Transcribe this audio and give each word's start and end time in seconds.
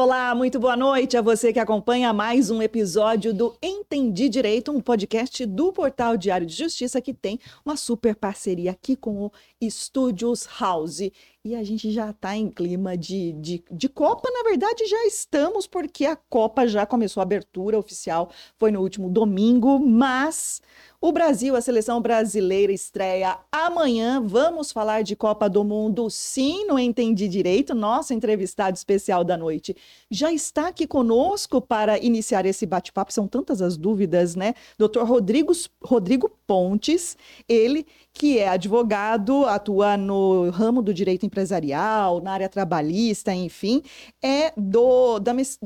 Olá, 0.00 0.32
muito 0.32 0.60
boa 0.60 0.76
noite 0.76 1.16
a 1.16 1.20
você 1.20 1.52
que 1.52 1.58
acompanha 1.58 2.12
mais 2.12 2.50
um 2.50 2.62
episódio 2.62 3.34
do 3.34 3.58
Entendi 3.60 4.28
Direito, 4.28 4.70
um 4.70 4.80
podcast 4.80 5.44
do 5.44 5.72
Portal 5.72 6.16
Diário 6.16 6.46
de 6.46 6.54
Justiça 6.54 7.00
que 7.00 7.12
tem 7.12 7.40
uma 7.64 7.76
super 7.76 8.14
parceria 8.14 8.70
aqui 8.70 8.94
com 8.94 9.24
o 9.24 9.32
Studios 9.68 10.48
House. 10.60 11.00
E 11.44 11.54
a 11.54 11.62
gente 11.62 11.90
já 11.92 12.10
está 12.10 12.36
em 12.36 12.50
clima 12.50 12.96
de, 12.96 13.32
de, 13.34 13.64
de 13.70 13.88
Copa, 13.88 14.28
na 14.28 14.42
verdade 14.42 14.84
já 14.86 15.06
estamos, 15.06 15.68
porque 15.68 16.04
a 16.04 16.16
Copa 16.16 16.66
já 16.66 16.84
começou 16.84 17.20
a 17.20 17.24
abertura 17.24 17.78
oficial, 17.78 18.30
foi 18.58 18.72
no 18.72 18.80
último 18.80 19.08
domingo, 19.08 19.78
mas 19.78 20.60
o 21.00 21.12
Brasil, 21.12 21.54
a 21.54 21.60
seleção 21.60 22.02
brasileira 22.02 22.72
estreia 22.72 23.38
amanhã. 23.52 24.20
Vamos 24.20 24.72
falar 24.72 25.02
de 25.02 25.14
Copa 25.14 25.48
do 25.48 25.62
Mundo, 25.62 26.10
sim, 26.10 26.64
não 26.66 26.76
entendi 26.76 27.28
direito. 27.28 27.72
Nosso 27.72 28.12
entrevistado 28.12 28.76
especial 28.76 29.22
da 29.22 29.36
noite 29.36 29.76
já 30.10 30.32
está 30.32 30.66
aqui 30.66 30.88
conosco 30.88 31.60
para 31.60 32.00
iniciar 32.00 32.44
esse 32.46 32.66
bate-papo. 32.66 33.12
São 33.12 33.28
tantas 33.28 33.62
as 33.62 33.76
dúvidas, 33.76 34.34
né? 34.34 34.54
Dr. 34.76 35.04
Rodrigo, 35.04 35.52
Rodrigo 35.80 36.28
Pontes, 36.44 37.16
ele 37.48 37.86
que 38.12 38.40
é 38.40 38.48
advogado, 38.48 39.44
atua 39.44 39.96
no 39.96 40.50
ramo 40.50 40.82
do 40.82 40.92
direito 40.92 41.24
empresarial, 41.28 42.20
na 42.20 42.32
área 42.32 42.48
trabalhista, 42.48 43.32
enfim, 43.32 43.82
é 44.22 44.52
do 44.56 45.18
da 45.20 45.32
mes, 45.32 45.58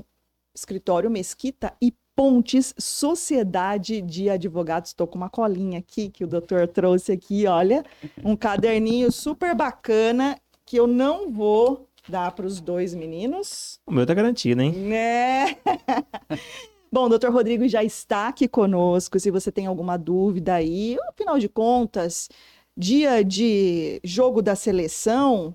escritório 0.55 1.11
Mesquita 1.11 1.73
e 1.81 1.95
Pontes 2.15 2.75
Sociedade 2.79 4.03
de 4.03 4.29
Advogados. 4.29 4.91
Estou 4.91 5.07
com 5.07 5.17
uma 5.17 5.31
colinha 5.31 5.79
aqui 5.79 6.11
que 6.11 6.25
o 6.25 6.29
doutor 6.29 6.69
trouxe 6.69 7.13
aqui, 7.13 7.47
olha, 7.47 7.83
um 8.23 8.37
caderninho 8.37 9.11
super 9.11 9.55
bacana 9.55 10.39
que 10.67 10.77
eu 10.77 10.87
não 10.87 11.31
vou 11.31 11.89
dar 12.09 12.33
para 12.33 12.47
os 12.47 12.61
dois 12.61 12.95
meninos. 12.95 13.81
O 13.87 13.93
meu 13.93 14.07
tá 14.07 14.15
garantido, 14.15 14.61
hein? 14.61 14.73
Né? 14.73 15.57
Bom, 16.93 17.07
o 17.07 17.09
doutor 17.09 17.33
Rodrigo 17.33 17.67
já 17.67 17.83
está 17.83 18.29
aqui 18.29 18.47
conosco. 18.47 19.19
Se 19.19 19.31
você 19.31 19.51
tem 19.51 19.67
alguma 19.67 19.97
dúvida 19.97 20.55
aí, 20.55 20.99
afinal 21.09 21.39
de 21.39 21.49
contas, 21.49 22.29
dia 22.77 23.25
de 23.25 24.01
jogo 24.05 24.41
da 24.41 24.55
seleção, 24.55 25.55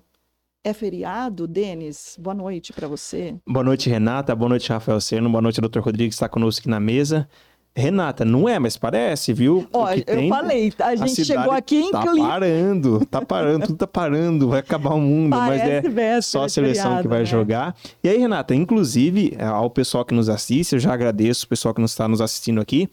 é 0.64 0.72
feriado, 0.72 1.46
Denis? 1.46 2.16
Boa 2.18 2.34
noite 2.34 2.72
para 2.72 2.86
você. 2.86 3.34
Boa 3.46 3.64
noite, 3.64 3.88
Renata. 3.88 4.34
Boa 4.34 4.48
noite, 4.48 4.70
Rafael 4.70 5.00
Seno. 5.00 5.30
Boa 5.30 5.42
noite, 5.42 5.60
doutor 5.60 5.82
Rodrigo, 5.82 6.08
que 6.08 6.14
está 6.14 6.28
conosco 6.28 6.60
aqui 6.60 6.68
na 6.68 6.80
mesa. 6.80 7.28
Renata, 7.74 8.24
não 8.24 8.48
é, 8.48 8.58
mas 8.58 8.76
parece, 8.76 9.32
viu? 9.32 9.68
Ó, 9.72 9.88
eu 9.92 10.02
tem, 10.02 10.28
falei, 10.28 10.72
a 10.80 10.96
gente 10.96 11.20
a 11.20 11.24
chegou 11.24 11.52
aqui 11.52 11.76
em 11.76 11.90
Tá 11.92 12.02
parando, 12.02 13.06
tá 13.06 13.22
parando, 13.22 13.66
tudo 13.66 13.78
tá 13.78 13.86
parando, 13.86 14.48
vai 14.48 14.58
acabar 14.58 14.94
o 14.94 15.00
mundo, 15.00 15.30
parece 15.36 15.88
mas 15.88 15.96
é 15.96 16.20
só 16.20 16.44
a 16.44 16.48
seleção 16.48 16.84
feriado, 16.84 17.02
que 17.02 17.08
vai 17.08 17.20
né? 17.20 17.24
jogar. 17.24 17.76
E 18.02 18.08
aí, 18.08 18.18
Renata, 18.18 18.52
inclusive, 18.52 19.36
é, 19.38 19.44
ao 19.44 19.70
pessoal 19.70 20.04
que 20.04 20.12
nos 20.12 20.28
assiste, 20.28 20.72
eu 20.72 20.80
já 20.80 20.92
agradeço 20.92 21.46
o 21.46 21.48
pessoal 21.48 21.72
que 21.72 21.80
nos 21.80 21.92
está 21.92 22.08
nos 22.08 22.20
assistindo 22.20 22.60
aqui. 22.60 22.88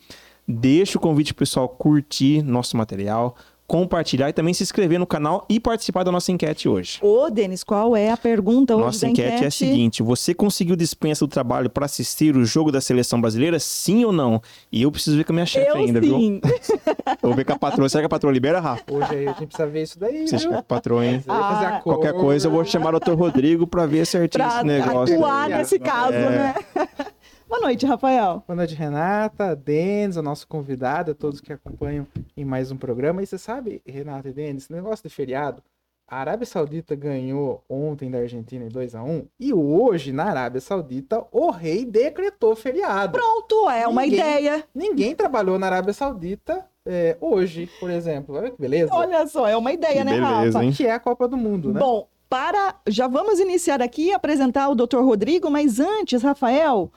Deixa 0.48 1.00
o 1.00 1.02
convite 1.02 1.34
pessoal 1.34 1.68
curtir 1.68 2.44
nosso 2.44 2.78
material, 2.78 3.36
compartilhar 3.68 4.30
e 4.30 4.34
também 4.34 4.54
se 4.54 4.64
inscrever 4.64 5.00
no 5.00 5.08
canal 5.08 5.46
e 5.50 5.60
participar 5.60 6.04
da 6.04 6.12
nossa 6.12 6.32
enquete 6.32 6.70
hoje. 6.70 7.00
Ô, 7.02 7.30
Denis, 7.30 7.64
qual 7.64 7.96
é 7.96 8.12
a 8.12 8.18
pergunta 8.18 8.76
hoje 8.76 8.86
Nossa 8.86 9.08
enquete, 9.08 9.28
enquete, 9.28 9.44
é 9.44 9.48
a 9.48 9.52
seguinte: 9.52 10.04
você 10.04 10.34
conseguiu 10.34 10.76
dispensa 10.76 11.26
do 11.26 11.30
trabalho 11.30 11.70
para 11.70 11.86
assistir 11.86 12.36
o 12.36 12.46
jogo 12.46 12.72
da 12.72 12.82
seleção 12.82 13.20
brasileira? 13.20 13.60
Sim 13.60 14.06
ou 14.06 14.12
não? 14.12 14.42
E 14.72 14.84
eu 14.84 14.92
preciso 14.92 15.18
ver 15.18 15.24
com 15.24 15.34
a 15.34 15.36
minha 15.36 15.46
chefe 15.46 15.76
ainda, 15.76 16.02
sim. 16.02 16.08
viu? 16.08 16.42
Vou 17.22 17.34
ver 17.34 17.44
com 17.44 17.54
a 17.54 17.58
patroa. 17.58 17.90
Será 17.90 18.02
que 18.02 18.06
a 18.06 18.10
patroa 18.10 18.32
libera, 18.32 18.60
Rafa? 18.60 18.84
Hoje 18.92 19.16
aí 19.16 19.28
a 19.28 19.34
gente 19.34 19.48
precisa 19.48 19.68
ver 19.68 19.84
isso 19.84 20.00
daí. 20.00 20.28
Você 20.28 20.48
com 20.48 20.56
a 20.56 20.64
patroa, 20.64 21.06
hein? 21.06 21.24
Ah, 21.28 21.80
Qualquer 21.84 22.14
coisa 22.14 22.48
eu 22.48 22.52
vou 22.52 22.64
chamar 22.64 22.90
o 22.90 22.92
doutor 23.00 23.18
Rodrigo 23.18 23.66
para 23.66 23.86
ver 23.86 24.06
certinho 24.06 24.44
pra 24.44 24.58
esse 24.58 24.66
negócio. 24.66 25.16
Atuar 25.16 25.50
nesse 25.50 25.80
caso, 25.80 26.14
é... 26.14 26.30
né? 26.30 26.56
Boa 27.48 27.62
noite, 27.62 27.86
Rafael. 27.86 28.44
Boa 28.48 28.56
noite, 28.56 28.74
Renata, 28.74 29.56
Denis, 29.56 30.18
o 30.18 30.22
nosso 30.22 30.48
convidado, 30.48 31.12
a 31.12 31.14
todos 31.14 31.40
que 31.40 31.54
acompanham 31.54 32.08
em 32.36 32.44
mais 32.44 32.72
um 32.72 32.78
programa. 32.78 33.22
E 33.22 33.28
você 33.28 33.38
sabe, 33.38 33.82
Renata 33.86 34.30
e 34.30 34.34
Denis, 34.34 34.64
esse 34.64 34.74
negócio 34.74 35.08
de 35.08 35.14
feriado, 35.14 35.62
a 36.08 36.20
Arábia 36.20 36.46
Saudita 36.46 36.96
ganhou 36.96 37.64
ontem 37.70 38.10
da 38.10 38.20
Argentina 38.20 38.66
em 38.66 38.70
2 38.70 38.96
a 38.96 39.04
1 39.04 39.28
e 39.40 39.54
hoje, 39.54 40.12
na 40.12 40.26
Arábia 40.26 40.62
Saudita, 40.62 41.24
o 41.32 41.52
rei 41.52 41.86
decretou 41.86 42.56
feriado. 42.56 43.14
Pronto, 43.18 43.70
é 43.70 43.88
uma 43.88 44.02
ninguém, 44.04 44.20
ideia. 44.20 44.64
Ninguém 44.74 45.16
trabalhou 45.16 45.58
na 45.60 45.68
Arábia 45.68 45.94
Saudita 45.94 46.66
é, 46.86 47.16
hoje, 47.22 47.70
por 47.80 47.90
exemplo. 47.90 48.36
Olha 48.36 48.52
que 48.52 48.60
beleza. 48.60 48.94
Olha 48.94 49.26
só, 49.28 49.48
é 49.48 49.58
uma 49.58 49.72
ideia, 49.72 49.98
que 49.98 50.04
né, 50.04 50.12
beleza, 50.12 50.46
Rafa? 50.46 50.64
Hein? 50.64 50.72
Que 50.72 50.86
é 50.86 50.92
a 50.92 51.00
Copa 51.00 51.28
do 51.28 51.38
Mundo, 51.38 51.74
né? 51.74 51.80
Bom, 51.80 52.08
para. 52.30 52.76
Já 52.88 53.08
vamos 53.08 53.40
iniciar 53.40 53.82
aqui 53.82 54.08
e 54.08 54.14
apresentar 54.14 54.70
o 54.70 54.76
Dr. 54.76 55.00
Rodrigo, 55.00 55.50
mas 55.50 55.80
antes, 55.80 56.22
Rafael, 56.22 56.92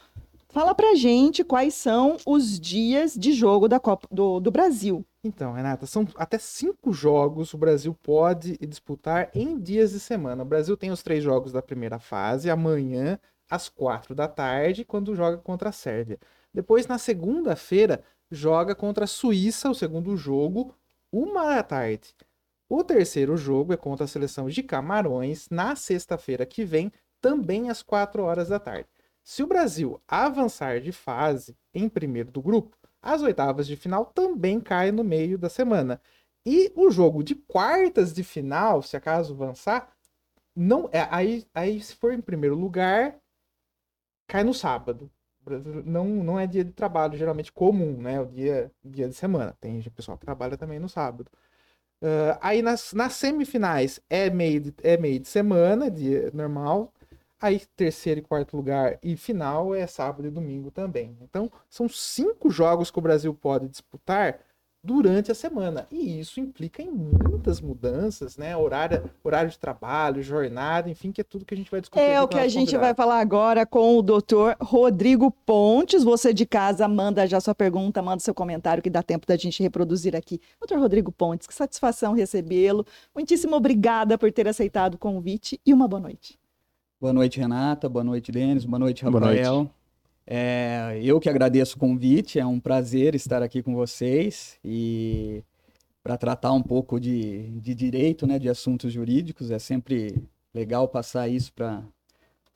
Fala 0.50 0.74
pra 0.74 0.94
gente 0.94 1.44
quais 1.44 1.74
são 1.74 2.16
os 2.26 2.58
dias 2.58 3.14
de 3.14 3.32
jogo 3.34 3.68
da 3.68 3.78
Copa 3.78 4.08
do, 4.10 4.40
do 4.40 4.50
Brasil. 4.50 5.04
Então, 5.22 5.52
Renata, 5.52 5.84
são 5.84 6.08
até 6.16 6.38
cinco 6.38 6.90
jogos 6.90 7.52
o 7.52 7.58
Brasil 7.58 7.94
pode 8.02 8.56
disputar 8.58 9.30
em 9.34 9.58
dias 9.60 9.92
de 9.92 10.00
semana. 10.00 10.42
O 10.42 10.46
Brasil 10.46 10.74
tem 10.74 10.90
os 10.90 11.02
três 11.02 11.22
jogos 11.22 11.52
da 11.52 11.60
primeira 11.60 11.98
fase, 11.98 12.48
amanhã, 12.48 13.18
às 13.50 13.68
quatro 13.68 14.14
da 14.14 14.26
tarde, 14.26 14.86
quando 14.86 15.14
joga 15.14 15.36
contra 15.36 15.68
a 15.68 15.72
Sérvia. 15.72 16.18
Depois, 16.52 16.86
na 16.86 16.96
segunda-feira, 16.96 18.02
joga 18.30 18.74
contra 18.74 19.04
a 19.04 19.08
Suíça, 19.08 19.68
o 19.70 19.74
segundo 19.74 20.16
jogo, 20.16 20.74
uma 21.12 21.56
da 21.56 21.62
tarde. 21.62 22.14
O 22.70 22.82
terceiro 22.82 23.36
jogo 23.36 23.74
é 23.74 23.76
contra 23.76 24.04
a 24.04 24.08
seleção 24.08 24.48
de 24.48 24.62
Camarões, 24.62 25.46
na 25.50 25.76
sexta-feira 25.76 26.46
que 26.46 26.64
vem, 26.64 26.90
também 27.20 27.68
às 27.68 27.82
quatro 27.82 28.22
horas 28.22 28.48
da 28.48 28.58
tarde. 28.58 28.88
Se 29.28 29.42
o 29.42 29.46
Brasil 29.46 30.00
avançar 30.08 30.80
de 30.80 30.90
fase 30.90 31.54
em 31.74 31.86
primeiro 31.86 32.32
do 32.32 32.40
grupo, 32.40 32.74
as 33.02 33.20
oitavas 33.20 33.66
de 33.66 33.76
final 33.76 34.06
também 34.06 34.58
caem 34.58 34.90
no 34.90 35.04
meio 35.04 35.36
da 35.36 35.50
semana. 35.50 36.00
E 36.46 36.72
o 36.74 36.90
jogo 36.90 37.22
de 37.22 37.34
quartas 37.34 38.14
de 38.14 38.24
final, 38.24 38.80
se 38.80 38.96
acaso 38.96 39.34
avançar, 39.34 39.92
não 40.56 40.88
é 40.90 41.06
aí, 41.10 41.46
aí 41.54 41.78
se 41.78 41.94
for 41.94 42.14
em 42.14 42.22
primeiro 42.22 42.56
lugar, 42.56 43.18
cai 44.26 44.42
no 44.42 44.54
sábado. 44.54 45.10
Não, 45.84 46.06
não 46.06 46.40
é 46.40 46.46
dia 46.46 46.64
de 46.64 46.72
trabalho 46.72 47.18
geralmente 47.18 47.52
comum, 47.52 48.00
né? 48.00 48.18
O 48.22 48.24
dia, 48.24 48.72
dia 48.82 49.10
de 49.10 49.14
semana. 49.14 49.54
Tem 49.60 49.82
pessoal 49.90 50.16
que 50.16 50.24
trabalha 50.24 50.56
também 50.56 50.78
no 50.78 50.88
sábado. 50.88 51.30
Uh, 52.00 52.32
aí 52.40 52.62
nas, 52.62 52.94
nas 52.94 53.12
semifinais 53.12 54.00
é 54.08 54.30
meio 54.30 54.58
de, 54.58 54.74
é 54.82 54.96
meio 54.96 55.20
de 55.20 55.28
semana, 55.28 55.90
dia 55.90 56.30
normal. 56.32 56.94
Aí, 57.40 57.60
terceiro 57.76 58.20
e 58.20 58.22
quarto 58.22 58.56
lugar 58.56 58.98
e 59.02 59.16
final 59.16 59.74
é 59.74 59.86
sábado 59.86 60.26
e 60.26 60.30
domingo 60.30 60.70
também. 60.70 61.16
Então, 61.20 61.50
são 61.68 61.88
cinco 61.88 62.50
jogos 62.50 62.90
que 62.90 62.98
o 62.98 63.02
Brasil 63.02 63.32
pode 63.32 63.68
disputar 63.68 64.40
durante 64.82 65.30
a 65.30 65.34
semana. 65.34 65.86
E 65.90 66.18
isso 66.18 66.40
implica 66.40 66.82
em 66.82 66.90
muitas 66.90 67.60
mudanças, 67.60 68.36
né? 68.36 68.56
Horário, 68.56 69.10
horário 69.22 69.50
de 69.50 69.58
trabalho, 69.58 70.22
jornada, 70.22 70.88
enfim, 70.88 71.12
que 71.12 71.20
é 71.20 71.24
tudo 71.24 71.44
que 71.44 71.54
a 71.54 71.56
gente 71.56 71.70
vai 71.70 71.80
discutir. 71.80 72.02
É 72.02 72.20
o 72.20 72.28
que 72.28 72.38
a 72.38 72.48
gente 72.48 72.76
vai 72.76 72.94
falar 72.94 73.20
agora 73.20 73.66
com 73.66 73.96
o 73.96 74.02
doutor 74.02 74.56
Rodrigo 74.60 75.30
Pontes. 75.30 76.02
Você 76.02 76.32
de 76.32 76.46
casa 76.46 76.88
manda 76.88 77.26
já 77.26 77.40
sua 77.40 77.54
pergunta, 77.54 78.02
manda 78.02 78.20
seu 78.20 78.34
comentário 78.34 78.82
que 78.82 78.90
dá 78.90 79.02
tempo 79.02 79.26
da 79.26 79.36
gente 79.36 79.62
reproduzir 79.62 80.16
aqui. 80.16 80.40
Doutor 80.60 80.78
Rodrigo 80.78 81.12
Pontes, 81.12 81.46
que 81.46 81.54
satisfação 81.54 82.14
recebê-lo. 82.14 82.86
Muitíssimo 83.14 83.56
obrigada 83.56 84.16
por 84.16 84.32
ter 84.32 84.48
aceitado 84.48 84.94
o 84.94 84.98
convite 84.98 85.60
e 85.64 85.72
uma 85.72 85.86
boa 85.86 86.00
noite. 86.00 86.38
Boa 87.00 87.12
noite, 87.12 87.38
Renata. 87.38 87.88
Boa 87.88 88.02
noite, 88.02 88.32
Denis. 88.32 88.64
Boa 88.64 88.78
noite, 88.80 89.04
Rafael. 89.04 89.20
Boa 89.20 89.54
noite. 89.54 89.70
É, 90.26 90.98
eu 91.00 91.20
que 91.20 91.28
agradeço 91.28 91.76
o 91.76 91.78
convite. 91.78 92.40
É 92.40 92.44
um 92.44 92.58
prazer 92.58 93.14
estar 93.14 93.40
aqui 93.40 93.62
com 93.62 93.72
vocês 93.72 94.58
e 94.64 95.44
para 96.02 96.18
tratar 96.18 96.52
um 96.52 96.62
pouco 96.62 96.98
de, 96.98 97.50
de 97.60 97.72
direito, 97.72 98.26
né, 98.26 98.36
de 98.36 98.48
assuntos 98.48 98.92
jurídicos. 98.92 99.52
É 99.52 99.60
sempre 99.60 100.28
legal 100.52 100.88
passar 100.88 101.28
isso 101.28 101.52
para 101.52 101.84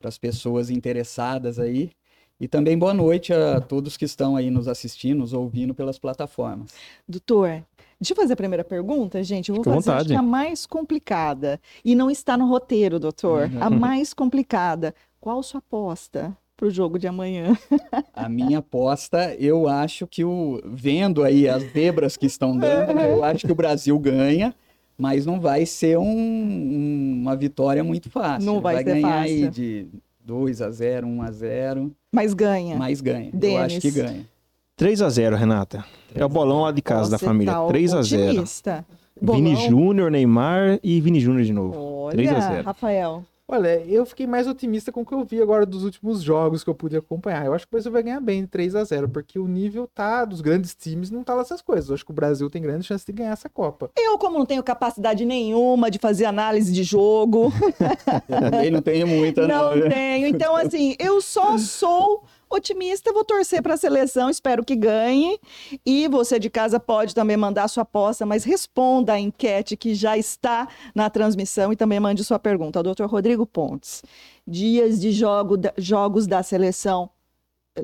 as 0.02 0.18
pessoas 0.18 0.70
interessadas 0.70 1.60
aí. 1.60 1.92
E 2.40 2.48
também 2.48 2.76
boa 2.76 2.92
noite 2.92 3.32
a 3.32 3.60
todos 3.60 3.96
que 3.96 4.04
estão 4.04 4.34
aí 4.34 4.50
nos 4.50 4.66
assistindo, 4.66 5.20
nos 5.20 5.32
ouvindo 5.32 5.72
pelas 5.72 6.00
plataformas. 6.00 6.74
Doutor, 7.06 7.64
Deixa 8.02 8.14
eu 8.14 8.16
fazer 8.16 8.32
a 8.32 8.36
primeira 8.36 8.64
pergunta, 8.64 9.22
gente. 9.22 9.50
Eu 9.50 9.54
vou 9.54 9.62
Fique 9.62 9.84
fazer 9.84 10.14
acho 10.14 10.18
a 10.18 10.22
mais 10.22 10.66
complicada. 10.66 11.60
E 11.84 11.94
não 11.94 12.10
está 12.10 12.36
no 12.36 12.48
roteiro, 12.48 12.98
doutor. 12.98 13.48
Uhum. 13.48 13.62
A 13.62 13.70
mais 13.70 14.12
complicada. 14.12 14.92
Qual 15.20 15.40
sua 15.40 15.58
aposta 15.58 16.36
para 16.56 16.66
o 16.66 16.70
jogo 16.70 16.98
de 16.98 17.06
amanhã? 17.06 17.56
A 18.12 18.28
minha 18.28 18.58
aposta, 18.58 19.36
eu 19.36 19.68
acho 19.68 20.04
que 20.08 20.24
o. 20.24 20.60
Vendo 20.64 21.22
aí 21.22 21.48
as 21.48 21.62
zebras 21.72 22.16
que 22.16 22.26
estão 22.26 22.58
dando, 22.58 22.98
eu 22.98 23.22
acho 23.24 23.46
que 23.46 23.52
o 23.52 23.54
Brasil 23.54 23.96
ganha. 24.00 24.52
Mas 24.98 25.24
não 25.24 25.40
vai 25.40 25.64
ser 25.64 25.96
um, 25.96 26.04
um, 26.04 27.18
uma 27.22 27.36
vitória 27.36 27.84
muito 27.84 28.10
fácil. 28.10 28.44
Não 28.44 28.60
vai, 28.60 28.74
vai 28.74 28.84
ser 28.84 28.90
ganhar 28.94 29.22
fácil. 29.22 29.44
aí 29.44 29.48
de 29.48 29.86
2 30.24 30.60
a 30.60 30.70
0 30.70 31.06
1 31.06 31.22
a 31.22 31.30
0 31.30 31.92
Mas 32.12 32.34
ganha. 32.34 32.76
Mas 32.76 33.00
ganha. 33.00 33.30
Denis. 33.32 33.56
Eu 33.56 33.62
acho 33.62 33.80
que 33.80 33.90
ganha. 33.92 34.31
3 34.82 35.00
a 35.00 35.08
0 35.08 35.36
Renata. 35.36 35.84
É 36.12 36.24
o 36.24 36.28
bolão 36.28 36.62
lá 36.62 36.72
de 36.72 36.82
casa 36.82 37.04
Você 37.04 37.10
da 37.12 37.18
família. 37.18 37.52
Tá 37.52 37.66
3 37.68 37.94
a 37.94 38.02
0 38.02 38.44
Vini 39.20 39.54
Júnior, 39.54 40.10
Neymar 40.10 40.80
e 40.82 41.00
Vini 41.00 41.20
Júnior 41.20 41.44
de 41.44 41.52
novo. 41.52 41.78
Olha, 41.78 42.16
3 42.16 42.32
a 42.32 42.40
0 42.40 42.64
Rafael. 42.64 43.24
Olha, 43.46 43.80
eu 43.86 44.04
fiquei 44.04 44.26
mais 44.26 44.48
otimista 44.48 44.90
com 44.90 45.02
o 45.02 45.06
que 45.06 45.14
eu 45.14 45.24
vi 45.24 45.40
agora 45.40 45.64
dos 45.64 45.84
últimos 45.84 46.20
jogos 46.22 46.64
que 46.64 46.70
eu 46.70 46.74
pude 46.74 46.96
acompanhar. 46.96 47.46
Eu 47.46 47.54
acho 47.54 47.64
que 47.64 47.70
o 47.70 47.76
Brasil 47.76 47.92
vai 47.92 48.02
ganhar 48.02 48.20
bem 48.20 48.44
3 48.44 48.74
a 48.74 48.82
0 48.82 49.08
porque 49.08 49.38
o 49.38 49.46
nível 49.46 49.88
tá 49.94 50.24
dos 50.24 50.40
grandes 50.40 50.74
times 50.74 51.12
não 51.12 51.22
tá 51.22 51.36
nessas 51.36 51.62
coisas. 51.62 51.88
Eu 51.88 51.94
acho 51.94 52.04
que 52.04 52.10
o 52.10 52.14
Brasil 52.14 52.50
tem 52.50 52.60
grande 52.60 52.84
chance 52.84 53.06
de 53.06 53.12
ganhar 53.12 53.32
essa 53.32 53.48
Copa. 53.48 53.90
Eu, 53.96 54.18
como 54.18 54.36
não 54.36 54.46
tenho 54.46 54.64
capacidade 54.64 55.24
nenhuma 55.24 55.92
de 55.92 56.00
fazer 56.00 56.24
análise 56.24 56.72
de 56.72 56.82
jogo. 56.82 57.52
eu 58.28 58.50
também 58.50 58.70
não 58.70 58.82
tenho 58.82 59.06
muita, 59.06 59.46
não. 59.46 59.76
Não 59.76 59.88
tenho. 59.88 60.26
Então, 60.26 60.56
assim, 60.56 60.96
eu 60.98 61.20
só 61.20 61.56
sou 61.56 62.24
otimista, 62.54 63.12
vou 63.12 63.24
torcer 63.24 63.62
para 63.62 63.74
a 63.74 63.76
seleção, 63.76 64.28
espero 64.28 64.64
que 64.64 64.76
ganhe. 64.76 65.38
E 65.84 66.08
você 66.08 66.38
de 66.38 66.50
casa 66.50 66.78
pode 66.78 67.14
também 67.14 67.36
mandar 67.36 67.68
sua 67.68 67.82
aposta, 67.82 68.26
mas 68.26 68.44
responda 68.44 69.14
a 69.14 69.20
enquete 69.20 69.76
que 69.76 69.94
já 69.94 70.16
está 70.16 70.68
na 70.94 71.08
transmissão 71.10 71.72
e 71.72 71.76
também 71.76 72.00
mande 72.00 72.24
sua 72.24 72.38
pergunta. 72.38 72.80
O 72.80 72.82
doutor 72.82 73.08
Rodrigo 73.08 73.46
Pontes, 73.46 74.02
dias 74.46 75.00
de 75.00 75.12
jogo, 75.12 75.56
jogos 75.76 76.26
da 76.26 76.42
seleção 76.42 77.10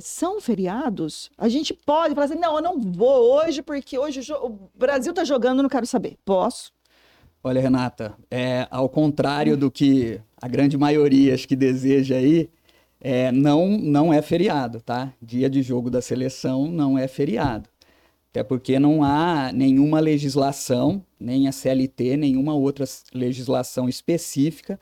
são 0.00 0.40
feriados? 0.40 1.30
A 1.38 1.48
gente 1.48 1.72
pode 1.72 2.14
falar 2.14 2.26
assim, 2.26 2.38
não, 2.38 2.56
eu 2.56 2.62
não 2.62 2.78
vou 2.78 3.36
hoje 3.36 3.62
porque 3.62 3.98
hoje 3.98 4.20
o 4.32 4.58
Brasil 4.74 5.10
está 5.10 5.24
jogando, 5.24 5.62
não 5.62 5.68
quero 5.68 5.86
saber. 5.86 6.16
Posso? 6.24 6.72
Olha, 7.42 7.60
Renata, 7.60 8.14
é, 8.30 8.66
ao 8.70 8.88
contrário 8.88 9.56
do 9.56 9.70
que 9.70 10.20
a 10.36 10.48
grande 10.48 10.76
maioria 10.76 11.34
acho 11.34 11.46
que 11.46 11.56
deseja 11.56 12.16
aí, 12.16 12.50
é, 13.00 13.30
não, 13.32 13.68
não 13.78 14.12
é 14.12 14.20
feriado, 14.22 14.80
tá? 14.80 15.12
Dia 15.22 15.48
de 15.48 15.62
jogo 15.62 15.90
da 15.90 16.02
seleção 16.02 16.68
não 16.68 16.98
é 16.98 17.06
feriado. 17.08 17.68
Até 18.30 18.42
porque 18.42 18.78
não 18.78 19.02
há 19.02 19.52
nenhuma 19.52 20.00
legislação, 20.00 21.04
nem 21.18 21.48
a 21.48 21.52
CLT, 21.52 22.16
nenhuma 22.16 22.54
outra 22.54 22.84
legislação 23.14 23.88
específica 23.88 24.78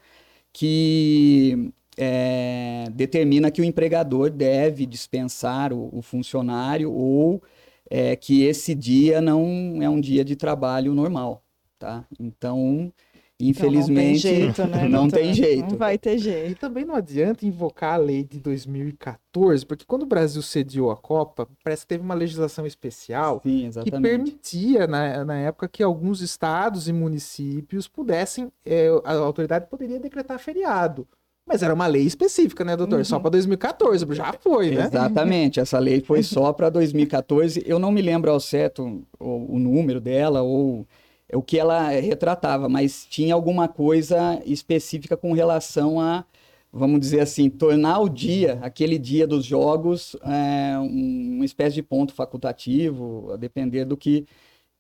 que 0.53 1.73
é, 1.97 2.87
determina 2.93 3.51
que 3.51 3.61
o 3.61 3.65
empregador 3.65 4.31
deve 4.31 4.87
dispensar 4.87 5.73
o, 5.73 5.89
o 5.93 6.03
funcionário 6.03 6.93
ou 6.93 7.43
é, 7.91 8.17
que 8.17 8.43
esse 8.43 8.75
dia 8.75 9.21
não 9.21 9.79
é 9.81 9.89
um 9.89 10.01
dia 10.01 10.25
de 10.25 10.37
trabalho 10.37 10.95
normal, 10.95 11.43
tá? 11.79 12.05
Então, 12.19 12.93
Infelizmente, 13.39 14.27
então 14.29 14.67
não 14.67 14.73
tem 14.73 14.75
jeito, 14.75 14.83
né? 14.83 14.89
não 14.89 15.09
tem 15.09 15.35
jeito. 15.35 15.71
Não 15.71 15.77
vai 15.77 15.99
ter 15.99 16.19
jeito. 16.19 16.53
E 16.53 16.55
também 16.55 16.87
não 16.87 16.95
adianta 16.95 17.45
invocar 17.45 17.95
a 17.95 17.99
lei 17.99 18.25
de 18.25 18.41
2014, 18.41 19.67
porque 19.67 19.85
quando 19.85 20.05
o 20.05 20.07
Brasil 20.07 20.41
sediou 20.41 20.91
a 20.91 20.97
Copa, 20.97 21.47
parece 21.63 21.83
que 21.83 21.89
teve 21.89 22.03
uma 22.03 22.15
legislação 22.15 22.67
especial 22.67 23.43
Sim, 23.43 23.71
que 23.85 23.91
permitia, 23.91 24.87
na, 24.87 25.23
na 25.23 25.37
época, 25.37 25.69
que 25.69 25.83
alguns 25.83 26.23
estados 26.23 26.89
e 26.89 26.95
municípios 26.95 27.87
pudessem, 27.87 28.51
é, 28.65 28.89
a 29.05 29.13
autoridade 29.13 29.67
poderia 29.69 30.01
decretar 30.01 30.39
feriado. 30.39 31.07
Mas 31.47 31.63
era 31.63 31.75
uma 31.75 31.87
lei 31.87 32.03
específica, 32.03 32.65
né, 32.65 32.75
doutor? 32.75 32.99
Uhum. 32.99 33.05
Só 33.05 33.21
para 33.21 33.31
2014, 33.31 34.05
já 34.15 34.33
foi, 34.33 34.71
né? 34.71 34.87
Exatamente, 34.87 35.61
essa 35.61 35.79
lei 35.79 36.01
foi 36.01 36.23
só 36.23 36.53
para 36.53 36.71
2014. 36.71 37.63
Eu 37.67 37.79
não 37.79 37.93
me 37.93 38.03
lembro 38.03 38.33
ao 38.33 38.41
certo 38.41 39.05
o, 39.21 39.55
o 39.55 39.59
número 39.59 40.01
dela 40.01 40.43
ou 40.43 40.87
o 41.33 41.43
que 41.43 41.59
ela 41.59 41.89
retratava, 41.89 42.69
mas 42.69 43.07
tinha 43.09 43.35
alguma 43.35 43.67
coisa 43.67 44.41
específica 44.45 45.17
com 45.17 45.33
relação 45.33 46.01
a, 46.01 46.25
vamos 46.73 47.01
dizer 47.01 47.21
assim, 47.21 47.51
tornar 47.51 48.01
o 48.01 48.09
dia, 48.09 48.59
aquele 48.63 48.99
dia 48.99 49.27
dos 49.27 49.45
jogos, 49.45 50.17
é, 50.23 50.79
uma 50.79 51.45
espécie 51.45 51.75
de 51.75 51.83
ponto 51.83 52.13
facultativo, 52.13 53.33
a 53.33 53.37
depender 53.37 53.85
do 53.85 53.97
que 53.97 54.27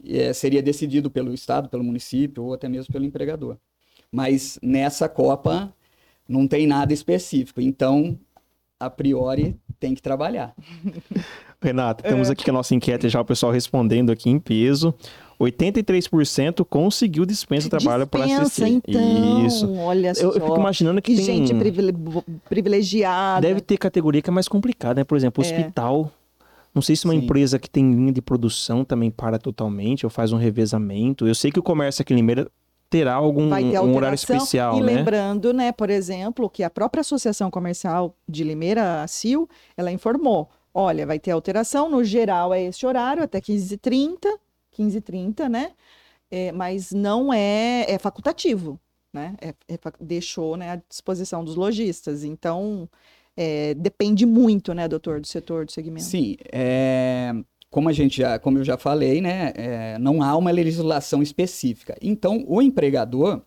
é, 0.04 0.32
seria 0.32 0.62
decidido 0.62 1.10
pelo 1.10 1.34
Estado, 1.34 1.68
pelo 1.68 1.82
município 1.82 2.44
ou 2.44 2.54
até 2.54 2.68
mesmo 2.68 2.92
pelo 2.92 3.04
empregador. 3.04 3.56
Mas 4.12 4.58
nessa 4.62 5.08
Copa 5.08 5.74
não 6.28 6.46
tem 6.46 6.66
nada 6.66 6.92
específico, 6.92 7.60
então, 7.60 8.18
a 8.78 8.90
priori, 8.90 9.56
tem 9.78 9.94
que 9.94 10.02
trabalhar. 10.02 10.54
Renata, 11.60 12.02
temos 12.02 12.28
é. 12.28 12.32
aqui 12.32 12.48
a 12.48 12.52
nossa 12.52 12.74
enquete 12.74 13.08
já, 13.08 13.20
o 13.20 13.24
pessoal 13.24 13.52
respondendo 13.52 14.12
aqui 14.12 14.30
em 14.30 14.38
peso. 14.38 14.94
83% 15.40 16.64
conseguiu 16.64 17.26
dispensa, 17.26 17.68
trabalho 17.68 18.06
para 18.06 18.24
assistir. 18.24 18.82
Então, 18.86 19.46
Isso. 19.46 19.70
Olha 19.74 20.14
só. 20.14 20.22
Eu, 20.22 20.32
eu 20.32 20.40
fico 20.40 20.56
imaginando 20.56 21.02
que, 21.02 21.14
que 21.14 21.24
tem... 21.24 21.46
gente 21.46 21.54
privilegiada. 22.48 23.46
Deve 23.46 23.60
ter 23.60 23.76
categoria 23.76 24.22
que 24.22 24.30
é 24.30 24.32
mais 24.32 24.48
complicada, 24.48 25.00
né? 25.00 25.04
Por 25.04 25.16
exemplo, 25.16 25.44
é. 25.44 25.46
hospital. 25.46 26.10
Não 26.74 26.82
sei 26.82 26.94
se 26.94 27.04
uma 27.04 27.14
Sim. 27.14 27.20
empresa 27.20 27.58
que 27.58 27.70
tem 27.70 27.90
linha 27.90 28.12
de 28.12 28.20
produção 28.20 28.84
também 28.84 29.10
para 29.10 29.38
totalmente 29.38 30.04
ou 30.04 30.10
faz 30.10 30.32
um 30.32 30.36
revezamento. 30.36 31.26
Eu 31.26 31.34
sei 31.34 31.50
que 31.50 31.58
o 31.58 31.62
comércio 31.62 32.02
aqui 32.02 32.12
em 32.12 32.16
Limeira 32.16 32.50
terá 32.88 33.14
algum 33.14 33.48
um 33.52 33.96
horário 33.96 34.14
especial, 34.14 34.78
e 34.78 34.80
né? 34.80 34.94
lembrando, 34.94 35.52
né, 35.52 35.72
por 35.72 35.90
exemplo, 35.90 36.48
que 36.48 36.62
a 36.62 36.70
própria 36.70 37.00
Associação 37.00 37.50
Comercial 37.50 38.14
de 38.28 38.44
Limeira, 38.44 39.02
a 39.02 39.08
CIL, 39.08 39.48
ela 39.76 39.90
informou, 39.90 40.48
olha, 40.72 41.04
vai 41.04 41.18
ter 41.18 41.32
alteração, 41.32 41.90
no 41.90 42.04
geral 42.04 42.54
é 42.54 42.62
esse 42.62 42.86
horário, 42.86 43.24
até 43.24 43.40
15h30, 43.40 44.18
15h30, 44.76 45.48
né? 45.48 45.72
É, 46.30 46.52
mas 46.52 46.90
não 46.90 47.32
é, 47.32 47.84
é 47.88 47.98
facultativo, 47.98 48.80
né? 49.12 49.36
É, 49.40 49.48
é, 49.68 49.78
deixou 50.00 50.56
né, 50.56 50.70
à 50.72 50.76
disposição 50.88 51.44
dos 51.44 51.56
lojistas. 51.56 52.24
Então, 52.24 52.88
é, 53.36 53.74
depende 53.74 54.26
muito, 54.26 54.72
né, 54.74 54.88
doutor, 54.88 55.20
do 55.20 55.26
setor, 55.26 55.64
do 55.64 55.72
segmento. 55.72 56.04
Sim, 56.04 56.36
é, 56.52 57.32
como 57.70 57.88
a 57.88 57.92
gente 57.92 58.18
já, 58.18 58.38
como 58.38 58.58
eu 58.58 58.64
já 58.64 58.76
falei, 58.76 59.20
né, 59.20 59.52
é, 59.54 59.98
não 59.98 60.22
há 60.22 60.36
uma 60.36 60.50
legislação 60.50 61.22
específica. 61.22 61.96
Então, 62.00 62.44
o 62.48 62.62
empregador 62.62 63.42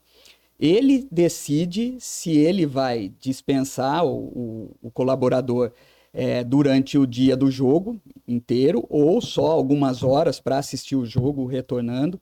ele 0.60 1.08
decide 1.10 1.96
se 2.00 2.38
ele 2.38 2.66
vai 2.66 3.14
dispensar 3.20 4.06
o, 4.06 4.12
o, 4.12 4.76
o 4.84 4.92
colaborador 4.92 5.72
é, 6.14 6.44
durante 6.44 6.98
o 6.98 7.06
dia 7.06 7.36
do 7.36 7.50
jogo 7.50 8.00
inteiro 8.28 8.86
ou 8.90 9.22
só 9.22 9.48
algumas 9.48 10.04
horas 10.04 10.40
para 10.40 10.58
assistir 10.58 10.96
o 10.96 11.06
jogo 11.06 11.46
retornando. 11.46 12.20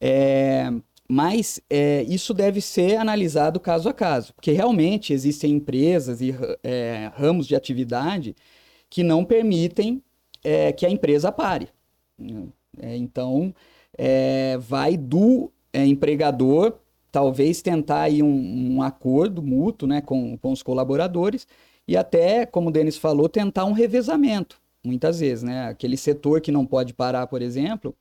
É, 0.00 0.70
mas 1.08 1.60
é, 1.68 2.02
isso 2.02 2.32
deve 2.32 2.60
ser 2.60 2.96
analisado 2.96 3.60
caso 3.60 3.88
a 3.88 3.92
caso, 3.92 4.34
porque 4.34 4.52
realmente 4.52 5.12
existem 5.12 5.52
empresas 5.52 6.20
e 6.20 6.34
é, 6.62 7.10
ramos 7.14 7.46
de 7.46 7.54
atividade 7.54 8.34
que 8.88 9.02
não 9.02 9.24
permitem 9.24 10.02
é, 10.42 10.72
que 10.72 10.86
a 10.86 10.90
empresa 10.90 11.30
pare. 11.30 11.68
É, 12.78 12.96
então, 12.96 13.54
vai 14.60 14.96
do 14.96 15.52
empregador 15.72 16.78
talvez 17.12 17.62
tentar 17.62 18.02
aí 18.02 18.22
um, 18.22 18.76
um 18.76 18.82
acordo 18.82 19.40
mútuo 19.40 19.86
né, 19.88 20.00
com, 20.00 20.36
com 20.36 20.50
os 20.50 20.62
colaboradores 20.62 21.46
e 21.86 21.96
até, 21.96 22.46
como 22.46 22.68
o 22.68 22.72
Denis 22.72 22.96
falou, 22.96 23.28
tentar 23.28 23.64
um 23.64 23.72
revezamento, 23.72 24.60
muitas 24.84 25.20
vezes, 25.20 25.42
né? 25.42 25.68
Aquele 25.68 25.96
setor 25.96 26.40
que 26.40 26.52
não 26.52 26.64
pode 26.64 26.94
parar, 26.94 27.26
por 27.26 27.42
exemplo, 27.42 27.94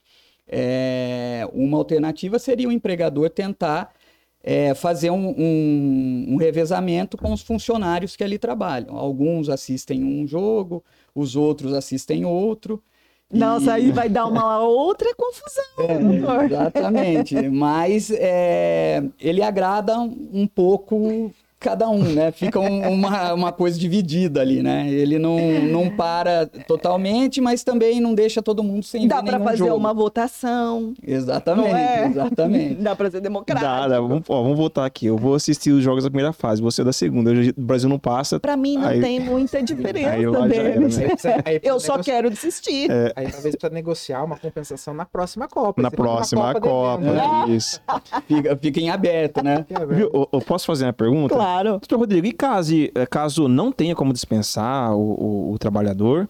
é, 0.48 1.48
uma 1.54 1.78
alternativa 1.78 2.38
seria 2.40 2.68
o 2.68 2.72
empregador 2.72 3.30
tentar 3.30 3.94
é, 4.44 4.74
fazer 4.74 5.10
um, 5.10 5.30
um, 5.30 6.26
um, 6.30 6.36
revezamento 6.36 7.18
com 7.18 7.32
os 7.32 7.42
funcionários 7.42 8.16
que 8.16 8.24
ali 8.24 8.38
trabalham. 8.38 8.98
Alguns 8.98 9.48
assistem 9.48 10.04
um 10.04 10.28
jogo, 10.28 10.84
os 11.16 11.36
outros 11.36 11.74
assistem 11.74 12.26
outro. 12.26 12.84
Nossa, 13.32 13.80
e... 13.80 13.86
aí 13.86 13.92
vai 13.92 14.10
dar 14.10 14.26
uma 14.26 14.60
outra 14.68 15.16
confusão. 15.16 15.64
É, 15.78 16.46
exatamente. 16.46 17.50
Mas 17.50 18.12
é, 18.12 19.02
ele 19.20 19.42
agrada 19.42 19.98
um 19.98 20.46
pouco 20.46 21.32
cada 21.64 21.90
um, 21.90 22.04
né? 22.04 22.32
Fica 22.34 22.60
um, 22.60 22.92
uma, 22.92 23.34
uma 23.34 23.52
coisa 23.54 23.80
dividida 23.80 24.42
ali, 24.42 24.62
né? 24.62 24.90
Ele 24.90 25.18
não, 25.18 25.40
não 25.62 25.90
para 25.90 26.46
totalmente, 26.68 27.40
mas 27.40 27.64
também 27.64 28.02
não 28.02 28.14
deixa 28.14 28.42
todo 28.42 28.62
mundo 28.62 28.84
sem 28.84 29.08
Dá 29.08 29.24
para 29.24 29.40
fazer 29.40 29.58
jogo. 29.60 29.78
uma 29.78 29.94
votação. 29.94 30.94
Exatamente, 31.02 31.74
é? 31.74 32.08
exatamente. 32.08 32.76
Dá 32.76 32.96
para 32.96 33.10
ser 33.10 33.22
democrático. 33.22 33.66
Dá, 33.66 33.88
dá. 33.88 34.02
Vamos, 34.02 34.24
ó, 34.28 34.44
vamos 34.44 34.58
votar 34.58 34.86
aqui. 34.86 35.06
Eu 35.06 35.18
vou 35.18 35.36
assistir 35.36 35.72
os 35.72 35.82
jogos 35.82 36.04
da 36.04 36.10
primeira 36.10 36.34
fase, 36.34 36.62
você 36.62 36.82
é 36.82 36.84
da 36.86 36.92
segunda. 36.92 37.32
O 37.32 37.62
Brasil 37.62 37.88
não 37.88 37.98
passa. 37.98 38.42
Para 38.42 38.58
mim 38.58 38.76
não 38.76 38.90
aí... 38.90 39.00
tem 39.00 39.22
muita 39.22 39.64
diferença 39.64 40.10
aí 40.10 40.50
deles. 40.50 40.98
Era, 40.98 41.38
né? 41.38 41.60
eu 41.64 41.80
só 41.80 41.98
quero 42.00 42.30
desistir. 42.30 42.92
É... 42.92 43.14
Aí 43.16 43.32
talvez 43.32 43.56
precisa 43.56 43.74
negociar 43.74 44.22
uma 44.24 44.38
compensação 44.38 44.94
na 44.94 45.06
próxima 45.06 45.48
Copa. 45.48 45.82
Na 45.82 45.90
próxima 45.90 46.54
Copa, 46.54 46.68
Copa 46.68 46.98
né? 46.98 47.56
isso. 47.56 47.82
Fica, 48.28 48.58
fica 48.58 48.80
em 48.82 48.90
aberto, 48.90 49.42
né? 49.42 49.66
Viu, 49.88 50.12
eu, 50.14 50.30
eu 50.34 50.42
posso 50.42 50.66
fazer 50.66 50.86
uma 50.86 50.94
pergunta? 50.94 51.34
Claro. 51.34 51.53
Doutor 51.62 52.00
Rodrigo, 52.00 52.26
e 52.26 52.32
caso, 52.32 52.74
eh, 52.74 53.06
caso 53.10 53.48
não 53.48 53.72
tenha 53.72 53.96
como 53.96 54.12
dispensar 54.12 54.96
o, 54.96 55.00
o, 55.00 55.54
o 55.54 55.60
trabalhador, 55.60 56.28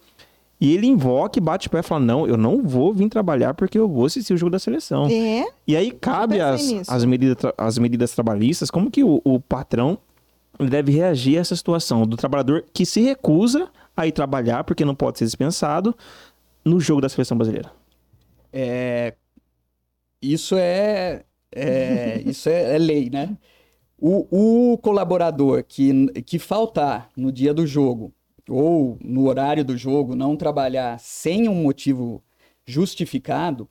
e 0.60 0.74
ele 0.74 0.88
invoca 0.88 1.38
e 1.38 1.42
bate 1.42 1.68
o 1.68 1.70
pé 1.70 1.80
e 1.80 1.84
fala: 1.84 2.04
Não, 2.04 2.26
eu 2.26 2.38
não 2.38 2.64
vou 2.64 2.94
vir 2.94 3.10
trabalhar 3.10 3.54
porque 3.54 3.78
eu 3.78 3.88
vou 3.88 4.06
assistir 4.06 4.34
o 4.34 4.38
jogo 4.38 4.50
da 4.50 4.60
seleção. 4.60 5.08
É? 5.08 5.46
E 5.68 5.76
aí 5.76 5.92
cabe 5.92 6.40
as, 6.40 6.62
as, 6.88 7.04
medidas, 7.04 7.52
as 7.58 7.78
medidas 7.78 8.12
trabalhistas, 8.12 8.72
como 8.72 8.90
que 8.90 9.04
o, 9.04 9.22
o 9.26 9.40
patrão 9.40 9.98
deve 10.58 10.92
reagir 10.92 11.38
a 11.38 11.42
essa 11.42 11.56
situação 11.56 12.08
do 12.08 12.16
trabalhador 12.16 12.64
que 12.74 12.86
se 12.86 13.02
recusa 13.02 13.68
a 13.96 14.08
ir 14.08 14.12
trabalhar 14.12 14.64
porque 14.64 14.86
não 14.86 14.96
pode 14.96 15.18
ser 15.18 15.26
dispensado 15.26 15.96
no 16.64 16.80
jogo 16.80 17.02
da 17.02 17.10
seleção 17.10 17.38
brasileira? 17.38 17.72
É, 18.52 19.16
isso 20.22 20.56
é, 20.56 21.24
é 21.54 22.22
isso 22.26 22.48
é, 22.48 22.76
é 22.76 22.78
lei, 22.78 23.10
né? 23.10 23.36
O, 24.06 24.74
o 24.74 24.78
colaborador 24.80 25.64
que, 25.64 26.08
que 26.24 26.38
faltar 26.38 27.08
no 27.16 27.32
dia 27.32 27.54
do 27.54 27.66
jogo 27.66 28.12
ou 28.50 28.98
no 29.02 29.30
horário 29.30 29.64
do 29.64 29.78
jogo, 29.78 30.14
não 30.14 30.36
trabalhar 30.36 31.00
sem 31.00 31.48
um 31.48 31.56
motivo 31.56 32.22
justificado, 32.66 33.66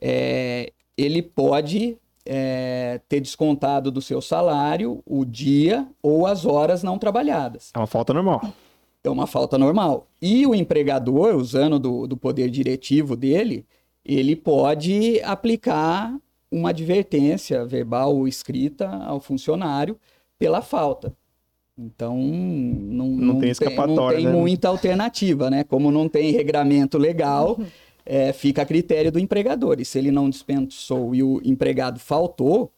é, 0.00 0.72
ele 0.96 1.20
pode 1.20 1.98
é, 2.24 3.00
ter 3.08 3.18
descontado 3.18 3.90
do 3.90 4.00
seu 4.00 4.20
salário 4.20 5.02
o 5.04 5.24
dia 5.24 5.88
ou 6.00 6.24
as 6.24 6.46
horas 6.46 6.84
não 6.84 6.96
trabalhadas. 6.96 7.72
É 7.74 7.78
uma 7.80 7.88
falta 7.88 8.14
normal. 8.14 8.42
É 9.02 9.10
uma 9.10 9.26
falta 9.26 9.58
normal. 9.58 10.06
E 10.22 10.46
o 10.46 10.54
empregador, 10.54 11.34
usando 11.34 11.80
do, 11.80 12.06
do 12.06 12.16
poder 12.16 12.48
diretivo 12.48 13.16
dele, 13.16 13.66
ele 14.04 14.36
pode 14.36 15.20
aplicar 15.24 16.16
uma 16.54 16.70
advertência 16.70 17.64
verbal 17.66 18.14
ou 18.14 18.28
escrita 18.28 18.88
ao 18.88 19.18
funcionário 19.18 19.98
pela 20.38 20.62
falta. 20.62 21.12
Então, 21.76 22.16
não, 22.16 23.06
não, 23.08 23.34
não 23.34 23.40
tem 23.40 23.50
escapatória. 23.50 24.18
Não 24.18 24.24
tem 24.24 24.26
né? 24.26 24.32
muita 24.32 24.68
alternativa, 24.68 25.50
né? 25.50 25.64
Como 25.64 25.90
não 25.90 26.08
tem 26.08 26.30
regramento 26.30 26.96
legal, 26.96 27.58
é, 28.06 28.32
fica 28.32 28.62
a 28.62 28.66
critério 28.66 29.10
do 29.10 29.18
empregador. 29.18 29.80
E 29.80 29.84
se 29.84 29.98
ele 29.98 30.12
não 30.12 30.30
dispensou 30.30 31.12
e 31.12 31.22
o 31.24 31.40
empregado 31.44 31.98
faltou, 31.98 32.70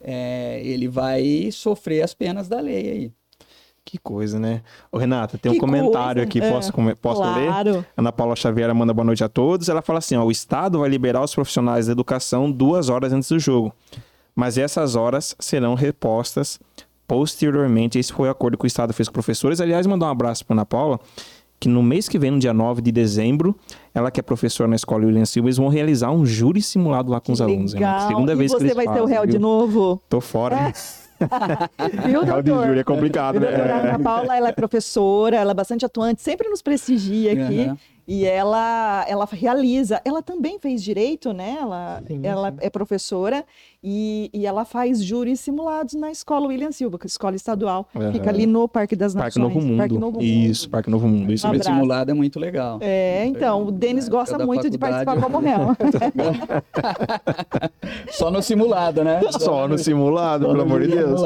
é, 0.00 0.62
ele 0.64 0.88
vai 0.88 1.50
sofrer 1.52 2.02
as 2.02 2.14
penas 2.14 2.48
da 2.48 2.60
lei 2.60 2.90
aí. 2.90 3.12
Que 3.88 3.96
coisa, 3.96 4.38
né? 4.38 4.60
Ô, 4.92 4.98
Renata, 4.98 5.38
tem 5.38 5.50
que 5.50 5.56
um 5.56 5.60
comentário 5.62 6.20
coisa. 6.20 6.28
aqui, 6.28 6.40
é, 6.42 6.52
posso, 6.52 6.70
posso 7.00 7.22
claro. 7.22 7.72
ler? 7.72 7.86
Ana 7.96 8.12
Paula 8.12 8.36
Xavier 8.36 8.74
manda 8.74 8.92
boa 8.92 9.06
noite 9.06 9.24
a 9.24 9.30
todos. 9.30 9.70
Ela 9.70 9.80
fala 9.80 9.98
assim: 9.98 10.14
ó, 10.14 10.24
o 10.24 10.30
Estado 10.30 10.80
vai 10.80 10.90
liberar 10.90 11.24
os 11.24 11.34
profissionais 11.34 11.86
da 11.86 11.92
educação 11.92 12.52
duas 12.52 12.90
horas 12.90 13.14
antes 13.14 13.30
do 13.30 13.38
jogo. 13.38 13.72
Mas 14.36 14.58
essas 14.58 14.94
horas 14.94 15.34
serão 15.38 15.74
repostas 15.74 16.60
posteriormente. 17.06 17.98
Esse 17.98 18.12
foi 18.12 18.28
o 18.28 18.30
acordo 18.30 18.58
que 18.58 18.66
o 18.66 18.66
Estado 18.66 18.92
fez 18.92 19.08
com 19.08 19.14
professores. 19.14 19.58
Aliás, 19.58 19.86
mandar 19.86 20.08
um 20.08 20.10
abraço 20.10 20.44
para 20.44 20.54
Ana 20.54 20.66
Paula, 20.66 21.00
que 21.58 21.66
no 21.66 21.82
mês 21.82 22.10
que 22.10 22.18
vem, 22.18 22.30
no 22.30 22.38
dia 22.38 22.52
9 22.52 22.82
de 22.82 22.92
dezembro, 22.92 23.56
ela 23.94 24.10
que 24.10 24.20
é 24.20 24.22
professora 24.22 24.68
na 24.68 24.76
escola 24.76 25.06
William 25.06 25.24
Silva, 25.24 25.48
eles 25.48 25.56
vão 25.56 25.68
realizar 25.68 26.10
um 26.10 26.26
júri 26.26 26.60
simulado 26.60 27.10
lá 27.10 27.20
com 27.20 27.24
que 27.24 27.32
os 27.32 27.40
alunos. 27.40 27.72
Legal. 27.72 28.06
Segunda 28.06 28.32
e 28.34 28.36
vez 28.36 28.54
que 28.54 28.62
eles 28.62 28.74
vai 28.74 28.84
fazem, 28.84 29.00
ser 29.00 29.06
o 29.06 29.08
réu 29.08 29.22
viu? 29.22 29.30
de 29.30 29.38
novo? 29.38 29.98
Tô 30.10 30.20
fora. 30.20 30.56
É. 30.56 30.72
Viu, 32.06 32.24
doutor? 32.24 32.42
de 32.42 32.50
júri 32.68 32.80
é 32.80 32.84
complicado, 32.84 33.40
né? 33.40 33.48
A 33.48 33.76
Ana 33.78 33.98
Paula, 33.98 34.36
ela 34.36 34.48
é 34.48 34.52
professora, 34.52 35.36
ela 35.36 35.50
é 35.50 35.54
bastante 35.54 35.84
atuante, 35.84 36.22
sempre 36.22 36.48
nos 36.48 36.62
prestigia 36.62 37.32
aqui. 37.32 37.68
Uhum. 37.68 37.76
E 38.08 38.24
ela, 38.24 39.04
ela 39.06 39.28
realiza, 39.30 40.00
ela 40.02 40.22
também 40.22 40.58
fez 40.58 40.82
direito, 40.82 41.34
né? 41.34 41.58
Ela, 41.60 42.02
sim, 42.06 42.20
ela 42.22 42.52
sim. 42.52 42.56
é 42.62 42.70
professora 42.70 43.44
e, 43.84 44.30
e 44.32 44.46
ela 44.46 44.64
faz 44.64 45.04
júris 45.04 45.40
simulados 45.40 45.92
na 45.92 46.10
escola 46.10 46.46
William 46.46 46.72
Silva, 46.72 46.98
que 46.98 47.04
é 47.04 47.06
a 47.06 47.08
escola 47.08 47.36
estadual. 47.36 47.86
Uhum. 47.94 48.10
Fica 48.10 48.30
ali 48.30 48.46
no 48.46 48.66
Parque 48.66 48.96
das 48.96 49.12
Nações. 49.12 49.34
Parque 49.34 49.38
Novo 49.38 49.60
Mundo. 49.60 49.76
Parque 49.76 49.98
Novo 49.98 50.12
Mundo. 50.12 50.24
Isso, 50.24 50.70
Parque 50.70 50.88
Novo 50.88 51.06
Mundo. 51.06 51.30
Isso 51.30 51.46
um 51.46 51.50
mesmo. 51.50 51.64
simulado 51.64 52.10
é 52.10 52.14
muito 52.14 52.40
legal. 52.40 52.78
É, 52.80 53.26
então, 53.26 53.66
o 53.66 53.70
Denis 53.70 54.08
gosta 54.08 54.38
muito 54.38 54.70
de 54.70 54.78
participar 54.78 55.20
como 55.20 55.40
réu. 55.40 55.58
Só 58.12 58.30
no 58.30 58.40
simulado, 58.40 59.04
né? 59.04 59.20
Só 59.32 59.68
no 59.68 59.76
simulado, 59.76 60.46
Só 60.46 60.52
pelo 60.52 60.62
amor 60.62 60.80
de 60.80 60.88
Deus. 60.88 61.20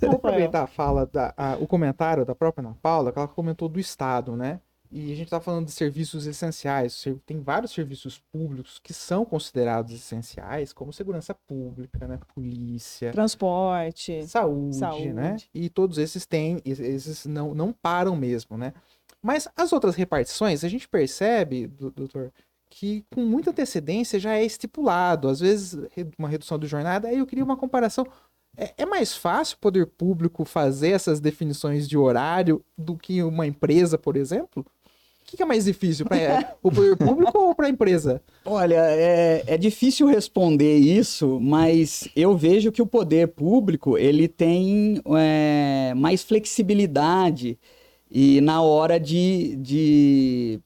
Vou 0.00 0.16
aproveitar 0.16 0.64
a 0.64 0.66
fala, 0.66 1.06
da, 1.06 1.32
a, 1.36 1.56
o 1.60 1.68
comentário 1.68 2.24
da 2.24 2.34
própria 2.34 2.66
Ana 2.66 2.76
Paula, 2.82 3.12
que 3.12 3.18
ela 3.20 3.28
comentou 3.28 3.68
do 3.68 3.78
Estado, 3.78 4.34
né? 4.34 4.58
E 4.96 5.10
a 5.10 5.16
gente 5.16 5.24
está 5.24 5.40
falando 5.40 5.66
de 5.66 5.72
serviços 5.72 6.24
essenciais. 6.24 7.04
Tem 7.26 7.40
vários 7.40 7.72
serviços 7.72 8.22
públicos 8.30 8.78
que 8.78 8.94
são 8.94 9.24
considerados 9.24 9.92
essenciais, 9.92 10.72
como 10.72 10.92
segurança 10.92 11.34
pública, 11.34 12.06
né? 12.06 12.20
polícia, 12.32 13.10
transporte, 13.10 14.24
saúde, 14.24 14.76
saúde, 14.76 15.12
né? 15.12 15.36
E 15.52 15.68
todos 15.68 15.98
esses 15.98 16.24
têm, 16.24 16.62
esses 16.64 17.26
não, 17.26 17.52
não 17.52 17.72
param 17.72 18.14
mesmo, 18.14 18.56
né? 18.56 18.72
Mas 19.20 19.48
as 19.56 19.72
outras 19.72 19.96
repartições, 19.96 20.62
a 20.62 20.68
gente 20.68 20.88
percebe, 20.88 21.66
doutor, 21.66 22.32
que 22.70 23.04
com 23.12 23.22
muita 23.22 23.50
antecedência 23.50 24.20
já 24.20 24.34
é 24.34 24.44
estipulado. 24.44 25.26
Às 25.26 25.40
vezes, 25.40 25.76
uma 26.16 26.28
redução 26.28 26.56
de 26.56 26.68
jornada. 26.68 27.08
Aí 27.08 27.18
eu 27.18 27.26
queria 27.26 27.42
uma 27.42 27.56
comparação. 27.56 28.06
É, 28.56 28.72
é 28.76 28.86
mais 28.86 29.16
fácil 29.16 29.56
o 29.56 29.58
poder 29.58 29.88
público 29.88 30.44
fazer 30.44 30.90
essas 30.90 31.18
definições 31.18 31.88
de 31.88 31.98
horário 31.98 32.64
do 32.78 32.96
que 32.96 33.24
uma 33.24 33.44
empresa, 33.44 33.98
por 33.98 34.14
exemplo? 34.14 34.64
Que, 35.24 35.36
que 35.36 35.42
é 35.42 35.46
mais 35.46 35.64
difícil 35.64 36.06
para 36.06 36.56
o 36.62 36.70
poder 36.70 36.96
público 36.96 37.38
ou 37.38 37.54
para 37.54 37.66
a 37.66 37.70
empresa? 37.70 38.22
Olha, 38.44 38.86
é, 38.90 39.42
é 39.46 39.58
difícil 39.58 40.06
responder 40.06 40.76
isso, 40.76 41.40
mas 41.40 42.08
eu 42.14 42.36
vejo 42.36 42.70
que 42.70 42.82
o 42.82 42.86
poder 42.86 43.28
público 43.28 43.96
ele 43.98 44.28
tem 44.28 45.00
é, 45.16 45.94
mais 45.96 46.22
flexibilidade 46.22 47.58
e 48.10 48.40
na 48.40 48.62
hora 48.62 49.00
de, 49.00 49.56
de 49.56 50.60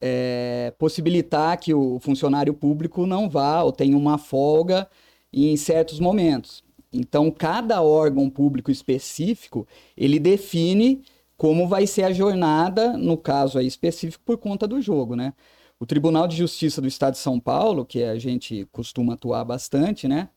é, 0.00 0.72
possibilitar 0.78 1.58
que 1.58 1.74
o 1.74 1.98
funcionário 1.98 2.54
público 2.54 3.06
não 3.06 3.28
vá 3.28 3.62
ou 3.62 3.72
tenha 3.72 3.96
uma 3.96 4.18
folga 4.18 4.88
em 5.32 5.56
certos 5.56 5.98
momentos. 5.98 6.62
Então, 6.92 7.30
cada 7.30 7.82
órgão 7.82 8.30
público 8.30 8.70
específico 8.70 9.66
ele 9.96 10.18
define 10.18 11.02
como 11.36 11.68
vai 11.68 11.86
ser 11.86 12.04
a 12.04 12.12
jornada, 12.12 12.96
no 12.96 13.16
caso 13.16 13.58
aí 13.58 13.66
específico, 13.66 14.22
por 14.24 14.38
conta 14.38 14.66
do 14.66 14.80
jogo, 14.80 15.14
né? 15.14 15.34
O 15.78 15.84
Tribunal 15.84 16.26
de 16.26 16.36
Justiça 16.36 16.80
do 16.80 16.88
Estado 16.88 17.12
de 17.12 17.18
São 17.18 17.38
Paulo, 17.38 17.84
que 17.84 18.02
a 18.02 18.18
gente 18.18 18.66
costuma 18.72 19.14
atuar 19.14 19.44
bastante, 19.44 20.08
né? 20.08 20.30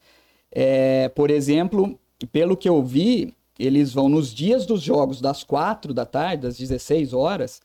É, 0.52 1.08
por 1.10 1.30
exemplo, 1.30 1.98
pelo 2.32 2.58
que 2.58 2.68
eu 2.68 2.84
vi, 2.84 3.34
eles 3.58 3.94
vão 3.94 4.10
nos 4.10 4.34
dias 4.34 4.66
dos 4.66 4.82
jogos 4.82 5.22
das 5.22 5.44
4 5.44 5.94
da 5.94 6.06
tarde, 6.06 6.44
das 6.44 6.58
16 6.58 7.14
horas, 7.14 7.62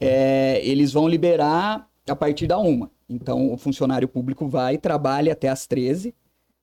é, 0.00 0.60
eles 0.64 0.92
vão 0.92 1.08
liberar 1.08 1.88
a 2.08 2.16
partir 2.16 2.46
da 2.46 2.58
1. 2.58 2.88
Então, 3.08 3.52
o 3.52 3.56
funcionário 3.56 4.08
público 4.08 4.48
vai, 4.48 4.78
trabalha 4.78 5.32
até 5.32 5.48
as 5.48 5.66
13, 5.66 6.14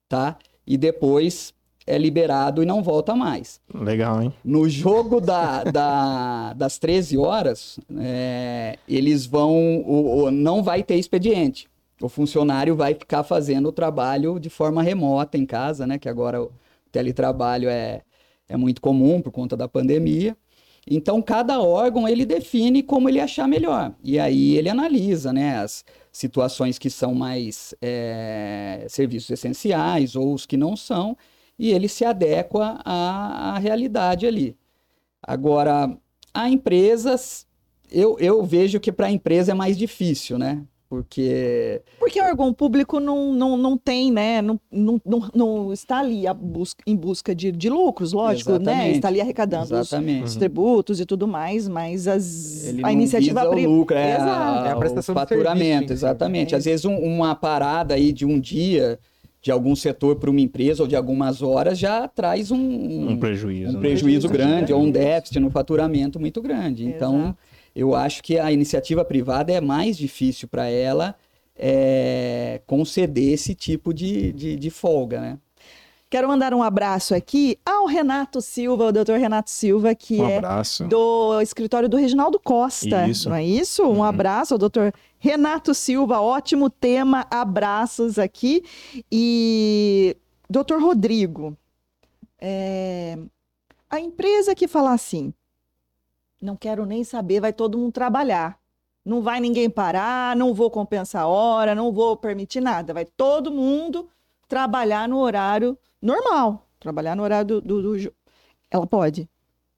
tá? 0.09 0.37
E 0.65 0.77
depois 0.77 1.53
é 1.85 1.97
liberado 1.97 2.61
e 2.61 2.65
não 2.65 2.83
volta 2.83 3.15
mais. 3.15 3.59
Legal, 3.73 4.21
hein? 4.21 4.33
No 4.43 4.69
jogo 4.69 5.19
da, 5.19 5.63
da 5.63 6.53
das 6.57 6.77
13 6.77 7.17
horas, 7.17 7.79
é, 7.99 8.77
eles 8.87 9.25
vão. 9.25 9.77
O, 9.85 10.23
o, 10.23 10.31
não 10.31 10.61
vai 10.61 10.83
ter 10.83 10.95
expediente. 10.95 11.67
O 12.01 12.09
funcionário 12.09 12.75
vai 12.75 12.93
ficar 12.93 13.23
fazendo 13.23 13.69
o 13.69 13.71
trabalho 13.71 14.39
de 14.39 14.49
forma 14.49 14.81
remota 14.81 15.37
em 15.37 15.45
casa, 15.45 15.85
né? 15.85 15.99
Que 15.99 16.09
agora 16.09 16.41
o 16.41 16.51
teletrabalho 16.91 17.69
é, 17.69 18.01
é 18.47 18.57
muito 18.57 18.81
comum 18.81 19.21
por 19.21 19.31
conta 19.31 19.55
da 19.55 19.67
pandemia. 19.67 20.35
Então, 20.89 21.21
cada 21.21 21.61
órgão 21.61 22.07
ele 22.07 22.25
define 22.25 22.81
como 22.81 23.07
ele 23.07 23.19
achar 23.19 23.47
melhor. 23.47 23.93
E 24.03 24.17
aí 24.19 24.57
ele 24.57 24.67
analisa 24.67 25.31
né, 25.31 25.59
as 25.59 25.85
situações 26.11 26.79
que 26.79 26.89
são 26.89 27.13
mais 27.13 27.75
é, 27.79 28.85
serviços 28.89 29.29
essenciais 29.29 30.15
ou 30.15 30.33
os 30.33 30.47
que 30.47 30.57
não 30.57 30.75
são 30.75 31.15
e 31.61 31.71
ele 31.71 31.87
se 31.87 32.03
adequa 32.03 32.81
à, 32.83 33.53
à 33.53 33.59
realidade 33.59 34.25
ali. 34.25 34.57
Agora, 35.21 35.95
a 36.33 36.49
empresas, 36.49 37.45
eu, 37.91 38.17
eu 38.19 38.43
vejo 38.43 38.79
que 38.79 38.91
para 38.91 39.05
a 39.05 39.11
empresa 39.11 39.51
é 39.51 39.53
mais 39.53 39.77
difícil, 39.77 40.39
né? 40.39 40.63
Porque. 40.89 41.79
Porque 41.99 42.19
o 42.19 42.25
órgão 42.25 42.51
público 42.51 42.99
não, 42.99 43.31
não, 43.31 43.55
não 43.57 43.77
tem, 43.77 44.11
né? 44.11 44.41
Não, 44.41 44.59
não, 44.71 44.99
não, 45.05 45.29
não 45.35 45.71
está 45.71 45.99
ali 45.99 46.23
busca, 46.35 46.83
em 46.87 46.95
busca 46.95 47.35
de, 47.35 47.51
de 47.51 47.69
lucros, 47.69 48.11
lógico, 48.11 48.53
né? 48.53 48.57
Exatamente. 48.57 48.87
né? 48.87 48.91
Está 48.95 49.07
ali 49.09 49.21
arrecadando 49.21 49.79
os, 49.79 49.91
os, 50.23 50.35
tributos 50.35 50.99
e 50.99 51.05
tudo 51.05 51.27
mais, 51.27 51.67
mas 51.67 52.07
as, 52.07 52.65
Ele 52.69 52.83
a 52.83 52.91
iniciativa 52.91 53.41
privada. 53.41 53.69
o 53.69 53.77
lucro, 53.77 53.95
é, 53.95 54.17
a, 54.17 54.63
é 54.65 54.71
a 54.71 54.75
prestação 54.77 55.13
o 55.13 55.17
faturamento, 55.17 55.89
serviço, 55.89 55.93
exatamente. 55.93 56.55
É. 56.55 56.57
Às 56.57 56.65
vezes 56.65 56.85
um, 56.85 56.97
uma 56.97 57.35
parada 57.35 57.93
aí 57.93 58.11
de 58.11 58.25
um 58.25 58.39
dia 58.39 58.99
de 59.41 59.51
algum 59.51 59.75
setor 59.75 60.17
para 60.17 60.29
uma 60.29 60.39
empresa 60.39 60.83
ou 60.83 60.87
de 60.87 60.95
algumas 60.95 61.41
horas 61.41 61.79
já 61.79 62.07
traz 62.07 62.51
um, 62.51 63.09
um 63.09 63.17
prejuízo, 63.17 63.71
um 63.71 63.73
né? 63.73 63.79
prejuízo 63.79 64.29
grande 64.29 64.71
ou 64.71 64.81
um 64.81 64.91
déficit 64.91 65.39
no 65.39 65.49
faturamento 65.49 66.19
muito 66.19 66.41
grande. 66.41 66.85
Então, 66.85 67.19
Exato. 67.19 67.37
eu 67.75 67.95
acho 67.95 68.21
que 68.21 68.37
a 68.37 68.51
iniciativa 68.51 69.03
privada 69.03 69.51
é 69.51 69.59
mais 69.59 69.97
difícil 69.97 70.47
para 70.47 70.69
ela 70.69 71.15
é, 71.55 72.61
conceder 72.67 73.33
esse 73.33 73.55
tipo 73.55 73.93
de, 73.93 74.31
de, 74.31 74.55
de 74.55 74.69
folga, 74.69 75.19
né? 75.19 75.39
Quero 76.11 76.27
mandar 76.27 76.53
um 76.53 76.61
abraço 76.61 77.15
aqui 77.15 77.57
ao 77.65 77.85
Renato 77.85 78.41
Silva, 78.41 78.87
o 78.87 78.91
doutor 78.91 79.17
Renato 79.17 79.49
Silva, 79.49 79.95
que 79.95 80.19
um 80.19 80.27
é 80.27 80.41
do 80.89 81.39
escritório 81.39 81.87
do 81.87 81.95
Reginaldo 81.95 82.37
Costa. 82.37 83.07
Isso. 83.07 83.29
Não 83.29 83.35
é 83.37 83.45
isso? 83.45 83.81
Um 83.83 83.99
uhum. 83.99 84.03
abraço 84.03 84.53
ao 84.53 84.57
doutor 84.57 84.93
Renato 85.17 85.73
Silva, 85.73 86.19
ótimo 86.19 86.69
tema, 86.69 87.25
abraços 87.31 88.19
aqui. 88.19 88.61
E 89.09 90.17
doutor 90.49 90.81
Rodrigo, 90.81 91.57
é... 92.37 93.17
a 93.89 93.97
empresa 93.97 94.53
que 94.53 94.67
fala 94.67 94.91
assim, 94.91 95.33
não 96.41 96.57
quero 96.57 96.85
nem 96.85 97.05
saber, 97.05 97.39
vai 97.39 97.53
todo 97.53 97.77
mundo 97.77 97.93
trabalhar. 97.93 98.59
Não 99.05 99.21
vai 99.21 99.39
ninguém 99.39 99.69
parar, 99.69 100.35
não 100.35 100.53
vou 100.53 100.69
compensar 100.69 101.21
a 101.21 101.27
hora, 101.27 101.73
não 101.73 101.89
vou 101.93 102.17
permitir 102.17 102.59
nada. 102.59 102.93
Vai 102.93 103.05
todo 103.05 103.49
mundo 103.49 104.09
trabalhar 104.49 105.07
no 105.07 105.17
horário 105.17 105.77
normal. 106.01 106.67
trabalhar 106.79 107.15
no 107.15 107.23
horário 107.23 107.47
do, 107.47 107.61
do, 107.61 107.81
do... 107.81 108.13
ela 108.69 108.87
pode? 108.87 109.29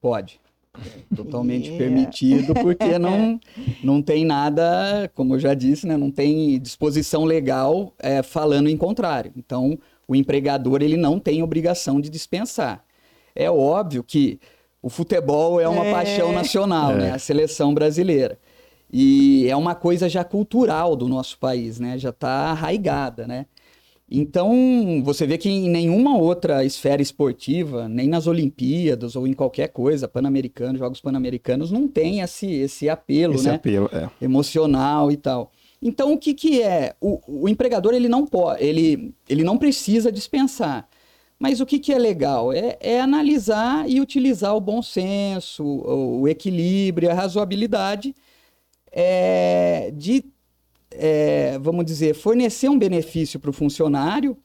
Pode. 0.01 0.39
É 0.75 1.15
totalmente 1.15 1.69
yeah. 1.69 1.77
permitido, 1.83 2.53
porque 2.53 2.97
não, 2.97 3.39
não 3.83 4.01
tem 4.01 4.25
nada, 4.25 5.11
como 5.13 5.35
eu 5.35 5.39
já 5.39 5.53
disse, 5.53 5.85
né, 5.85 5.97
não 5.97 6.09
tem 6.09 6.59
disposição 6.59 7.25
legal 7.25 7.93
é, 7.99 8.23
falando 8.23 8.69
em 8.69 8.77
contrário. 8.77 9.31
Então, 9.35 9.77
o 10.07 10.15
empregador 10.15 10.81
ele 10.81 10.97
não 10.97 11.19
tem 11.19 11.43
obrigação 11.43 12.01
de 12.01 12.09
dispensar. 12.09 12.83
É 13.35 13.49
óbvio 13.49 14.03
que 14.03 14.39
o 14.81 14.89
futebol 14.89 15.59
é 15.61 15.67
uma 15.67 15.85
é. 15.85 15.91
paixão 15.91 16.31
nacional, 16.31 16.91
é. 16.93 16.97
né, 16.97 17.11
a 17.11 17.19
seleção 17.19 17.73
brasileira. 17.73 18.37
E 18.91 19.47
é 19.49 19.55
uma 19.55 19.73
coisa 19.73 20.07
já 20.07 20.23
cultural 20.23 20.95
do 20.95 21.07
nosso 21.07 21.39
país, 21.39 21.79
né? 21.79 21.97
Já 21.97 22.09
está 22.09 22.51
arraigada, 22.51 23.25
né? 23.25 23.47
Então, 24.15 25.01
você 25.03 25.25
vê 25.25 25.39
que 25.39 25.49
em 25.49 25.67
nenhuma 25.67 26.15
outra 26.15 26.63
esfera 26.63 27.01
esportiva, 27.01 27.89
nem 27.89 28.07
nas 28.07 28.27
Olimpíadas 28.27 29.15
ou 29.15 29.25
em 29.25 29.33
qualquer 29.33 29.69
coisa, 29.69 30.07
Pan-Americano, 30.07 30.77
Jogos 30.77 31.01
Pan-Americanos, 31.01 31.71
não 31.71 31.87
tem 31.87 32.19
esse, 32.19 32.45
esse 32.45 32.87
apelo, 32.87 33.33
esse 33.33 33.47
né? 33.47 33.55
apelo, 33.55 33.89
é. 33.91 34.07
Emocional 34.23 35.11
e 35.11 35.17
tal. 35.17 35.51
Então, 35.81 36.13
o 36.13 36.17
que, 36.19 36.35
que 36.35 36.61
é? 36.61 36.93
O, 37.01 37.19
o 37.27 37.49
empregador, 37.49 37.95
ele 37.95 38.07
não 38.07 38.23
pode, 38.23 38.63
ele, 38.63 39.15
ele 39.27 39.43
não 39.43 39.57
precisa 39.57 40.11
dispensar. 40.11 40.87
Mas 41.39 41.59
o 41.59 41.65
que, 41.65 41.79
que 41.79 41.91
é 41.91 41.97
legal? 41.97 42.53
É, 42.53 42.77
é 42.79 43.01
analisar 43.01 43.89
e 43.89 43.99
utilizar 43.99 44.55
o 44.55 44.61
bom 44.61 44.83
senso, 44.83 45.63
o, 45.63 46.21
o 46.21 46.27
equilíbrio, 46.27 47.09
a 47.09 47.15
razoabilidade 47.15 48.13
é, 48.91 49.91
de, 49.91 50.23
é, 50.97 51.57
vamos 51.59 51.85
dizer, 51.85 52.13
fornecer 52.13 52.69
um 52.69 52.77
benefício 52.77 53.39
para 53.39 53.49
o 53.49 53.53
funcionário, 53.53 54.37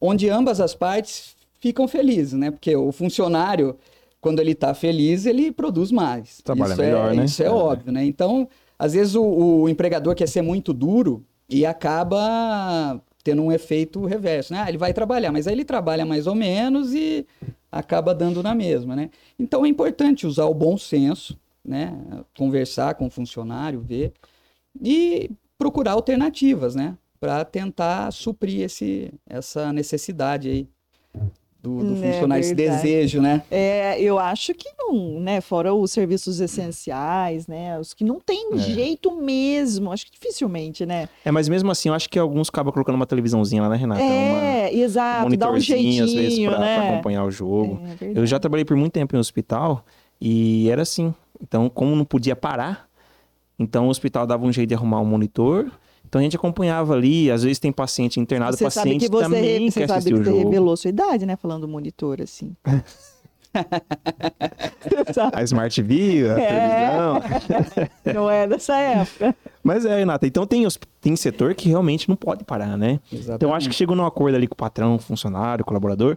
onde 0.00 0.28
ambas 0.28 0.60
as 0.60 0.74
partes 0.74 1.36
ficam 1.60 1.88
felizes, 1.88 2.34
né? 2.34 2.50
Porque 2.50 2.74
o 2.76 2.92
funcionário, 2.92 3.76
quando 4.20 4.40
ele 4.40 4.52
está 4.52 4.74
feliz, 4.74 5.26
ele 5.26 5.50
produz 5.50 5.90
mais. 5.90 6.40
Trabalha 6.42 6.72
isso 6.72 6.82
é, 6.82 6.86
melhor, 6.86 7.12
é, 7.12 7.16
né? 7.16 7.24
Isso 7.24 7.42
é, 7.42 7.46
é, 7.46 7.50
óbvio, 7.50 7.92
né? 7.92 8.04
Então, 8.04 8.48
às 8.78 8.92
vezes 8.92 9.14
o, 9.14 9.24
o 9.24 9.68
empregador 9.68 10.14
quer 10.14 10.28
ser 10.28 10.42
muito 10.42 10.72
duro 10.72 11.24
e 11.48 11.64
acaba 11.64 13.00
tendo 13.22 13.42
um 13.42 13.50
efeito 13.50 14.04
reverso, 14.04 14.52
né? 14.52 14.62
Ah, 14.64 14.68
ele 14.68 14.78
vai 14.78 14.92
trabalhar, 14.92 15.32
mas 15.32 15.46
aí 15.46 15.54
ele 15.54 15.64
trabalha 15.64 16.06
mais 16.06 16.26
ou 16.26 16.34
menos 16.34 16.94
e 16.94 17.26
acaba 17.72 18.14
dando 18.14 18.42
na 18.42 18.54
mesma, 18.54 18.94
né? 18.94 19.10
Então 19.38 19.64
é 19.64 19.68
importante 19.68 20.26
usar 20.26 20.44
o 20.44 20.54
bom 20.54 20.78
senso, 20.78 21.36
né? 21.64 21.98
Conversar 22.36 22.94
com 22.94 23.06
o 23.06 23.10
funcionário, 23.10 23.80
ver 23.80 24.12
e 24.80 25.30
procurar 25.58 25.92
alternativas, 25.92 26.74
né? 26.74 26.96
Para 27.18 27.44
tentar 27.44 28.12
suprir 28.12 28.62
esse, 28.62 29.12
essa 29.28 29.72
necessidade 29.72 30.48
aí 30.48 30.68
do, 31.66 31.82
do 31.82 32.04
é 32.04 32.12
funcionário, 32.12 32.40
esse 32.40 32.54
desejo, 32.54 33.20
né? 33.20 33.42
É, 33.50 34.00
eu 34.00 34.18
acho 34.18 34.54
que 34.54 34.68
não, 34.78 35.18
né? 35.18 35.40
Fora 35.40 35.74
os 35.74 35.90
serviços 35.90 36.40
essenciais, 36.40 37.48
né? 37.48 37.78
Os 37.78 37.92
que 37.92 38.04
não 38.04 38.20
tem 38.20 38.50
é. 38.52 38.58
jeito 38.58 39.10
mesmo, 39.16 39.90
acho 39.92 40.06
que 40.06 40.12
dificilmente, 40.12 40.86
né? 40.86 41.08
É, 41.24 41.32
mas 41.32 41.48
mesmo 41.48 41.70
assim, 41.70 41.88
eu 41.88 41.94
acho 41.94 42.08
que 42.08 42.18
alguns 42.18 42.48
acabam 42.48 42.72
colocando 42.72 42.94
uma 42.94 43.06
televisãozinha 43.06 43.62
lá, 43.62 43.68
né, 43.68 43.76
Renata? 43.76 44.00
É, 44.00 44.68
uma, 44.70 44.72
exato, 44.72 45.32
um 45.32 45.36
dá 45.36 45.50
um 45.50 45.58
jeitinho, 45.58 46.04
às 46.04 46.12
vezes, 46.12 46.38
pra, 46.46 46.58
né? 46.58 46.76
pra 46.78 46.88
acompanhar 46.90 47.24
o 47.24 47.30
jogo. 47.30 47.80
É, 48.00 48.12
eu 48.14 48.24
já 48.26 48.38
trabalhei 48.38 48.64
por 48.64 48.76
muito 48.76 48.92
tempo 48.92 49.16
em 49.16 49.18
um 49.18 49.20
hospital 49.20 49.84
e 50.20 50.70
era 50.70 50.82
assim. 50.82 51.12
Então, 51.42 51.68
como 51.68 51.94
não 51.94 52.04
podia 52.04 52.36
parar, 52.36 52.85
então 53.58 53.86
o 53.86 53.90
hospital 53.90 54.26
dava 54.26 54.44
um 54.44 54.52
jeito 54.52 54.68
de 54.68 54.74
arrumar 54.74 55.00
um 55.00 55.04
monitor. 55.04 55.70
Então 56.08 56.20
a 56.20 56.22
gente 56.22 56.36
acompanhava 56.36 56.94
ali, 56.94 57.30
às 57.30 57.42
vezes 57.42 57.58
tem 57.58 57.72
paciente 57.72 58.20
internado, 58.20 58.56
você 58.56 58.64
paciente 58.64 58.84
sabe 58.84 58.98
que 59.00 59.08
você, 59.10 59.24
também 59.24 59.70
você 59.70 59.80
quer 59.80 59.88
sabe 59.88 59.98
assistir 59.98 60.14
que 60.14 60.20
o 60.20 60.24
jogo. 60.24 60.38
Você 60.38 60.44
revelou 60.44 60.76
sua 60.76 60.88
idade, 60.88 61.26
né, 61.26 61.36
falando 61.36 61.66
monitor 61.66 62.22
assim. 62.22 62.54
a 65.32 65.42
Smart 65.42 65.74
TV, 65.74 66.28
a 66.28 66.38
é. 66.38 66.46
televisão. 66.46 67.22
Não 68.14 68.30
é 68.30 68.46
dessa 68.46 68.76
época. 68.76 69.34
Mas 69.62 69.84
é, 69.84 69.98
Renata, 69.98 70.26
então 70.26 70.46
tem, 70.46 70.66
tem 71.00 71.16
setor 71.16 71.54
que 71.54 71.68
realmente 71.68 72.08
não 72.08 72.14
pode 72.14 72.44
parar, 72.44 72.76
né? 72.76 73.00
Exatamente. 73.12 73.36
Então 73.36 73.52
acho 73.52 73.68
que 73.68 73.74
chegou 73.74 73.96
num 73.96 74.06
acordo 74.06 74.36
ali 74.36 74.46
com 74.46 74.54
o 74.54 74.56
patrão, 74.56 74.96
funcionário, 74.96 75.64
colaborador, 75.64 76.16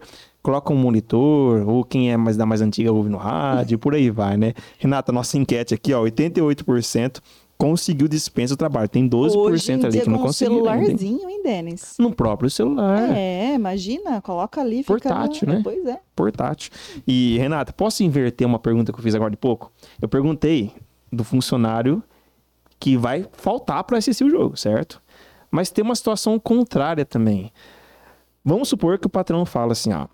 coloca 0.50 0.74
um 0.74 0.76
monitor, 0.76 1.70
ou 1.70 1.84
quem 1.84 2.12
é 2.12 2.18
mais 2.18 2.36
da 2.36 2.44
mais 2.44 2.60
antiga 2.60 2.92
ouve 2.92 3.08
no 3.08 3.18
rádio, 3.18 3.78
por 3.78 3.94
aí 3.94 4.10
vai, 4.10 4.36
né? 4.36 4.56
Renata, 4.80 5.12
nossa 5.12 5.38
enquete 5.38 5.76
aqui, 5.76 5.94
ó, 5.94 6.04
88% 6.04 7.22
conseguiu 7.56 8.08
dispensa 8.08 8.56
do 8.56 8.58
trabalho. 8.58 8.90
Tem 8.90 9.08
12% 9.08 9.36
Hoje 9.36 9.72
ali 9.74 9.90
dia, 9.90 10.02
que 10.02 10.10
não 10.10 10.18
conseguiu. 10.18 10.54
Um 10.54 10.66
celularzinho, 10.66 11.30
hein, 11.30 11.44
Denis? 11.44 11.98
No 12.00 12.12
próprio 12.12 12.50
celular. 12.50 13.16
É, 13.16 13.54
imagina, 13.54 14.20
coloca 14.22 14.60
ali, 14.60 14.84
Portátil, 14.84 15.48
né? 15.48 15.62
Pois 15.64 15.86
é. 15.86 16.00
Portátil. 16.16 16.72
E, 17.06 17.38
Renata, 17.38 17.72
posso 17.72 18.02
inverter 18.02 18.48
uma 18.48 18.58
pergunta 18.58 18.92
que 18.92 18.98
eu 18.98 19.04
fiz 19.04 19.14
agora 19.14 19.30
de 19.30 19.38
pouco? 19.38 19.72
Eu 20.02 20.10
perguntei 20.10 20.72
do 21.14 21.24
funcionário 21.24 22.02
que 22.80 22.98
vai 22.98 23.24
faltar 23.34 23.84
para 23.84 24.00
assistir 24.00 24.24
o 24.24 24.32
jogo, 24.32 24.58
certo? 24.58 25.00
Mas 25.52 25.70
tem 25.70 25.84
uma 25.84 25.96
situação 25.96 26.40
contrária 26.40 27.06
também. 27.06 27.52
Vamos 28.44 28.70
supor 28.70 28.98
que 28.98 29.06
o 29.06 29.10
patrão 29.10 29.46
fala 29.46 29.74
assim, 29.74 29.94
ó, 29.94 30.08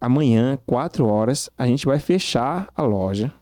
amanhã, 0.00 0.58
4 0.66 1.06
horas, 1.06 1.50
a 1.58 1.66
gente 1.66 1.86
vai 1.86 1.98
fechar 1.98 2.68
a 2.74 2.82
loja 2.82 3.32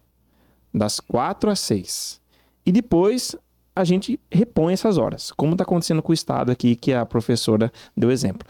das 0.75 1.01
4 1.01 1.51
às 1.51 1.61
6. 1.61 2.21
E 2.66 2.73
depois 2.73 3.37
a 3.75 3.85
gente 3.85 4.18
repõe 4.31 4.73
essas 4.73 4.99
horas, 4.99 5.31
como 5.33 5.53
está 5.53 5.62
acontecendo 5.62 6.03
com 6.03 6.11
o 6.11 6.14
Estado 6.14 6.51
aqui, 6.51 6.75
que 6.75 6.92
a 6.92 7.07
professora 7.07 7.73
deu 7.97 8.11
exemplo. 8.11 8.47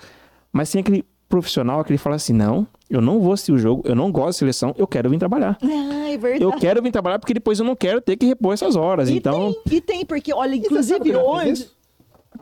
Mas 0.51 0.71
tem 0.71 0.81
aquele 0.81 1.05
profissional 1.29 1.85
que 1.85 1.91
ele 1.91 1.99
fala 1.99 2.17
assim: 2.17 2.33
não, 2.33 2.67
eu 2.89 3.01
não 3.01 3.21
vou 3.21 3.35
assistir 3.35 3.53
o 3.53 3.59
jogo, 3.59 3.83
eu 3.85 3.95
não 3.95 4.11
gosto 4.11 4.31
de 4.31 4.39
seleção, 4.39 4.75
eu 4.79 4.87
quero 4.87 5.11
vir 5.11 5.19
trabalhar. 5.19 5.59
Ah, 5.63 6.09
é 6.09 6.17
verdade. 6.17 6.43
Eu 6.43 6.53
quero 6.53 6.83
vir 6.83 6.91
trabalhar 6.91 7.19
porque 7.19 7.35
depois 7.35 7.59
eu 7.59 7.67
não 7.67 7.77
quero 7.77 8.01
ter 8.01 8.17
que 8.17 8.27
repor 8.27 8.55
essas 8.55 8.75
horas. 8.75 9.11
E 9.11 9.17
então. 9.17 9.55
Tem, 9.65 9.77
e 9.77 9.81
tem, 9.81 10.07
porque, 10.07 10.33
olha, 10.33 10.57
inclusive 10.57 11.15
hoje. 11.15 11.71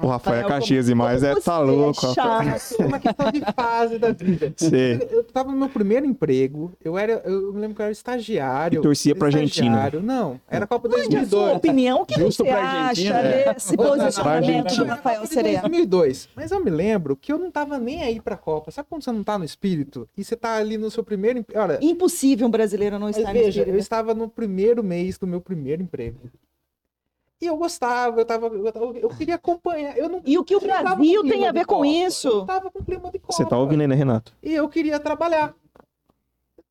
O 0.00 0.08
Rafael 0.08 0.42
Rafael 0.42 0.48
Caxias 0.48 0.86
demais, 0.86 1.22
é, 1.22 1.34
tá 1.36 1.58
louco. 1.58 2.06
É 2.06 2.14
chato, 2.14 2.80
uma 2.80 2.98
questão 2.98 3.30
de 3.32 3.40
fase 3.54 3.98
da 3.98 4.12
vida. 4.12 4.52
Sim. 4.56 4.98
Eu, 5.10 5.24
tava 5.24 5.50
no 5.50 5.56
meu 5.56 5.68
primeiro 5.68 6.06
emprego, 6.06 6.72
eu 6.84 6.98
era, 6.98 7.22
eu 7.24 7.52
me 7.52 7.60
lembro 7.60 7.76
que 7.76 7.82
eu 7.82 7.84
era 7.84 7.92
estagiário. 7.92 8.80
E 8.80 8.82
torcia 8.82 9.14
pra 9.14 9.28
Argentina. 9.28 9.90
Não, 10.02 10.40
era 10.48 10.66
Copa 10.66 10.88
2002. 10.88 11.20
Mas 11.20 11.30
sua 11.30 11.52
opinião, 11.56 12.02
o 12.02 12.06
que 12.06 12.18
Justo 12.18 12.44
você 12.44 12.50
acha 12.50 13.14
é. 13.14 13.54
desse 13.54 13.76
posicionamento 13.76 14.76
do 14.76 14.84
Rafael 14.84 15.26
Serena? 15.26 15.60
2002. 15.60 16.28
Mas 16.34 16.50
eu 16.50 16.62
me 16.62 16.70
lembro 16.70 17.16
que 17.16 17.32
eu 17.32 17.38
não 17.38 17.50
tava 17.50 17.78
nem 17.78 18.02
aí 18.02 18.20
pra 18.20 18.36
Copa. 18.36 18.70
Sabe 18.70 18.88
quando 18.88 19.02
você 19.02 19.12
não 19.12 19.24
tá 19.24 19.38
no 19.38 19.44
espírito? 19.44 20.08
E 20.16 20.24
você 20.24 20.36
tá 20.36 20.56
ali 20.56 20.76
no 20.76 20.90
seu 20.90 21.02
primeiro... 21.02 21.44
Olha, 21.54 21.78
Impossível 21.80 22.46
um 22.46 22.50
brasileiro 22.50 22.98
não 22.98 23.08
estar 23.08 23.32
no 23.32 23.38
espírito. 23.38 23.70
eu 23.70 23.78
estava 23.78 24.14
no 24.14 24.28
primeiro 24.28 24.82
mês 24.82 25.18
do 25.18 25.26
meu 25.26 25.40
primeiro 25.40 25.82
emprego. 25.82 26.18
E 27.40 27.46
eu 27.46 27.56
gostava, 27.56 28.20
eu 28.20 28.24
tava, 28.24 28.46
eu, 28.46 28.72
tava, 28.72 28.86
eu 28.98 29.08
queria 29.10 29.34
acompanhar. 29.34 29.96
Eu 29.96 30.08
não, 30.08 30.22
e 30.24 30.38
o 30.38 30.44
que 30.44 30.56
o 30.56 30.60
Brasil 30.60 31.22
tem 31.22 31.46
a 31.46 31.52
ver 31.52 31.66
com 31.66 31.84
isso? 31.84 32.28
Eu 32.28 32.46
tava 32.46 32.70
com 32.70 32.82
clima 32.82 33.10
de 33.10 33.18
Copa. 33.18 33.32
Você 33.32 33.44
tá 33.44 33.58
ouvindo 33.58 33.82
aí, 33.82 33.86
né, 33.86 33.94
Renato? 33.94 34.32
E 34.42 34.54
eu 34.54 34.66
queria 34.68 34.98
trabalhar. 34.98 35.54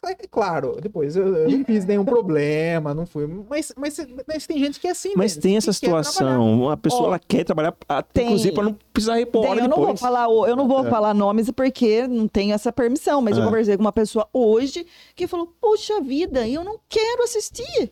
É 0.08 0.28
claro, 0.30 0.78
depois 0.80 1.15
eu, 1.15 1.36
eu, 1.36 1.49
não 1.49 1.65
fiz 1.65 1.84
nenhum 1.84 2.06
problema, 2.06 2.93
não 2.93 3.08
fui. 3.08 3.25
Mas, 3.49 3.73
mas, 3.75 3.97
mas 4.28 4.45
tem 4.45 4.60
gente 4.60 4.80
que 4.80 4.88
é 4.88 4.91
assim. 4.91 5.13
Mas 5.15 5.32
mesmo, 5.32 5.41
tem 5.41 5.58
essa 5.58 5.73
situação. 5.73 6.69
A 6.69 6.78
pessoa 6.78 7.08
ela 7.08 7.19
quer 7.19 7.43
trabalhar, 7.43 7.75
tem, 8.13 8.25
inclusive, 8.25 8.54
para 8.54 8.65
não 8.65 8.78
precisar 8.93 9.15
repor 9.15 9.41
tem, 9.41 9.51
eu 9.51 9.56
depois. 9.56 9.78
não 9.78 9.86
vou 9.88 9.97
falar, 9.97 10.25
eu 10.25 10.56
não 10.56 10.67
vou 10.67 10.86
é. 10.86 10.89
falar 10.91 11.13
nomes 11.15 11.49
porque 11.49 12.08
não 12.08 12.28
tenho 12.28 12.54
essa 12.54 12.71
permissão. 12.71 13.19
Mas 13.19 13.36
é. 13.36 13.41
eu 13.41 13.45
conversei 13.45 13.75
com 13.78 13.82
uma 13.82 13.91
pessoa 13.91 14.28
hoje 14.32 14.86
que 15.15 15.25
falou: 15.25 15.51
Poxa 15.60 15.99
vida, 16.01 16.47
eu 16.47 16.63
não 16.63 16.80
quero 16.88 17.23
assistir 17.23 17.91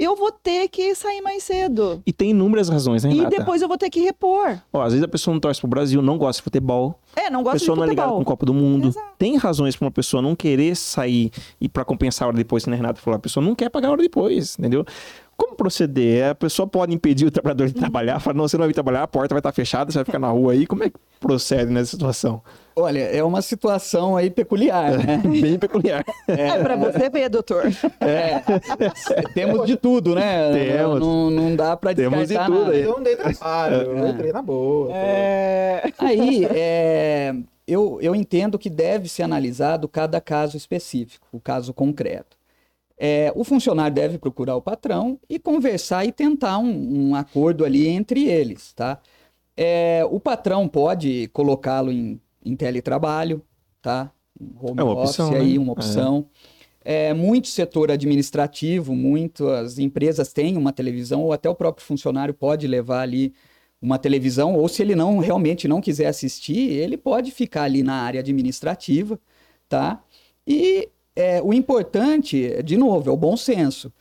eu 0.00 0.16
vou 0.16 0.32
ter 0.32 0.66
que 0.68 0.94
sair 0.94 1.20
mais 1.20 1.42
cedo. 1.42 2.02
E 2.06 2.12
tem 2.12 2.30
inúmeras 2.30 2.70
razões, 2.70 3.04
né, 3.04 3.10
Renata? 3.10 3.34
E 3.34 3.38
depois 3.38 3.60
eu 3.60 3.68
vou 3.68 3.76
ter 3.76 3.90
que 3.90 4.00
repor. 4.00 4.58
Ó, 4.72 4.80
às 4.80 4.92
vezes 4.92 5.04
a 5.04 5.08
pessoa 5.08 5.34
não 5.34 5.40
torce 5.40 5.60
pro 5.60 5.68
Brasil, 5.68 6.00
não 6.00 6.16
gosta 6.16 6.40
de 6.40 6.44
futebol. 6.44 6.98
É, 7.14 7.28
não 7.28 7.42
gosta 7.42 7.58
de 7.58 7.64
futebol. 7.66 7.74
A 7.74 7.76
pessoa 7.76 7.76
não 7.76 7.84
é 7.84 7.88
ligada 7.88 8.12
com 8.12 8.24
Copa 8.24 8.46
do 8.46 8.54
Mundo. 8.54 8.88
Exato. 8.88 9.06
Tem 9.18 9.36
razões 9.36 9.76
para 9.76 9.84
uma 9.84 9.90
pessoa 9.90 10.22
não 10.22 10.34
querer 10.34 10.74
sair 10.74 11.30
e 11.60 11.68
para 11.68 11.84
compensar 11.84 12.26
a 12.26 12.28
hora 12.28 12.36
depois, 12.36 12.64
né, 12.66 12.74
Renata 12.74 13.00
falou, 13.00 13.16
a 13.16 13.20
pessoa 13.20 13.44
não 13.44 13.54
quer 13.54 13.68
pagar 13.68 13.88
a 13.88 13.90
hora 13.92 14.02
depois, 14.02 14.56
entendeu? 14.58 14.86
Como 15.40 15.56
proceder? 15.56 16.28
A 16.28 16.34
pessoa 16.34 16.68
pode 16.68 16.94
impedir 16.94 17.24
o 17.24 17.30
trabalhador 17.30 17.66
de 17.66 17.72
trabalhar, 17.72 18.20
falar, 18.20 18.36
não, 18.36 18.46
você 18.46 18.58
não 18.58 18.60
vai 18.60 18.68
vir 18.68 18.74
trabalhar, 18.74 19.04
a 19.04 19.08
porta 19.08 19.34
vai 19.34 19.40
estar 19.40 19.52
fechada, 19.52 19.90
você 19.90 19.96
vai 19.96 20.04
ficar 20.04 20.18
na 20.18 20.28
rua 20.28 20.52
aí. 20.52 20.66
Como 20.66 20.84
é 20.84 20.90
que 20.90 20.96
procede 21.18 21.72
nessa 21.72 21.92
situação? 21.92 22.42
Olha, 22.76 22.98
é 22.98 23.24
uma 23.24 23.40
situação 23.40 24.18
aí 24.18 24.28
peculiar, 24.28 24.98
né? 24.98 25.16
Bem 25.40 25.58
peculiar. 25.58 26.04
É, 26.28 26.48
é 26.48 26.62
para 26.62 26.76
você 26.76 27.08
ver, 27.08 27.30
doutor. 27.30 27.64
É. 28.00 28.42
Temos 29.32 29.66
de 29.66 29.76
tudo, 29.76 30.14
né? 30.14 30.52
Temos. 30.52 31.00
Não, 31.00 31.30
não 31.30 31.56
dá 31.56 31.74
para 31.74 31.94
Temos 31.94 32.28
de 32.28 32.38
tudo 32.38 32.60
nada. 32.60 32.72
aí. 32.72 32.82
Eu 32.82 32.92
não 32.92 33.02
dei 33.02 33.16
trabalho, 33.16 33.76
eu 33.76 34.08
entrei 34.08 34.32
na 34.32 34.42
boa. 34.42 34.94
É... 34.94 35.90
Aí, 36.00 36.44
é... 36.50 37.34
Eu, 37.66 37.98
eu 38.02 38.14
entendo 38.14 38.58
que 38.58 38.68
deve 38.68 39.08
ser 39.08 39.22
analisado 39.22 39.88
cada 39.88 40.20
caso 40.20 40.54
específico, 40.54 41.26
o 41.32 41.40
caso 41.40 41.72
concreto. 41.72 42.39
É, 43.02 43.32
o 43.34 43.42
funcionário 43.44 43.94
deve 43.94 44.18
procurar 44.18 44.56
o 44.56 44.60
patrão 44.60 45.18
e 45.26 45.38
conversar 45.38 46.04
e 46.04 46.12
tentar 46.12 46.58
um, 46.58 47.08
um 47.08 47.14
acordo 47.14 47.64
ali 47.64 47.88
entre 47.88 48.28
eles, 48.28 48.74
tá? 48.74 49.00
É, 49.56 50.06
o 50.10 50.20
patrão 50.20 50.68
pode 50.68 51.26
colocá-lo 51.32 51.90
em, 51.90 52.20
em 52.44 52.54
teletrabalho, 52.54 53.42
tá? 53.80 54.12
home 54.60 54.78
é 54.78 54.82
uma 54.82 54.92
office 54.92 55.18
opção, 55.18 55.34
aí, 55.34 55.54
né? 55.54 55.58
uma 55.58 55.72
opção. 55.72 56.26
É. 56.84 57.06
é. 57.06 57.14
muito 57.14 57.48
setor 57.48 57.90
administrativo, 57.90 58.94
muitas 58.94 59.78
empresas 59.78 60.30
têm 60.30 60.58
uma 60.58 60.70
televisão, 60.70 61.22
ou 61.22 61.32
até 61.32 61.48
o 61.48 61.54
próprio 61.54 61.86
funcionário 61.86 62.34
pode 62.34 62.66
levar 62.66 63.00
ali 63.00 63.32
uma 63.80 63.98
televisão, 63.98 64.54
ou 64.56 64.68
se 64.68 64.82
ele 64.82 64.94
não 64.94 65.18
realmente 65.18 65.66
não 65.66 65.80
quiser 65.80 66.06
assistir, 66.06 66.70
ele 66.70 66.98
pode 66.98 67.30
ficar 67.30 67.62
ali 67.62 67.82
na 67.82 67.94
área 67.94 68.20
administrativa, 68.20 69.18
tá? 69.70 70.02
E 70.46 70.86
é, 71.14 71.42
o 71.42 71.52
importante, 71.52 72.62
de 72.62 72.76
novo, 72.76 73.10
é 73.10 73.12
o 73.12 73.16
bom 73.16 73.36
senso. 73.36 73.92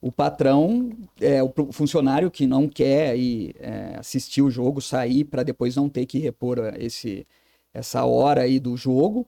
O 0.00 0.12
patrão, 0.12 0.90
é, 1.20 1.42
o 1.42 1.50
funcionário 1.72 2.30
que 2.30 2.46
não 2.46 2.68
quer 2.68 3.16
ir, 3.16 3.54
é, 3.58 3.96
assistir 3.98 4.42
o 4.42 4.50
jogo, 4.50 4.80
sair 4.80 5.24
para 5.24 5.42
depois 5.42 5.76
não 5.76 5.88
ter 5.88 6.06
que 6.06 6.18
repor 6.18 6.58
esse, 6.78 7.26
essa 7.72 8.04
hora 8.04 8.42
aí 8.42 8.60
do 8.60 8.76
jogo, 8.76 9.26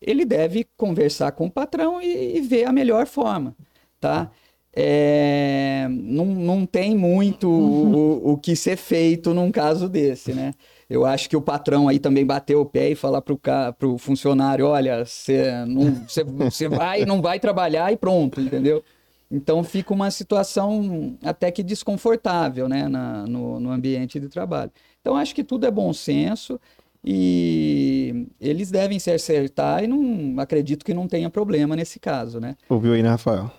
ele 0.00 0.24
deve 0.24 0.66
conversar 0.76 1.32
com 1.32 1.46
o 1.46 1.50
patrão 1.50 2.00
e, 2.02 2.36
e 2.36 2.40
ver 2.40 2.64
a 2.64 2.72
melhor 2.72 3.06
forma, 3.06 3.54
tá? 4.00 4.30
É, 4.74 5.86
não, 5.90 6.24
não 6.24 6.66
tem 6.66 6.96
muito 6.96 7.48
o, 7.48 8.32
o, 8.32 8.38
que 8.38 8.56
ser 8.56 8.76
feito 8.76 9.34
num 9.34 9.50
caso 9.52 9.88
desse, 9.88 10.32
né? 10.32 10.54
Eu 10.88 11.06
acho 11.06 11.28
que 11.28 11.36
o 11.36 11.40
patrão 11.40 11.88
aí 11.88 11.98
também 11.98 12.24
bateu 12.24 12.60
o 12.60 12.66
pé 12.66 12.90
e 12.90 12.94
falar 12.94 13.22
pro, 13.22 13.40
pro 13.78 13.98
funcionário, 13.98 14.66
olha, 14.66 15.04
você 15.04 16.68
vai 16.68 17.04
não 17.04 17.22
vai 17.22 17.40
trabalhar 17.40 17.92
e 17.92 17.96
pronto, 17.96 18.40
entendeu? 18.40 18.82
Então 19.30 19.64
fica 19.64 19.94
uma 19.94 20.10
situação 20.10 21.16
até 21.24 21.50
que 21.50 21.62
desconfortável, 21.62 22.68
né, 22.68 22.86
na, 22.86 23.26
no, 23.26 23.58
no 23.58 23.70
ambiente 23.70 24.20
de 24.20 24.28
trabalho. 24.28 24.70
Então 25.00 25.16
acho 25.16 25.34
que 25.34 25.42
tudo 25.42 25.66
é 25.66 25.70
bom 25.70 25.92
senso 25.94 26.60
e 27.02 28.26
eles 28.38 28.70
devem 28.70 28.98
se 28.98 29.10
acertar 29.10 29.82
e 29.82 29.86
não 29.86 30.38
acredito 30.38 30.84
que 30.84 30.92
não 30.92 31.08
tenha 31.08 31.30
problema 31.30 31.74
nesse 31.74 31.98
caso, 31.98 32.38
né? 32.38 32.56
Ouviu 32.68 32.92
aí, 32.92 33.02
né, 33.02 33.08
Rafael? 33.08 33.50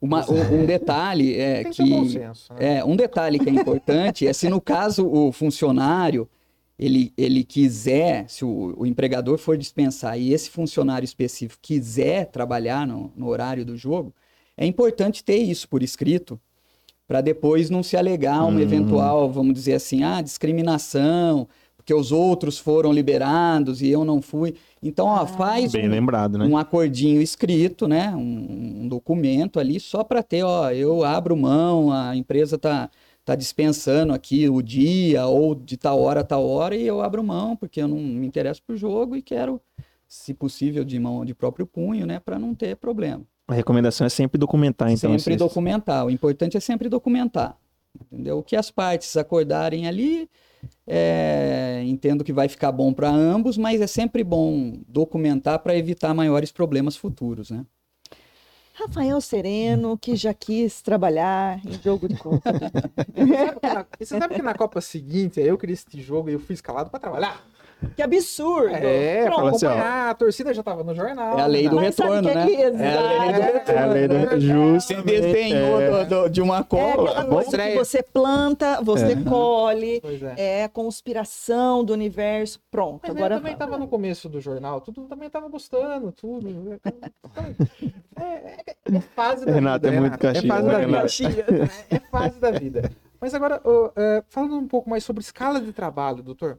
Uma, 0.00 0.30
um, 0.30 0.60
um, 0.60 0.66
detalhe 0.66 1.34
é 1.40 1.64
que, 1.64 1.70
que 1.70 2.08
senso, 2.10 2.54
né? 2.54 2.76
é 2.76 2.84
um 2.84 2.94
detalhe 2.94 3.38
que 3.38 3.48
é 3.48 3.52
importante 3.52 4.28
é 4.28 4.32
se 4.32 4.48
no 4.48 4.60
caso 4.60 5.08
o 5.08 5.32
funcionário 5.32 6.28
ele, 6.78 7.12
ele 7.16 7.42
quiser, 7.42 8.28
se 8.28 8.44
o, 8.44 8.74
o 8.78 8.86
empregador 8.86 9.36
for 9.36 9.56
dispensar 9.56 10.18
e 10.18 10.32
esse 10.32 10.48
funcionário 10.48 11.04
específico 11.04 11.60
quiser 11.60 12.26
trabalhar 12.26 12.86
no, 12.86 13.12
no 13.16 13.26
horário 13.28 13.64
do 13.64 13.76
jogo, 13.76 14.14
é 14.56 14.64
importante 14.64 15.24
ter 15.24 15.38
isso 15.38 15.68
por 15.68 15.82
escrito 15.82 16.40
para 17.08 17.22
depois 17.22 17.70
não 17.70 17.82
se 17.82 17.96
alegar 17.96 18.42
uma 18.44 18.58
hum. 18.58 18.60
eventual, 18.60 19.32
vamos 19.32 19.54
dizer 19.54 19.72
assim, 19.72 20.02
ah, 20.04 20.20
discriminação, 20.20 21.48
porque 21.74 21.94
os 21.94 22.12
outros 22.12 22.58
foram 22.58 22.92
liberados 22.92 23.80
e 23.80 23.88
eu 23.88 24.04
não 24.04 24.20
fui. 24.20 24.54
Então, 24.82 25.06
ó, 25.06 25.22
ah. 25.22 25.26
faz 25.26 25.72
Bem 25.72 25.88
um, 25.88 25.90
lembrado, 25.90 26.36
né? 26.36 26.44
um 26.44 26.58
acordinho 26.58 27.22
escrito, 27.22 27.88
né? 27.88 28.14
Um, 28.14 28.82
um 28.82 28.88
documento 28.88 29.58
ali 29.58 29.80
só 29.80 30.04
para 30.04 30.22
ter, 30.22 30.42
ó, 30.42 30.70
eu 30.70 31.02
abro 31.02 31.34
mão, 31.34 31.90
a 31.90 32.14
empresa 32.14 32.56
está 32.56 32.90
tá 33.28 33.34
dispensando 33.34 34.14
aqui 34.14 34.48
o 34.48 34.62
dia 34.62 35.26
ou 35.26 35.54
de 35.54 35.76
tal 35.76 36.00
hora 36.00 36.20
a 36.20 36.24
tal 36.24 36.48
hora 36.48 36.74
e 36.74 36.86
eu 36.86 37.02
abro 37.02 37.22
mão 37.22 37.54
porque 37.54 37.82
eu 37.82 37.86
não 37.86 37.98
me 37.98 38.26
interesso 38.26 38.62
por 38.66 38.74
jogo 38.74 39.14
e 39.14 39.20
quero, 39.20 39.60
se 40.08 40.32
possível, 40.32 40.82
de 40.82 40.98
mão 40.98 41.26
de 41.26 41.34
próprio 41.34 41.66
punho, 41.66 42.06
né? 42.06 42.18
Para 42.20 42.38
não 42.38 42.54
ter 42.54 42.74
problema. 42.76 43.22
A 43.46 43.52
recomendação 43.52 44.06
é 44.06 44.08
sempre 44.08 44.38
documentar, 44.38 44.88
então. 44.88 45.10
Sempre 45.10 45.34
esses... 45.34 45.36
documentar. 45.36 46.06
O 46.06 46.10
importante 46.10 46.56
é 46.56 46.60
sempre 46.60 46.88
documentar. 46.88 47.54
Entendeu? 48.10 48.38
O 48.38 48.42
que 48.42 48.56
as 48.56 48.70
partes 48.70 49.14
acordarem 49.14 49.86
ali, 49.86 50.30
é, 50.86 51.82
entendo 51.84 52.24
que 52.24 52.32
vai 52.32 52.48
ficar 52.48 52.72
bom 52.72 52.94
para 52.94 53.10
ambos, 53.10 53.58
mas 53.58 53.82
é 53.82 53.86
sempre 53.86 54.24
bom 54.24 54.78
documentar 54.88 55.58
para 55.58 55.76
evitar 55.76 56.14
maiores 56.14 56.50
problemas 56.50 56.96
futuros, 56.96 57.50
né? 57.50 57.66
Rafael 58.78 59.20
Sereno, 59.20 59.98
que 59.98 60.14
já 60.14 60.32
quis 60.32 60.80
trabalhar 60.80 61.60
em 61.66 61.82
jogo 61.82 62.06
de 62.08 62.16
Copa. 62.16 62.48
você 63.98 64.06
sabe 64.06 64.36
que 64.36 64.42
na 64.42 64.54
Copa 64.54 64.80
seguinte 64.80 65.40
eu 65.40 65.58
queria 65.58 65.74
esse 65.74 66.00
jogo 66.00 66.30
e 66.30 66.34
eu 66.34 66.38
fui 66.38 66.54
escalado 66.54 66.88
para 66.88 67.00
trabalhar? 67.00 67.44
Que 67.94 68.02
absurdo! 68.02 68.74
É, 68.74 69.30
fala 69.30 69.50
assim, 69.50 69.66
ó, 69.66 70.10
a 70.10 70.14
torcida 70.14 70.52
já 70.52 70.62
tava 70.62 70.82
no 70.82 70.94
jornal. 70.94 71.38
É 71.38 71.42
a 71.42 71.46
lei 71.46 71.68
do 71.68 71.76
né? 71.76 71.82
retorno, 71.86 72.22
né? 72.22 72.52
É, 72.52 72.62
é, 72.62 72.96
a 72.96 73.24
lei 73.24 73.32
do 73.32 73.42
retorno. 73.42 73.80
É 73.80 73.82
a 73.82 73.86
lei 73.86 74.08
do 74.08 74.16
retorno. 74.16 74.40
Justo. 74.40 74.94
Você 74.94 75.02
desenhou 75.02 75.80
é. 75.80 76.04
do, 76.04 76.22
do, 76.22 76.28
de 76.28 76.42
uma 76.42 76.64
cola. 76.64 77.26
É 77.56 77.74
você 77.76 78.02
planta, 78.02 78.82
você 78.82 79.12
é. 79.12 79.16
colhe, 79.16 80.02
é. 80.36 80.62
é 80.62 80.68
conspiração 80.68 81.84
do 81.84 81.92
universo, 81.92 82.60
pronto. 82.70 83.00
Mas 83.02 83.16
agora 83.16 83.36
também 83.36 83.56
tava 83.56 83.78
no 83.78 83.86
começo 83.86 84.28
do 84.28 84.40
jornal, 84.40 84.80
tudo 84.80 85.02
também 85.02 85.30
tava 85.30 85.48
gostando, 85.48 86.10
tudo. 86.10 86.80
É, 88.16 88.22
é, 88.22 88.64
é 88.96 89.00
fase 89.00 89.46
da 89.46 89.52
Renato, 89.52 89.88
vida. 89.88 89.96
É 89.96 90.00
muito 90.00 90.20
Renato. 90.20 90.38
É 90.38 90.48
fase 90.48 90.68
da 90.68 90.80
vida. 90.80 91.70
É 91.90 91.98
fase 92.00 92.40
da 92.40 92.50
vida. 92.50 92.92
Mas 93.20 93.34
agora, 93.34 93.60
uh, 93.64 93.86
uh, 93.86 94.24
falando 94.28 94.56
um 94.56 94.68
pouco 94.68 94.88
mais 94.88 95.04
sobre 95.04 95.22
escala 95.22 95.60
de 95.60 95.72
trabalho, 95.72 96.22
doutor 96.22 96.58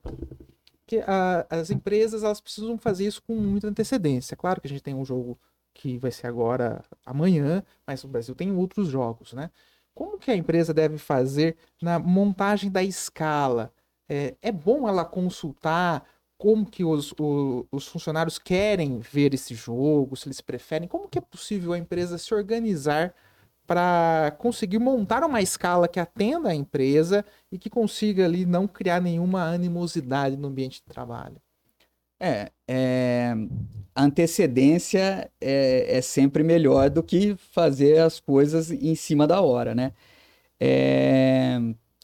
que 0.90 1.04
a, 1.06 1.46
as 1.52 1.70
empresas 1.70 2.24
elas 2.24 2.42
precisam 2.42 2.76
fazer 2.76 3.06
isso 3.06 3.22
com 3.22 3.36
muita 3.36 3.68
antecedência. 3.68 4.36
Claro 4.36 4.60
que 4.60 4.66
a 4.66 4.70
gente 4.70 4.82
tem 4.82 4.96
um 4.96 5.06
jogo 5.06 5.38
que 5.72 6.00
vai 6.00 6.10
ser 6.10 6.26
agora 6.26 6.84
amanhã, 7.06 7.64
mas 7.86 8.04
o 8.04 8.08
Brasil 8.08 8.34
tem 8.34 8.52
outros 8.52 8.88
jogos, 8.88 9.34
né? 9.34 9.52
Como 9.94 10.18
que 10.18 10.32
a 10.32 10.36
empresa 10.36 10.74
deve 10.74 10.98
fazer 10.98 11.56
na 11.80 12.00
montagem 12.00 12.72
da 12.72 12.84
escala? 12.84 13.72
É, 14.10 14.36
é 14.42 14.52
bom 14.52 14.90
ela 14.90 15.06
consultar 15.06 16.04
como 16.40 16.66
que 16.66 16.84
os, 16.84 17.14
o, 17.20 17.68
os 17.72 17.86
funcionários 17.86 18.40
querem 18.40 18.98
ver 18.98 19.36
esse 19.36 19.54
jogo, 19.54 20.16
se 20.16 20.28
eles 20.28 20.42
preferem, 20.42 20.88
como 20.88 21.08
que 21.08 21.20
é 21.20 21.22
possível 21.22 21.74
a 21.74 21.78
empresa 21.78 22.18
se 22.18 22.34
organizar 22.34 23.14
para 23.70 24.36
conseguir 24.40 24.80
montar 24.80 25.24
uma 25.24 25.44
escala 25.44 25.88
que 25.88 26.00
atenda 26.00 26.50
a 26.50 26.56
empresa 26.56 27.24
e 27.52 27.58
que 27.60 27.70
consiga 27.70 28.26
ali 28.26 28.44
não 28.44 28.68
criar 28.68 29.00
nenhuma 29.00 29.44
animosidade 29.44 30.36
no 30.36 30.48
ambiente 30.48 30.82
de 30.82 30.92
trabalho. 30.92 31.36
É, 32.20 32.52
é 32.68 33.36
a 33.94 34.04
antecedência 34.04 35.30
é, 35.40 35.98
é, 35.98 36.02
sempre 36.02 36.44
melhor 36.44 36.90
do 36.90 37.04
que 37.04 37.36
fazer 37.52 38.00
as 38.00 38.20
coisas 38.20 38.72
em 38.72 38.96
cima 38.96 39.28
da 39.28 39.40
hora, 39.40 39.76
né? 39.76 39.94
É, 40.60 41.60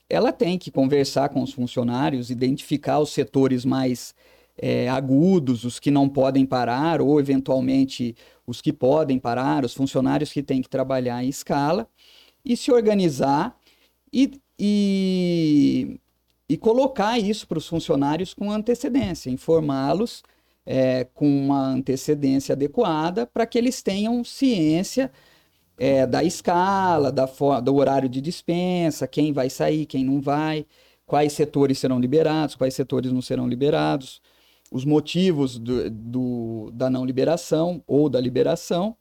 ela 0.07 0.31
tem 0.31 0.59
que 0.59 0.69
conversar 0.69 1.29
com 1.29 1.41
os 1.41 1.51
funcionários, 1.51 2.29
identificar 2.29 2.99
os 2.99 3.09
setores 3.09 3.65
mais 3.65 4.13
é, 4.57 4.89
agudos, 4.89 5.63
os 5.63 5.79
que 5.79 5.91
não 5.91 6.07
podem 6.07 6.45
parar, 6.45 7.01
ou 7.01 7.19
eventualmente 7.19 8.15
os 8.47 8.61
que 8.61 8.71
podem 8.71 9.19
parar, 9.19 9.65
os 9.65 9.73
funcionários 9.73 10.31
que 10.31 10.43
têm 10.43 10.61
que 10.61 10.69
trabalhar 10.69 11.23
em 11.23 11.29
escala, 11.29 11.87
e 12.43 12.55
se 12.55 12.71
organizar 12.71 13.57
e, 14.13 14.39
e, 14.57 15.99
e 16.47 16.57
colocar 16.57 17.17
isso 17.17 17.47
para 17.47 17.57
os 17.57 17.67
funcionários 17.67 18.33
com 18.33 18.51
antecedência, 18.51 19.29
informá-los 19.29 20.23
é, 20.65 21.03
com 21.05 21.27
uma 21.27 21.67
antecedência 21.67 22.53
adequada 22.53 23.25
para 23.25 23.45
que 23.45 23.57
eles 23.57 23.81
tenham 23.81 24.23
ciência 24.23 25.11
é, 25.77 26.07
da 26.07 26.23
escala, 26.23 27.11
da 27.11 27.25
do 27.61 27.75
horário 27.75 28.07
de 28.07 28.21
dispensa, 28.21 29.07
quem 29.07 29.33
vai 29.33 29.49
sair, 29.49 29.85
quem 29.85 30.05
não 30.05 30.21
vai, 30.21 30.65
quais 31.05 31.33
setores 31.33 31.79
serão 31.79 31.99
liberados, 31.99 32.55
quais 32.55 32.73
setores 32.73 33.11
não 33.11 33.21
serão 33.21 33.47
liberados 33.47 34.21
os 34.75 34.83
motivos 34.83 35.57
do, 35.57 35.89
do, 35.89 36.71
da 36.73 36.89
não 36.89 37.05
liberação 37.05 37.81
ou 37.87 38.09
da 38.09 38.19
liberação, 38.19 38.97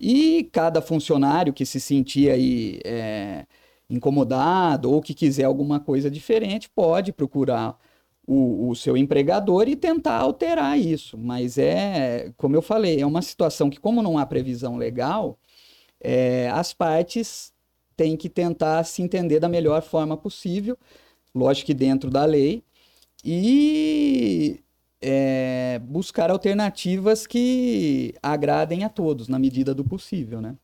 e 0.00 0.48
cada 0.50 0.80
funcionário 0.80 1.52
que 1.52 1.66
se 1.66 1.78
sentir 1.78 2.30
aí 2.30 2.80
é, 2.82 3.44
incomodado 3.90 4.90
ou 4.90 5.02
que 5.02 5.12
quiser 5.12 5.44
alguma 5.44 5.78
coisa 5.78 6.10
diferente 6.10 6.70
pode 6.70 7.12
procurar 7.12 7.78
o, 8.26 8.70
o, 8.70 8.74
seu 8.74 8.96
empregador 8.96 9.68
e 9.68 9.76
tentar 9.76 10.16
alterar 10.16 10.78
isso. 10.78 11.18
Mas 11.18 11.58
é, 11.58 12.32
como 12.38 12.56
eu 12.56 12.62
falei, 12.62 12.98
é 12.98 13.06
uma 13.06 13.20
situação 13.20 13.68
que, 13.68 13.78
como 13.78 14.02
não 14.02 14.16
há 14.16 14.24
previsão 14.24 14.78
legal, 14.78 15.38
é, 16.00 16.48
as 16.50 16.72
partes 16.72 17.52
têm 17.94 18.16
que 18.16 18.30
tentar 18.30 18.82
se 18.84 19.02
entender 19.02 19.40
da 19.40 19.48
melhor 19.48 19.82
forma 19.82 20.16
possível, 20.16 20.78
lógico 21.34 21.66
que 21.66 21.74
dentro 21.74 22.10
da 22.10 22.24
lei, 22.24 22.64
e 23.22 24.62
é, 25.02 25.80
buscar 25.84 26.30
alternativas 26.30 27.26
que 27.26 28.14
agradem 28.22 28.84
a 28.84 28.88
todos, 28.88 29.28
na 29.28 29.38
medida 29.38 29.74
do 29.74 29.84
possível, 29.84 30.40
né? 30.40 30.56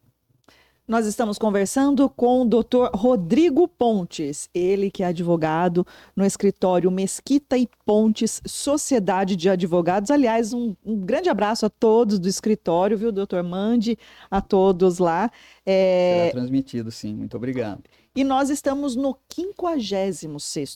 Nós 0.89 1.05
estamos 1.05 1.37
conversando 1.37 2.09
com 2.09 2.41
o 2.41 2.45
Dr. 2.47 2.89
Rodrigo 2.95 3.69
Pontes, 3.69 4.49
ele 4.55 4.91
que 4.91 5.03
é 5.03 5.07
advogado 5.09 5.87
no 6.17 6.25
escritório 6.25 6.91
Mesquita 6.91 7.59
e 7.59 7.69
Pontes 7.85 8.41
Sociedade 8.47 9.37
de 9.37 9.51
Advogados. 9.51 10.11
Aliás, 10.11 10.55
um, 10.55 10.75
um 10.83 10.97
grande 10.97 11.29
abraço 11.29 11.67
a 11.67 11.69
todos 11.69 12.19
do 12.19 12.27
escritório, 12.27 12.97
viu, 12.97 13.13
doutor? 13.13 13.43
Mande 13.43 13.99
a 14.31 14.41
todos 14.41 14.99
lá. 14.99 15.31
É... 15.67 16.31
Será 16.31 16.41
transmitido, 16.41 16.91
sim. 16.91 17.15
Muito 17.15 17.37
obrigado. 17.37 17.83
E 18.15 18.25
nós 18.25 18.51
estamos 18.51 18.97
no 18.97 19.17
56 19.33 20.27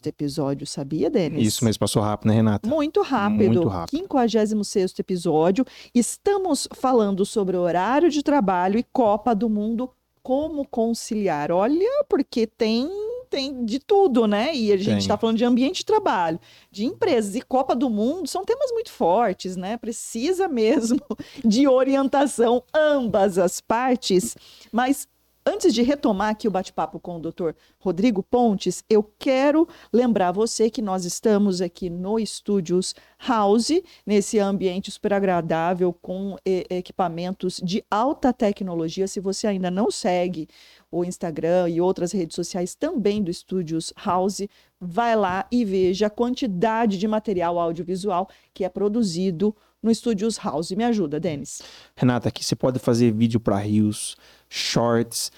episódio, 0.07 0.67
sabia, 0.67 1.11
Denis? 1.11 1.47
Isso, 1.49 1.65
mas 1.65 1.77
passou 1.77 2.03
rápido, 2.03 2.29
né, 2.29 2.35
Renata? 2.35 2.69
Muito 2.69 3.03
rápido. 3.03 3.53
Muito 3.53 3.69
rápido. 3.69 3.99
56 3.99 4.99
episódio. 4.99 5.65
Estamos 5.95 6.69
falando 6.75 7.25
sobre 7.27 7.57
horário 7.57 8.11
de 8.11 8.23
trabalho 8.23 8.79
e 8.79 8.83
Copa 8.83 9.35
do 9.35 9.49
Mundo 9.49 9.91
como 10.23 10.67
conciliar. 10.67 11.51
Olha, 11.51 12.05
porque 12.09 12.47
tem 12.47 12.89
tem 13.33 13.65
de 13.65 13.79
tudo, 13.79 14.27
né? 14.27 14.55
E 14.55 14.71
a 14.71 14.77
gente 14.77 15.01
está 15.01 15.17
falando 15.17 15.39
de 15.39 15.45
ambiente 15.45 15.79
de 15.79 15.87
trabalho, 15.87 16.39
de 16.71 16.85
empresas 16.85 17.35
e 17.35 17.41
Copa 17.41 17.75
do 17.75 17.89
Mundo 17.89 18.29
são 18.29 18.45
temas 18.45 18.71
muito 18.73 18.93
fortes, 18.93 19.57
né? 19.57 19.79
Precisa 19.79 20.49
mesmo 20.49 21.01
de 21.43 21.67
orientação 21.67 22.63
ambas 22.75 23.39
as 23.39 23.59
partes, 23.59 24.37
mas 24.71 25.09
Antes 25.45 25.75
de 25.75 25.83
retomar 25.83 26.31
aqui 26.31 26.47
o 26.47 26.53
bate-papo 26.53 27.01
com 27.01 27.17
o 27.17 27.21
Dr. 27.21 27.51
Rodrigo 27.81 28.23
Pontes, 28.23 28.85
eu 28.89 29.03
quero 29.19 29.67
lembrar 29.93 30.31
você 30.31 30.71
que 30.71 30.81
nós 30.81 31.05
estamos 31.05 31.61
aqui 31.61 31.91
no 31.91 32.17
Estúdios 32.17 32.95
House, 33.19 33.73
nesse 34.07 34.39
ambiente 34.39 34.89
super 34.93 35.13
agradável 35.13 35.93
com 35.93 36.37
equipamentos 36.45 37.61
de 37.61 37.85
alta 37.91 38.33
tecnologia. 38.33 39.09
Se 39.09 39.19
você 39.19 39.49
ainda 39.49 39.69
não 39.69 39.91
segue 39.91 40.49
o 40.93 41.05
Instagram 41.05 41.69
e 41.71 41.81
outras 41.81 42.13
redes 42.13 42.37
sociais 42.37 42.77
também 42.77 43.21
do 43.21 43.31
Estúdios 43.31 43.93
House, 43.97 44.47
vai 44.81 45.17
lá 45.17 45.45
e 45.51 45.65
veja 45.65 46.07
a 46.07 46.11
quantidade 46.11 46.97
de 46.97 47.09
material 47.09 47.59
audiovisual 47.59 48.29
que 48.55 48.65
é 48.65 48.69
produzido 48.69 49.57
no 49.83 49.91
Estúdios 49.91 50.37
House. 50.37 50.71
Me 50.71 50.85
ajuda, 50.85 51.19
Denis. 51.19 51.63
Renata, 51.97 52.29
aqui 52.29 52.45
você 52.45 52.55
pode 52.55 52.79
fazer 52.79 53.13
vídeo 53.13 53.41
para 53.41 53.57
rios, 53.57 54.17
shorts, 54.49 55.33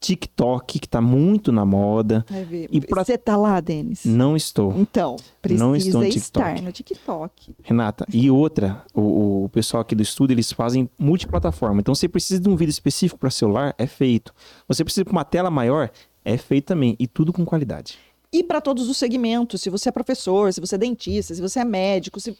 TikTok, 0.00 0.78
que 0.78 0.86
está 0.86 1.00
muito 1.00 1.50
na 1.50 1.64
moda. 1.64 2.24
E 2.70 2.80
pra... 2.80 3.04
Você 3.04 3.18
tá 3.18 3.36
lá, 3.36 3.60
Denis? 3.60 4.04
Não 4.04 4.36
estou. 4.36 4.72
Então, 4.78 5.16
precisa 5.42 5.64
não 5.64 5.74
estou 5.74 6.02
no 6.02 6.08
TikTok. 6.08 6.48
estar 6.48 6.62
no 6.62 6.72
TikTok. 6.72 7.54
Renata, 7.62 8.06
e 8.12 8.30
outra, 8.30 8.84
o, 8.94 9.44
o 9.44 9.48
pessoal 9.48 9.80
aqui 9.80 9.94
do 9.94 10.02
estúdio, 10.02 10.34
eles 10.34 10.52
fazem 10.52 10.88
multiplataforma. 10.98 11.80
Então, 11.80 11.94
você 11.94 12.08
precisa 12.08 12.40
de 12.40 12.48
um 12.48 12.54
vídeo 12.54 12.70
específico 12.70 13.18
para 13.18 13.30
celular, 13.30 13.74
é 13.76 13.86
feito. 13.86 14.32
Você 14.68 14.84
precisa 14.84 15.04
de 15.04 15.10
uma 15.10 15.24
tela 15.24 15.50
maior, 15.50 15.90
é 16.24 16.36
feito 16.36 16.66
também. 16.66 16.94
E 16.98 17.06
tudo 17.06 17.32
com 17.32 17.44
qualidade. 17.44 17.98
E 18.32 18.44
para 18.44 18.60
todos 18.60 18.88
os 18.88 18.96
segmentos, 18.96 19.62
se 19.62 19.70
você 19.70 19.88
é 19.88 19.92
professor, 19.92 20.52
se 20.52 20.60
você 20.60 20.74
é 20.74 20.78
dentista, 20.78 21.34
se 21.34 21.40
você 21.40 21.60
é 21.60 21.64
médico, 21.64 22.20
se 22.20 22.36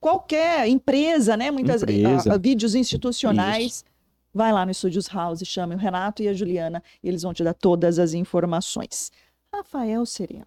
qualquer 0.00 0.68
empresa, 0.68 1.36
né? 1.36 1.50
Muitas 1.50 1.82
empresa. 1.82 2.32
A, 2.32 2.34
a, 2.34 2.38
vídeos 2.38 2.74
institucionais. 2.74 3.64
Isso. 3.64 3.84
Vai 4.32 4.52
lá 4.52 4.64
no 4.64 4.70
Estúdios 4.70 5.08
House, 5.08 5.42
chame 5.44 5.74
o 5.74 5.78
Renato 5.78 6.22
e 6.22 6.28
a 6.28 6.32
Juliana 6.32 6.82
e 7.02 7.08
eles 7.08 7.22
vão 7.22 7.32
te 7.32 7.42
dar 7.42 7.54
todas 7.54 7.98
as 7.98 8.12
informações. 8.12 9.10
Rafael 9.52 10.04
Sereno. 10.04 10.46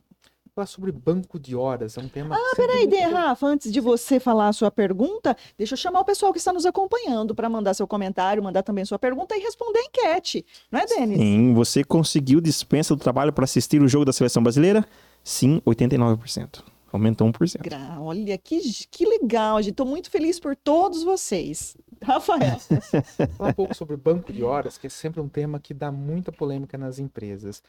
Falar 0.53 0.67
sobre 0.67 0.91
banco 0.91 1.39
de 1.39 1.55
horas, 1.55 1.97
é 1.97 2.01
um 2.01 2.09
tema. 2.09 2.35
Ah, 2.35 2.55
peraí, 2.57 2.85
muito... 2.85 3.13
Rafa, 3.13 3.47
antes 3.47 3.71
de 3.71 3.79
você 3.79 4.19
falar 4.19 4.49
a 4.49 4.53
sua 4.53 4.69
pergunta, 4.69 5.35
deixa 5.57 5.73
eu 5.73 5.77
chamar 5.77 6.01
o 6.01 6.05
pessoal 6.05 6.33
que 6.33 6.39
está 6.39 6.51
nos 6.51 6.65
acompanhando 6.65 7.33
para 7.33 7.49
mandar 7.49 7.73
seu 7.73 7.87
comentário, 7.87 8.43
mandar 8.43 8.61
também 8.61 8.83
sua 8.83 8.99
pergunta 8.99 9.35
e 9.35 9.39
responder 9.39 9.79
a 9.79 9.83
enquete. 9.83 10.45
Não 10.69 10.81
é, 10.81 10.85
Denis? 10.85 11.17
Sim, 11.17 11.53
você 11.53 11.85
conseguiu 11.85 12.41
dispensa 12.41 12.93
do 12.93 13.01
trabalho 13.01 13.31
para 13.31 13.45
assistir 13.45 13.81
o 13.81 13.87
jogo 13.87 14.03
da 14.03 14.11
seleção 14.11 14.43
brasileira? 14.43 14.85
Sim, 15.23 15.61
89%. 15.65 16.61
Aumentou 16.91 17.31
1%. 17.31 17.61
Gra 17.61 17.97
Olha, 17.99 18.37
que, 18.37 18.59
que 18.89 19.05
legal, 19.05 19.61
gente. 19.61 19.71
Estou 19.71 19.85
muito 19.85 20.09
feliz 20.09 20.39
por 20.39 20.55
todos 20.55 21.03
vocês. 21.03 21.77
Rafael. 22.03 22.59
Falar 23.37 23.49
um 23.49 23.53
pouco 23.53 23.75
sobre 23.75 23.95
banco 23.95 24.33
de 24.33 24.43
horas, 24.43 24.77
que 24.77 24.87
é 24.87 24.89
sempre 24.89 25.21
um 25.21 25.29
tema 25.29 25.59
que 25.59 25.73
dá 25.73 25.91
muita 25.91 26.31
polêmica 26.31 26.77
nas 26.77 26.99
empresas. 26.99 27.63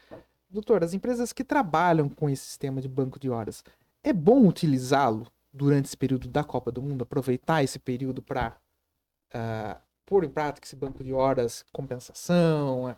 Doutor, 0.49 0.83
as 0.83 0.93
empresas 0.93 1.31
que 1.31 1.43
trabalham 1.43 2.09
com 2.09 2.29
esse 2.29 2.43
sistema 2.43 2.81
de 2.81 2.87
banco 2.87 3.19
de 3.19 3.29
horas, 3.29 3.63
é 4.03 4.11
bom 4.11 4.45
utilizá-lo 4.45 5.27
durante 5.51 5.85
esse 5.85 5.97
período 5.97 6.27
da 6.27 6.43
Copa 6.43 6.71
do 6.71 6.81
Mundo? 6.81 7.03
Aproveitar 7.03 7.63
esse 7.63 7.79
período 7.79 8.21
para 8.21 8.49
uh, 8.49 9.33
ah, 9.33 9.81
pôr 10.05 10.25
em 10.25 10.29
prática 10.29 10.67
esse 10.67 10.75
banco 10.75 11.03
de 11.03 11.13
horas, 11.13 11.63
compensação? 11.71 12.89
É, 12.89 12.95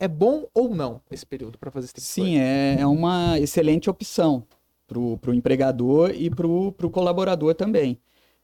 é 0.00 0.08
bom 0.08 0.46
ou 0.54 0.74
não 0.74 1.00
esse 1.10 1.26
período 1.26 1.58
para 1.58 1.70
fazer 1.70 1.86
esse 1.86 1.94
tipo 1.94 2.06
Sim, 2.06 2.38
é, 2.38 2.76
é 2.80 2.86
uma 2.86 3.38
excelente 3.38 3.90
opção 3.90 4.46
para 4.86 4.98
o 4.98 5.34
empregador 5.34 6.10
e 6.14 6.30
para 6.30 6.46
o 6.46 6.90
colaborador 6.90 7.54
também. 7.54 7.98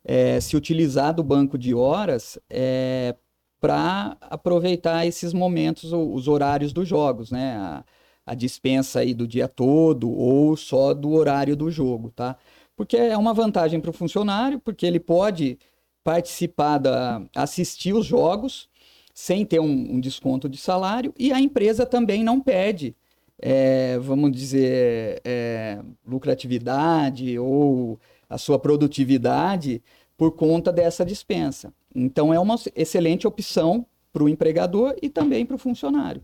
É, 0.05 0.40
se 0.40 0.57
utilizar 0.57 1.14
do 1.14 1.22
banco 1.22 1.59
de 1.59 1.74
horas 1.74 2.38
é, 2.48 3.14
para 3.61 4.16
aproveitar 4.22 5.07
esses 5.07 5.33
momentos, 5.35 5.92
os 5.92 6.26
horários 6.29 6.72
dos 6.72 6.88
jogos, 6.88 7.31
né? 7.31 7.57
A, 7.57 7.85
a 8.26 8.35
dispensa 8.35 9.00
aí 9.00 9.12
do 9.12 9.26
dia 9.26 9.48
todo 9.48 10.11
ou 10.11 10.57
só 10.57 10.94
do 10.94 11.11
horário 11.12 11.57
do 11.57 11.70
jogo, 11.70 12.11
tá? 12.11 12.37
Porque 12.76 12.96
é 12.96 13.16
uma 13.16 13.35
vantagem 13.35 13.81
para 13.81 13.90
o 13.90 13.92
funcionário, 13.94 14.61
porque 14.61 14.87
ele 14.87 15.00
pode 15.00 15.59
participar 16.05 16.79
da 16.79 17.22
assistir 17.35 17.92
os 17.92 18.07
jogos 18.07 18.68
sem 19.12 19.44
ter 19.44 19.61
um, 19.61 19.96
um 19.96 20.00
desconto 20.00 20.48
de 20.48 20.57
salário 20.59 21.12
e 21.18 21.33
a 21.33 21.40
empresa 21.40 21.85
também 21.85 22.24
não 22.24 22.40
perde 22.40 22.96
é, 23.40 23.98
vamos 23.98 24.33
dizer, 24.33 25.20
é, 25.24 25.79
lucratividade 26.07 27.38
ou 27.38 27.98
a 28.29 28.37
sua 28.37 28.59
produtividade 28.59 29.83
por 30.16 30.33
conta 30.33 30.70
dessa 30.70 31.05
dispensa. 31.05 31.72
Então, 31.94 32.33
é 32.33 32.38
uma 32.38 32.57
excelente 32.74 33.26
opção 33.26 33.87
para 34.12 34.22
o 34.22 34.29
empregador 34.29 34.94
e 35.00 35.09
também 35.09 35.46
para 35.46 35.57
o 35.57 35.59
funcionário. 35.59 36.22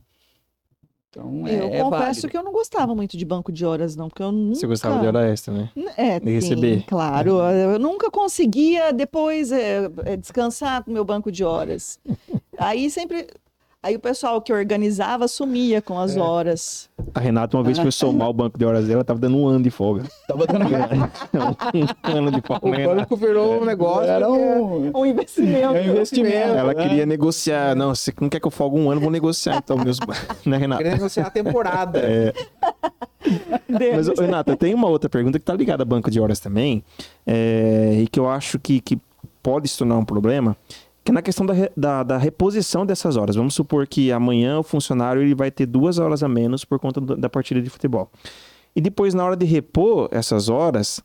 Então, 1.08 1.46
é, 1.46 1.58
eu 1.58 1.68
é 1.68 1.82
confesso 1.82 1.90
válido. 1.90 2.28
que 2.28 2.36
eu 2.36 2.42
não 2.42 2.52
gostava 2.52 2.94
muito 2.94 3.16
de 3.16 3.24
banco 3.24 3.50
de 3.50 3.64
horas, 3.64 3.96
não, 3.96 4.08
porque 4.08 4.22
eu 4.22 4.30
nunca... 4.30 4.56
Você 4.56 4.66
gostava 4.66 5.00
de 5.00 5.06
hora 5.06 5.26
extra, 5.26 5.54
né? 5.54 5.70
É, 5.96 6.20
de 6.20 6.30
receber. 6.30 6.84
claro. 6.86 7.40
Eu 7.40 7.78
nunca 7.78 8.10
conseguia 8.10 8.92
depois 8.92 9.50
é, 9.50 9.90
é 10.04 10.16
descansar 10.16 10.84
com 10.84 10.90
o 10.90 10.94
meu 10.94 11.04
banco 11.04 11.32
de 11.32 11.42
horas. 11.42 11.98
Aí 12.58 12.90
sempre 12.90 13.28
Aí 13.86 13.94
o 13.94 14.00
pessoal 14.00 14.42
que 14.42 14.52
organizava 14.52 15.28
sumia 15.28 15.80
com 15.80 15.96
as 15.96 16.16
é. 16.16 16.20
horas. 16.20 16.90
A 17.14 17.20
Renata, 17.20 17.56
uma 17.56 17.62
vez 17.62 17.78
foi 17.78 17.92
somar 17.94 18.28
o 18.28 18.32
banco 18.32 18.58
de 18.58 18.64
horas 18.64 18.88
dela, 18.88 19.04
tava 19.04 19.20
dando 19.20 19.36
um 19.36 19.46
ano 19.46 19.62
de 19.62 19.70
folga. 19.70 20.02
Tava 20.26 20.44
dando 20.44 20.64
um 20.66 22.16
ano 22.16 22.32
de 22.32 22.40
folga. 22.40 22.66
O 22.66 22.96
banco 22.96 23.16
virou 23.16 23.62
um 23.62 23.64
negócio. 23.64 24.10
Era 24.10 24.28
um, 24.28 24.90
um 24.92 25.06
investimento. 25.06 25.76
É 25.76 25.82
um 25.82 25.84
investimento. 25.92 26.36
Ela 26.36 26.74
né? 26.74 26.82
queria 26.82 27.06
negociar. 27.06 27.76
Não, 27.76 27.94
você 27.94 28.12
não 28.20 28.28
quer 28.28 28.40
que 28.40 28.46
eu 28.48 28.50
folgue 28.50 28.76
um 28.76 28.90
ano, 28.90 29.00
vou 29.00 29.10
negociar 29.10 29.58
então 29.58 29.78
meus. 29.78 30.00
né, 30.44 30.56
Renata? 30.56 30.82
Queria 30.82 30.96
negociar 30.96 31.26
a 31.28 31.30
temporada. 31.30 32.00
É. 32.00 32.32
Mas, 33.68 34.08
Renata, 34.18 34.56
tem 34.56 34.74
uma 34.74 34.88
outra 34.88 35.08
pergunta 35.08 35.38
que 35.38 35.44
tá 35.44 35.54
ligada 35.54 35.84
a 35.84 35.86
banco 35.86 36.10
de 36.10 36.18
horas 36.18 36.40
também, 36.40 36.82
é, 37.24 38.00
e 38.00 38.08
que 38.08 38.18
eu 38.18 38.28
acho 38.28 38.58
que, 38.58 38.80
que 38.80 38.98
pode 39.40 39.68
se 39.68 39.78
tornar 39.78 39.96
um 39.96 40.04
problema, 40.04 40.56
que 41.06 41.12
é 41.12 41.14
na 41.14 41.22
questão 41.22 41.46
da, 41.46 41.54
da, 41.76 42.02
da, 42.02 42.18
reposição 42.18 42.84
dessas 42.84 43.16
horas. 43.16 43.36
Vamos 43.36 43.54
supor 43.54 43.86
que 43.86 44.10
amanhã 44.10 44.58
o 44.58 44.64
funcionário 44.64 45.22
ele 45.22 45.36
vai 45.36 45.52
ter 45.52 45.64
duas 45.64 46.00
horas 46.00 46.20
a 46.24 46.28
menos 46.28 46.64
por 46.64 46.80
conta 46.80 47.00
do, 47.00 47.16
da 47.16 47.28
partida 47.28 47.62
de 47.62 47.70
futebol. 47.70 48.10
E 48.74 48.80
depois, 48.80 49.14
na 49.14 49.24
hora 49.24 49.36
de 49.36 49.46
repor 49.46 50.08
essas 50.10 50.48
horas, 50.48 51.00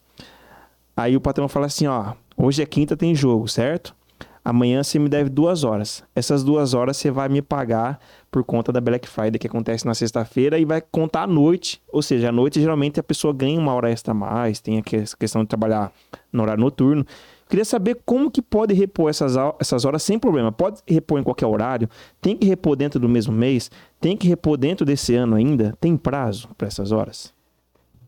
aí 0.97 1.15
o 1.15 1.21
patrão 1.21 1.47
fala 1.47 1.67
assim: 1.67 1.85
ó, 1.85 2.13
hoje 2.35 2.63
é 2.63 2.65
quinta, 2.65 2.97
tem 2.97 3.13
jogo, 3.13 3.47
certo? 3.47 3.95
Amanhã 4.43 4.81
você 4.81 4.97
me 4.97 5.07
deve 5.07 5.29
duas 5.29 5.63
horas. 5.63 6.03
Essas 6.15 6.43
duas 6.43 6.73
horas 6.73 6.97
você 6.97 7.11
vai 7.11 7.29
me 7.29 7.43
pagar 7.43 7.99
por 8.31 8.43
conta 8.43 8.71
da 8.71 8.81
Black 8.81 9.07
Friday 9.07 9.37
que 9.37 9.45
acontece 9.45 9.85
na 9.85 9.93
sexta-feira 9.93 10.57
e 10.57 10.65
vai 10.65 10.81
contar 10.81 11.23
à 11.23 11.27
noite. 11.27 11.79
Ou 11.91 12.01
seja, 12.01 12.29
à 12.29 12.31
noite 12.31 12.59
geralmente 12.59 12.99
a 12.99 13.03
pessoa 13.03 13.31
ganha 13.31 13.59
uma 13.59 13.71
hora 13.75 13.91
extra 13.91 14.13
a 14.13 14.15
mais, 14.15 14.59
tem 14.59 14.79
a 14.79 14.81
questão 14.81 15.43
de 15.43 15.47
trabalhar 15.47 15.91
no 16.33 16.41
horário 16.41 16.63
noturno. 16.63 17.05
Queria 17.51 17.65
saber 17.65 17.99
como 18.05 18.31
que 18.31 18.41
pode 18.41 18.73
repor 18.73 19.09
essas, 19.09 19.33
essas 19.59 19.83
horas 19.83 20.01
sem 20.01 20.17
problema. 20.17 20.53
Pode 20.53 20.79
repor 20.87 21.19
em 21.19 21.23
qualquer 21.23 21.47
horário? 21.47 21.89
Tem 22.21 22.37
que 22.37 22.47
repor 22.47 22.77
dentro 22.77 22.97
do 22.97 23.09
mesmo 23.09 23.33
mês? 23.33 23.69
Tem 23.99 24.15
que 24.15 24.25
repor 24.25 24.57
dentro 24.57 24.85
desse 24.85 25.13
ano 25.15 25.35
ainda? 25.35 25.77
Tem 25.81 25.97
prazo 25.97 26.47
para 26.57 26.69
essas 26.69 26.93
horas? 26.93 27.33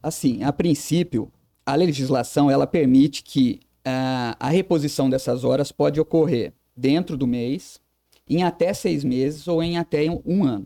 Assim, 0.02 0.46
a 0.46 0.54
princípio, 0.54 1.30
a 1.66 1.76
legislação 1.76 2.50
ela 2.50 2.66
permite 2.66 3.22
que 3.22 3.60
uh, 3.86 4.34
a 4.40 4.48
reposição 4.48 5.10
dessas 5.10 5.44
horas 5.44 5.74
pode 5.74 6.00
ocorrer 6.00 6.54
dentro 6.74 7.18
do 7.18 7.28
mês, 7.28 7.82
em 8.26 8.44
até 8.44 8.74
seis 8.74 9.04
meses 9.04 9.46
ou 9.46 9.62
em 9.62 9.78
até 9.78 10.06
um 10.26 10.46
ano. 10.46 10.66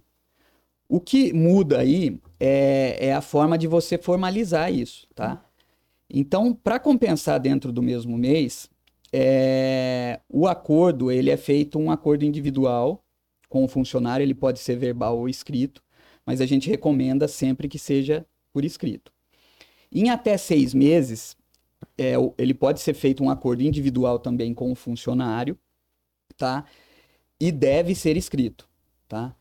O 0.88 1.00
que 1.00 1.34
muda 1.34 1.80
aí 1.80 2.20
é, 2.40 3.08
é 3.08 3.14
a 3.16 3.22
forma 3.22 3.58
de 3.58 3.66
você 3.66 3.98
formalizar 3.98 4.72
isso, 4.72 5.08
tá? 5.16 5.42
Então, 6.10 6.54
para 6.54 6.80
compensar 6.80 7.40
dentro 7.40 7.72
do 7.72 7.82
mesmo 7.82 8.18
mês, 8.18 8.70
é, 9.12 10.20
o 10.30 10.48
acordo 10.48 11.12
ele 11.12 11.30
é 11.30 11.38
feito 11.38 11.80
um 11.80 11.92
acordo 11.92 12.24
individual 12.26 13.04
com 13.50 13.64
o 13.64 13.68
funcionário, 13.68 14.24
ele 14.24 14.34
pode 14.34 14.60
ser 14.60 14.76
verbal 14.78 15.18
ou 15.18 15.30
escrito, 15.30 15.82
mas 16.26 16.42
a 16.42 16.46
gente 16.46 16.70
recomenda 16.70 17.28
sempre 17.28 17.68
que 17.68 17.80
seja 17.80 18.26
por 18.52 18.66
escrito. 18.66 19.12
Em 19.92 20.10
até 20.10 20.38
seis 20.38 20.74
meses, 20.74 21.38
é, 21.98 22.14
ele 22.38 22.54
pode 22.54 22.82
ser 22.82 22.94
feito 22.94 23.24
um 23.24 23.30
acordo 23.30 23.64
individual 23.64 24.20
também 24.20 24.54
com 24.54 24.72
o 24.72 24.76
funcionário, 24.76 25.58
tá? 26.36 26.66
E 27.40 27.52
deve 27.52 27.96
ser 27.96 28.18
escrito, 28.18 28.68
tá? 29.08 29.36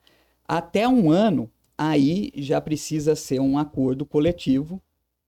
Até 0.47 0.87
um 0.87 1.11
ano, 1.11 1.51
aí 1.77 2.31
já 2.37 2.61
precisa 2.61 3.17
ser 3.17 3.41
um 3.41 3.59
acordo 3.59 4.07
coletivo, 4.07 4.81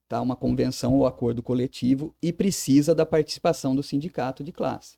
tá? 0.08 0.20
Uma 0.20 0.34
convenção 0.34 0.94
ou 0.94 1.06
acordo 1.06 1.42
coletivo 1.42 2.14
e 2.22 2.32
precisa 2.32 2.94
da 2.94 3.04
participação 3.04 3.76
do 3.76 3.82
sindicato 3.82 4.42
de 4.42 4.52
classe, 4.52 4.96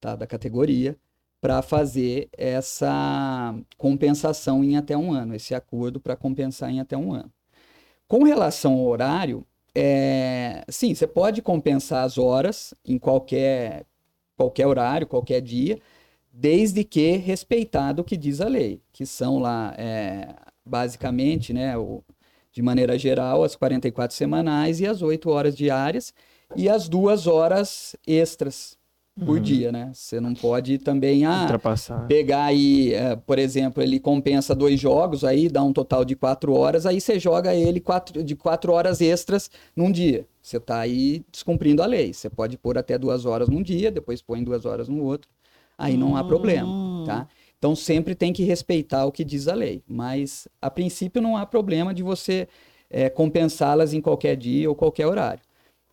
tá? 0.00 0.14
Da 0.14 0.26
categoria 0.26 0.96
para 1.40 1.62
fazer 1.62 2.28
essa 2.36 3.54
compensação 3.78 4.62
em 4.62 4.76
até 4.76 4.96
um 4.96 5.12
ano, 5.12 5.34
esse 5.34 5.54
acordo 5.54 5.98
para 5.98 6.14
compensar 6.14 6.70
em 6.70 6.80
até 6.80 6.96
um 6.96 7.14
ano. 7.14 7.32
Com 8.06 8.24
relação 8.24 8.74
ao 8.74 8.84
horário, 8.84 9.46
é, 9.74 10.64
sim, 10.68 10.94
você 10.94 11.06
pode 11.06 11.40
compensar 11.40 12.04
as 12.04 12.18
horas 12.18 12.74
em 12.84 12.98
qualquer, 12.98 13.86
qualquer 14.36 14.66
horário, 14.66 15.06
qualquer 15.06 15.40
dia, 15.40 15.80
desde 16.32 16.84
que 16.84 17.12
respeitado 17.12 18.02
o 18.02 18.04
que 18.04 18.16
diz 18.16 18.40
a 18.40 18.48
lei, 18.48 18.82
que 18.92 19.06
são 19.06 19.38
lá, 19.38 19.74
é, 19.78 20.34
basicamente, 20.64 21.52
né, 21.54 21.78
o, 21.78 22.02
de 22.60 22.64
maneira 22.64 22.98
geral, 22.98 23.42
as 23.42 23.56
44 23.56 24.14
semanais 24.14 24.80
e 24.80 24.86
as 24.86 25.00
8 25.00 25.30
horas 25.30 25.56
diárias 25.56 26.12
e 26.54 26.68
as 26.68 26.88
duas 26.88 27.26
horas 27.26 27.96
extras 28.06 28.78
por 29.18 29.36
uhum. 29.36 29.42
dia, 29.42 29.72
né? 29.72 29.90
Você 29.92 30.20
não 30.20 30.34
pode 30.34 30.78
também 30.78 31.24
ah, 31.26 31.46
pegar 32.08 32.44
aí, 32.44 32.94
é, 32.94 33.16
por 33.16 33.38
exemplo, 33.38 33.82
ele 33.82 33.98
compensa 33.98 34.54
dois 34.54 34.78
jogos, 34.80 35.24
aí 35.24 35.48
dá 35.48 35.62
um 35.62 35.72
total 35.72 36.04
de 36.04 36.14
quatro 36.14 36.54
horas, 36.54 36.86
aí 36.86 37.00
você 37.00 37.18
joga 37.18 37.54
ele 37.54 37.80
quatro, 37.80 38.22
de 38.22 38.36
quatro 38.36 38.72
horas 38.72 39.00
extras 39.00 39.50
num 39.76 39.90
dia. 39.90 40.26
Você 40.40 40.56
está 40.56 40.78
aí 40.78 41.22
descumprindo 41.30 41.82
a 41.82 41.86
lei. 41.86 42.12
Você 42.14 42.30
pode 42.30 42.56
pôr 42.56 42.78
até 42.78 42.96
duas 42.96 43.26
horas 43.26 43.48
num 43.48 43.62
dia, 43.62 43.90
depois 43.90 44.22
põe 44.22 44.42
duas 44.42 44.64
horas 44.64 44.88
no 44.88 45.02
outro. 45.02 45.28
Aí 45.76 45.96
não 45.96 46.16
há 46.16 46.22
problema, 46.22 46.68
hum. 46.68 47.04
tá? 47.06 47.26
Então 47.60 47.76
sempre 47.76 48.14
tem 48.14 48.32
que 48.32 48.42
respeitar 48.42 49.04
o 49.04 49.12
que 49.12 49.22
diz 49.22 49.46
a 49.46 49.54
lei. 49.54 49.82
Mas 49.86 50.48
a 50.62 50.70
princípio 50.70 51.20
não 51.20 51.36
há 51.36 51.44
problema 51.44 51.92
de 51.92 52.02
você 52.02 52.48
é, 52.88 53.10
compensá-las 53.10 53.92
em 53.92 54.00
qualquer 54.00 54.34
dia 54.34 54.66
ou 54.66 54.74
qualquer 54.74 55.06
horário. 55.06 55.42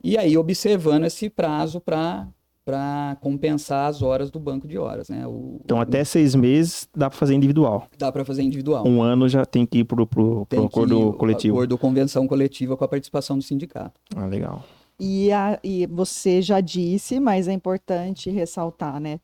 E 0.01 0.17
aí 0.17 0.37
observando 0.37 1.03
esse 1.03 1.29
prazo 1.29 1.81
para 1.81 2.25
para 2.63 3.15
compensar 3.21 3.89
as 3.89 4.01
horas 4.01 4.29
do 4.29 4.41
banco 4.41 4.67
de 4.67 4.77
horas, 4.77 5.07
né? 5.07 5.25
O, 5.25 5.57
então, 5.63 5.79
até 5.79 6.03
seis 6.03 6.35
meses 6.35 6.85
dá 6.93 7.09
para 7.09 7.17
fazer 7.17 7.33
individual. 7.33 7.87
Dá 7.97 8.11
para 8.11 8.25
fazer 8.25 8.41
individual. 8.41 8.85
Um 8.85 9.01
ano 9.01 9.29
já 9.29 9.45
tem 9.45 9.65
que 9.65 9.79
ir 9.79 9.83
para 9.85 10.01
o 10.01 10.65
acordo 10.65 11.13
coletivo. 11.13 11.55
Acordo 11.55 11.77
convenção 11.77 12.27
coletiva 12.27 12.75
com 12.75 12.83
a 12.83 12.87
participação 12.89 13.37
do 13.37 13.41
sindicato. 13.41 13.97
Ah, 14.13 14.25
legal. 14.25 14.65
E, 14.99 15.31
a, 15.31 15.57
e 15.63 15.85
você 15.85 16.41
já 16.41 16.59
disse, 16.59 17.21
mas 17.21 17.47
é 17.47 17.53
importante 17.53 18.29
ressaltar, 18.29 18.99
né? 18.99 19.21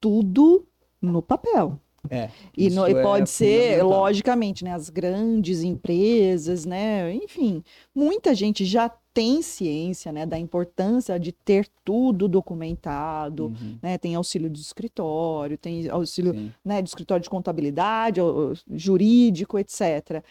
Tudo 0.00 0.64
no 1.00 1.22
papel. 1.22 1.78
É, 2.10 2.30
e, 2.56 2.70
no, 2.70 2.88
e 2.88 3.02
pode 3.02 3.24
é 3.24 3.26
ser, 3.26 3.82
logicamente, 3.82 4.64
né, 4.64 4.72
as 4.72 4.88
grandes 4.88 5.62
empresas, 5.62 6.64
né, 6.64 7.12
enfim, 7.12 7.62
muita 7.94 8.34
gente 8.34 8.64
já 8.64 8.88
tem 9.12 9.42
ciência, 9.42 10.12
né, 10.12 10.24
da 10.24 10.38
importância 10.38 11.18
de 11.18 11.32
ter 11.32 11.68
tudo 11.84 12.28
documentado, 12.28 13.46
uhum. 13.46 13.78
né, 13.82 13.98
tem 13.98 14.14
auxílio 14.14 14.48
de 14.48 14.60
escritório, 14.60 15.58
tem 15.58 15.88
auxílio, 15.88 16.52
né, 16.64 16.80
de 16.80 16.88
escritório 16.88 17.22
de 17.22 17.28
contabilidade, 17.28 18.20
jurídico, 18.70 19.58
etc. 19.58 20.22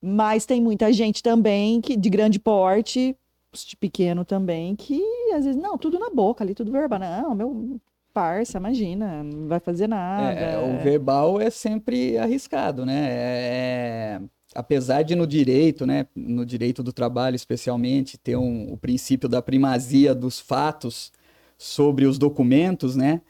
Mas 0.00 0.46
tem 0.46 0.62
muita 0.62 0.92
gente 0.92 1.22
também 1.22 1.80
que 1.80 1.96
de 1.96 2.08
grande 2.08 2.38
porte, 2.38 3.16
de 3.52 3.76
pequeno 3.76 4.24
também, 4.24 4.74
que 4.74 5.02
às 5.34 5.44
vezes, 5.44 5.60
não, 5.60 5.76
tudo 5.76 5.98
na 5.98 6.10
boca 6.10 6.42
ali, 6.42 6.54
tudo 6.54 6.72
verbal. 6.72 6.98
Não, 6.98 7.34
meu 7.34 7.80
parça, 8.12 8.58
imagina, 8.58 9.22
não 9.22 9.48
vai 9.48 9.60
fazer 9.60 9.88
nada. 9.88 10.32
É, 10.32 10.58
o 10.58 10.82
verbal 10.82 11.40
é 11.40 11.50
sempre 11.50 12.18
arriscado, 12.18 12.84
né? 12.84 13.08
É, 13.10 14.18
é 14.18 14.20
apesar 14.54 15.02
de 15.02 15.14
no 15.14 15.26
direito, 15.26 15.86
né, 15.86 16.06
no 16.14 16.44
direito 16.44 16.82
do 16.82 16.92
trabalho 16.92 17.34
especialmente, 17.34 18.18
ter 18.18 18.36
um, 18.36 18.72
o 18.72 18.76
princípio 18.76 19.28
da 19.28 19.40
primazia 19.40 20.14
dos 20.14 20.38
fatos 20.38 21.10
sobre 21.56 22.06
os 22.06 22.18
documentos, 22.18 22.94
né, 22.94 23.22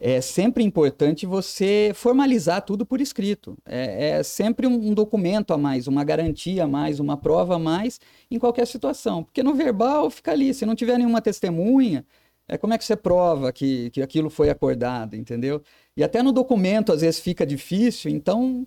é 0.00 0.22
sempre 0.22 0.64
importante 0.64 1.26
você 1.26 1.92
formalizar 1.94 2.62
tudo 2.62 2.86
por 2.86 3.02
escrito. 3.02 3.56
É, 3.66 4.08
é 4.08 4.22
sempre 4.22 4.66
um, 4.66 4.72
um, 4.72 4.94
documento 4.94 5.52
a 5.52 5.58
mais, 5.58 5.86
uma 5.86 6.02
garantia 6.02 6.64
a 6.64 6.66
mais, 6.66 6.98
uma 6.98 7.18
prova 7.18 7.56
a 7.56 7.58
mais 7.58 8.00
em 8.30 8.38
qualquer 8.38 8.66
situação. 8.66 9.22
Porque 9.22 9.42
no 9.42 9.52
verbal 9.52 10.08
fica 10.10 10.32
ali, 10.32 10.54
se 10.54 10.64
não 10.64 10.74
tiver 10.74 10.96
nenhuma 10.96 11.20
testemunha, 11.20 12.02
é 12.50 12.58
como 12.58 12.74
é 12.74 12.78
que 12.78 12.84
você 12.84 12.96
prova 12.96 13.52
que, 13.52 13.90
que 13.90 14.02
aquilo 14.02 14.28
foi 14.28 14.50
acordado, 14.50 15.14
entendeu? 15.14 15.62
E 15.96 16.02
até 16.02 16.20
no 16.20 16.32
documento 16.32 16.92
às 16.92 17.00
vezes 17.00 17.20
fica 17.20 17.46
difícil, 17.46 18.10
então 18.10 18.66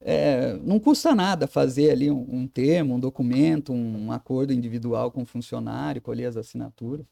é, 0.00 0.54
não 0.54 0.80
custa 0.80 1.14
nada 1.14 1.46
fazer 1.46 1.92
ali 1.92 2.10
um, 2.10 2.26
um 2.28 2.48
termo, 2.48 2.96
um 2.96 3.00
documento, 3.00 3.72
um, 3.72 4.06
um, 4.06 4.12
acordo 4.12 4.52
individual 4.52 5.12
com 5.12 5.22
o 5.22 5.26
funcionário, 5.26 6.02
colher 6.02 6.26
as 6.26 6.36
assinaturas. 6.36 7.06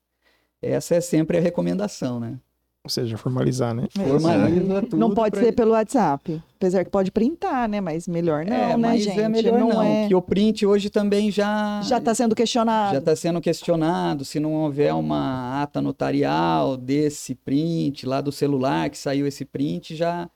Essa 0.61 0.97
é 0.97 1.01
sempre 1.01 1.39
a 1.39 1.41
recomendação, 1.41 2.19
né? 2.21 2.41
Ou 2.83 2.89
seja, 2.89 3.19
formalizar, 3.19 3.75
né? 3.75 3.89
Formaliza 3.95 4.83
tudo. 4.83 4.97
Não 4.97 5.13
pode 5.13 5.33
pra... 5.33 5.43
ser 5.43 5.53
pelo 5.53 5.73
WhatsApp. 5.73 6.43
Apesar 6.57 6.83
que 6.83 6.91
pode 6.91 7.11
printar, 7.11 7.69
né? 7.69 7.79
Mas 7.79 8.09
melhor 8.09 8.45
não, 8.47 8.57
é, 8.57 8.69
né, 8.69 8.77
mas 8.77 9.03
é 9.03 9.05
gente? 9.05 9.21
É 9.21 9.29
melhor 9.29 9.61
não, 9.61 9.69
não. 9.69 9.83
É... 9.83 10.09
que 10.09 10.15
o 10.15 10.23
print 10.23 10.65
hoje 10.65 10.89
também 10.89 11.31
já... 11.31 11.83
Já 11.83 11.99
está 11.99 12.15
sendo 12.15 12.35
questionado. 12.35 12.93
Já 12.93 12.99
está 12.99 13.15
sendo 13.15 13.41
questionado. 13.41 14.25
Se 14.25 14.41
não 14.41 14.55
houver 14.55 14.95
uma 14.95 15.63
ata 15.63 15.83
notarial 15.83 16.79
desse 16.79 17.35
print 17.35 18.07
lá 18.07 18.23
do 18.23 18.33
celular 18.33 18.89
que 18.89 18.97
saiu 18.97 19.27
esse 19.27 19.45
print, 19.45 19.95
já 19.95 20.31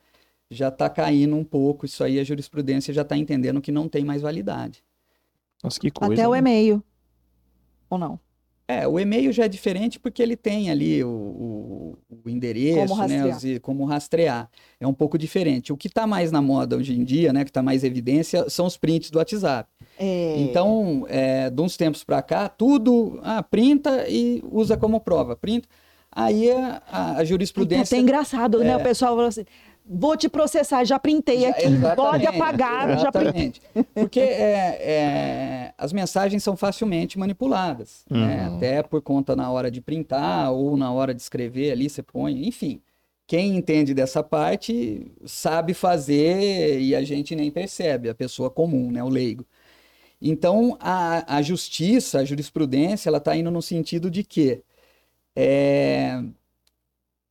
já 0.47 0.67
está 0.67 0.87
caindo 0.87 1.35
um 1.35 1.43
pouco. 1.43 1.85
Isso 1.87 2.03
aí 2.03 2.19
a 2.19 2.23
jurisprudência 2.23 2.93
já 2.93 3.01
está 3.01 3.17
entendendo 3.17 3.59
que 3.59 3.71
não 3.71 3.89
tem 3.89 4.05
mais 4.05 4.21
validade. 4.21 4.83
Nossa, 5.63 5.79
que 5.79 5.89
coisa. 5.89 6.13
Até 6.13 6.21
né? 6.21 6.27
o 6.27 6.35
e-mail. 6.35 6.83
Ou 7.89 7.97
não? 7.97 8.19
É, 8.67 8.87
o 8.87 8.99
e-mail 8.99 9.31
já 9.31 9.45
é 9.45 9.47
diferente 9.47 9.99
porque 9.99 10.23
ele 10.23 10.35
tem 10.35 10.71
ali 10.71 11.03
o, 11.03 11.07
o, 11.07 11.97
o 12.25 12.29
endereço, 12.29 12.87
como 12.87 13.07
né, 13.07 13.17
rastrear. 13.17 13.43
Né, 13.43 13.53
os, 13.53 13.59
como 13.59 13.85
rastrear. 13.85 14.49
É 14.79 14.87
um 14.87 14.93
pouco 14.93 15.19
diferente. 15.19 15.71
O 15.71 15.77
que 15.77 15.87
está 15.87 16.07
mais 16.07 16.31
na 16.31 16.41
moda 16.41 16.75
hoje 16.75 16.93
em 16.93 17.03
dia, 17.03 17.31
né, 17.31 17.43
que 17.43 17.51
está 17.51 17.61
mais 17.61 17.83
evidência, 17.83 18.49
são 18.49 18.65
os 18.65 18.75
prints 18.75 19.11
do 19.11 19.19
WhatsApp. 19.19 19.69
É... 19.99 20.35
Então, 20.39 21.05
é, 21.07 21.49
de 21.51 21.61
uns 21.61 21.77
tempos 21.77 22.03
para 22.03 22.23
cá, 22.23 22.49
tudo 22.49 23.19
ah, 23.21 23.43
printa 23.43 24.09
e 24.09 24.43
usa 24.51 24.75
como 24.75 24.99
prova. 24.99 25.35
Printa. 25.35 25.67
Aí 26.11 26.49
a, 26.49 26.81
a, 26.89 27.17
a 27.17 27.25
jurisprudência. 27.25 27.95
É 27.95 27.99
até 27.99 28.01
engraçado, 28.01 28.63
né? 28.63 28.77
O 28.77 28.81
pessoal 28.81 29.11
falou 29.11 29.27
assim: 29.27 29.45
Vou 29.87 30.17
te 30.17 30.27
processar, 30.27 30.83
já 30.83 30.97
printei 30.97 31.45
aqui, 31.45 31.65
pode 31.95 32.25
apagar, 32.25 32.89
exatamente. 32.89 33.61
já 33.63 33.81
printei. 33.81 33.93
Porque 33.93 34.19
é, 34.19 34.81
é, 34.81 35.73
as 35.77 35.93
mensagens 35.93 36.43
são 36.43 36.57
facilmente 36.57 37.19
manipuladas, 37.19 38.03
né? 38.09 38.19
uhum. 38.19 38.25
né? 38.25 38.55
até 38.55 38.83
por 38.83 39.01
conta 39.01 39.35
na 39.35 39.49
hora 39.51 39.69
de 39.69 39.81
printar 39.81 40.51
ou 40.51 40.75
na 40.75 40.91
hora 40.91 41.13
de 41.13 41.21
escrever 41.21 41.71
ali, 41.71 41.87
você 41.87 42.01
põe, 42.01 42.47
enfim. 42.47 42.81
Quem 43.27 43.55
entende 43.55 43.93
dessa 43.93 44.23
parte 44.23 45.11
sabe 45.25 45.73
fazer 45.73 46.79
e 46.79 46.95
a 46.95 47.03
gente 47.03 47.35
nem 47.35 47.51
percebe, 47.51 48.09
a 48.09 48.15
pessoa 48.15 48.49
comum, 48.49 48.91
né, 48.91 49.03
o 49.03 49.09
leigo. 49.09 49.45
Então, 50.21 50.77
a, 50.79 51.37
a 51.37 51.41
justiça, 51.41 52.19
a 52.19 52.25
jurisprudência, 52.25 53.09
ela 53.09 53.17
está 53.19 53.35
indo 53.35 53.51
no 53.51 53.61
sentido 53.61 54.09
de 54.09 54.23
que 54.23 54.63
é, 55.35 56.23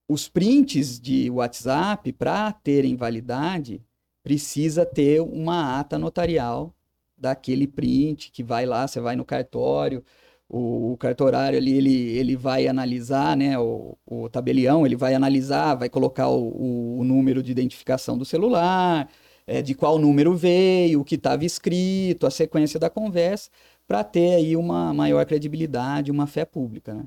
os 0.08 0.28
prints 0.28 1.00
de 1.00 1.30
WhatsApp, 1.30 2.12
para 2.12 2.52
terem 2.52 2.96
validade, 2.96 3.82
precisa 4.22 4.84
ter 4.86 5.20
uma 5.20 5.78
ata 5.78 5.98
notarial 5.98 6.74
daquele 7.16 7.66
print 7.66 8.30
que 8.30 8.42
vai 8.42 8.66
lá, 8.66 8.86
você 8.86 9.00
vai 9.00 9.16
no 9.16 9.24
cartório, 9.24 10.04
o, 10.48 10.92
o 10.92 10.96
cartorário 10.96 11.58
ali, 11.58 11.72
ele, 11.74 12.16
ele 12.18 12.36
vai 12.36 12.66
analisar, 12.68 13.36
né, 13.36 13.58
o, 13.58 13.96
o 14.06 14.28
tabelião, 14.28 14.86
ele 14.86 14.96
vai 14.96 15.14
analisar, 15.14 15.74
vai 15.74 15.88
colocar 15.88 16.28
o, 16.28 16.98
o 16.98 17.04
número 17.04 17.42
de 17.42 17.50
identificação 17.52 18.16
do 18.18 18.24
celular, 18.24 19.08
é, 19.46 19.62
de 19.62 19.74
qual 19.74 19.98
número 19.98 20.34
veio, 20.36 21.00
o 21.00 21.04
que 21.04 21.16
estava 21.16 21.44
escrito, 21.44 22.26
a 22.26 22.30
sequência 22.30 22.78
da 22.78 22.90
conversa, 22.90 23.50
para 23.86 24.02
ter 24.04 24.34
aí 24.36 24.56
uma 24.56 24.92
maior 24.94 25.24
credibilidade, 25.26 26.10
uma 26.10 26.26
fé 26.26 26.44
pública, 26.44 26.94
né? 26.94 27.04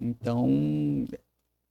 Então, 0.00 1.06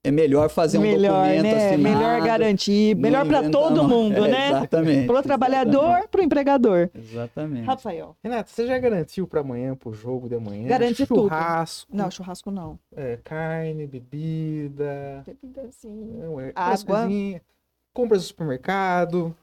é 0.02 0.12
melhor 0.12 0.50
fazer 0.50 0.80
melhor, 0.80 1.14
um 1.14 1.28
documento 1.28 1.44
né? 1.44 1.68
assinado. 1.68 1.82
Melhor 1.82 2.22
garantir, 2.22 2.96
melhor 2.96 3.28
para 3.28 3.50
todo 3.50 3.88
mundo, 3.88 4.26
é, 4.26 4.28
né? 4.30 4.48
Exatamente. 4.50 5.08
Para 5.08 5.20
o 5.20 5.24
trabalhador, 5.24 6.08
para 6.08 6.22
o 6.22 6.24
empregador. 6.24 6.90
Exatamente. 6.96 7.66
Rafael. 7.66 8.16
Renato, 8.24 8.50
você 8.50 8.66
já 8.66 8.80
garantiu 8.80 9.28
para 9.28 9.42
amanhã, 9.42 9.76
para 9.76 9.90
o 9.90 9.94
jogo 9.94 10.30
de 10.30 10.36
amanhã? 10.36 10.68
Garante 10.68 11.06
churrasco. 11.06 11.92
Tudo. 11.92 11.98
Não, 11.98 12.10
churrasco 12.10 12.50
não. 12.50 12.80
É, 12.96 13.20
carne, 13.24 13.86
bebida. 13.86 15.24
Bebida 15.26 15.68
sim. 15.72 16.18
É, 16.40 16.52
Água. 16.56 17.08
compras 17.94 18.22
do 18.22 18.28
supermercado. 18.28 19.36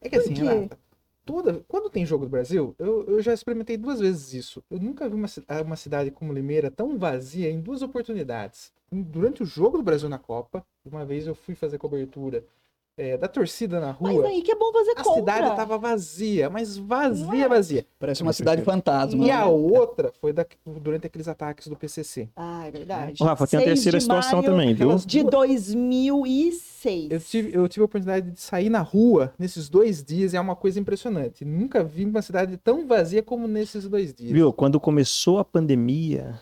É 0.00 0.08
que 0.08 0.16
assim, 0.16 0.34
Renata, 0.34 0.78
toda, 1.24 1.64
quando 1.68 1.90
tem 1.90 2.06
jogo 2.06 2.24
do 2.24 2.30
Brasil, 2.30 2.74
eu, 2.78 3.04
eu 3.06 3.22
já 3.22 3.32
experimentei 3.32 3.76
duas 3.76 4.00
vezes 4.00 4.32
isso. 4.34 4.62
Eu 4.70 4.78
nunca 4.78 5.08
vi 5.08 5.14
uma, 5.14 5.28
uma 5.64 5.76
cidade 5.76 6.10
como 6.10 6.32
Limeira 6.32 6.70
tão 6.70 6.98
vazia 6.98 7.50
em 7.50 7.60
duas 7.60 7.82
oportunidades. 7.82 8.72
Durante 8.90 9.42
o 9.42 9.46
jogo 9.46 9.76
do 9.76 9.82
Brasil 9.82 10.08
na 10.08 10.18
Copa, 10.18 10.64
uma 10.84 11.04
vez 11.04 11.26
eu 11.26 11.34
fui 11.34 11.54
fazer 11.54 11.78
cobertura 11.78 12.44
é, 12.96 13.16
da 13.16 13.26
torcida 13.26 13.80
na 13.80 13.90
rua. 13.90 14.12
Mas 14.12 14.24
aí 14.24 14.42
que 14.42 14.52
é 14.52 14.54
bom 14.54 14.72
fazer 14.72 14.92
a 14.92 15.02
compra. 15.02 15.32
A 15.32 15.36
cidade 15.36 15.56
tava 15.56 15.78
vazia, 15.78 16.48
mas 16.48 16.76
vazia, 16.76 17.48
vazia. 17.48 17.86
Parece 17.98 18.22
uma 18.22 18.32
cidade 18.32 18.62
fantasma. 18.64 19.26
E 19.26 19.30
a 19.30 19.46
outra 19.46 20.12
foi 20.20 20.32
da, 20.32 20.46
durante 20.64 21.06
aqueles 21.06 21.26
ataques 21.26 21.66
do 21.66 21.76
PCC. 21.76 22.28
Ah, 22.36 22.66
é 22.66 22.70
verdade. 22.70 23.22
O 23.22 23.24
Rafa, 23.24 23.46
tem 23.46 23.60
a 23.60 23.64
terceira 23.64 24.00
situação 24.00 24.42
também, 24.42 24.74
viu? 24.74 24.96
De 24.96 25.24
2006. 25.24 27.10
Eu 27.10 27.20
tive, 27.20 27.56
eu 27.56 27.68
tive 27.68 27.82
a 27.82 27.84
oportunidade 27.86 28.30
de 28.30 28.40
sair 28.40 28.70
na 28.70 28.80
rua 28.80 29.32
nesses 29.38 29.68
dois 29.68 30.02
dias 30.04 30.32
e 30.32 30.36
é 30.36 30.40
uma 30.40 30.54
coisa 30.54 30.78
impressionante. 30.78 31.44
Nunca 31.44 31.82
vi 31.82 32.04
uma 32.04 32.22
cidade 32.22 32.56
tão 32.58 32.86
vazia 32.86 33.22
como 33.22 33.48
nesses 33.48 33.88
dois 33.88 34.14
dias. 34.14 34.32
Viu, 34.32 34.52
quando 34.52 34.78
começou 34.78 35.38
a 35.38 35.44
pandemia... 35.44 36.40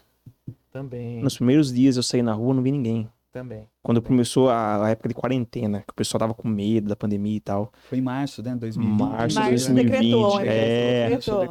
Também. 0.72 1.22
Nos 1.22 1.36
primeiros 1.36 1.70
dias 1.70 1.98
eu 1.98 2.02
saí 2.02 2.22
na 2.22 2.32
rua 2.32 2.54
não 2.54 2.62
vi 2.62 2.72
ninguém. 2.72 3.06
Também. 3.32 3.66
Quando 3.82 4.02
começou 4.02 4.50
a, 4.50 4.84
a, 4.84 4.90
época 4.90 5.08
de 5.08 5.14
quarentena, 5.14 5.80
que 5.80 5.92
o 5.92 5.94
pessoal 5.94 6.18
tava 6.18 6.34
com 6.34 6.46
medo 6.46 6.86
da 6.90 6.94
pandemia 6.94 7.36
e 7.36 7.40
tal. 7.40 7.72
Foi 7.88 7.96
em 7.96 8.02
março, 8.02 8.42
né? 8.42 8.54
2020. 8.54 8.98
Março 8.98 9.42
de 9.42 9.48
2020. 9.48 9.90
Decretou, 9.90 10.40
é, 10.40 11.08
decretou. 11.08 11.48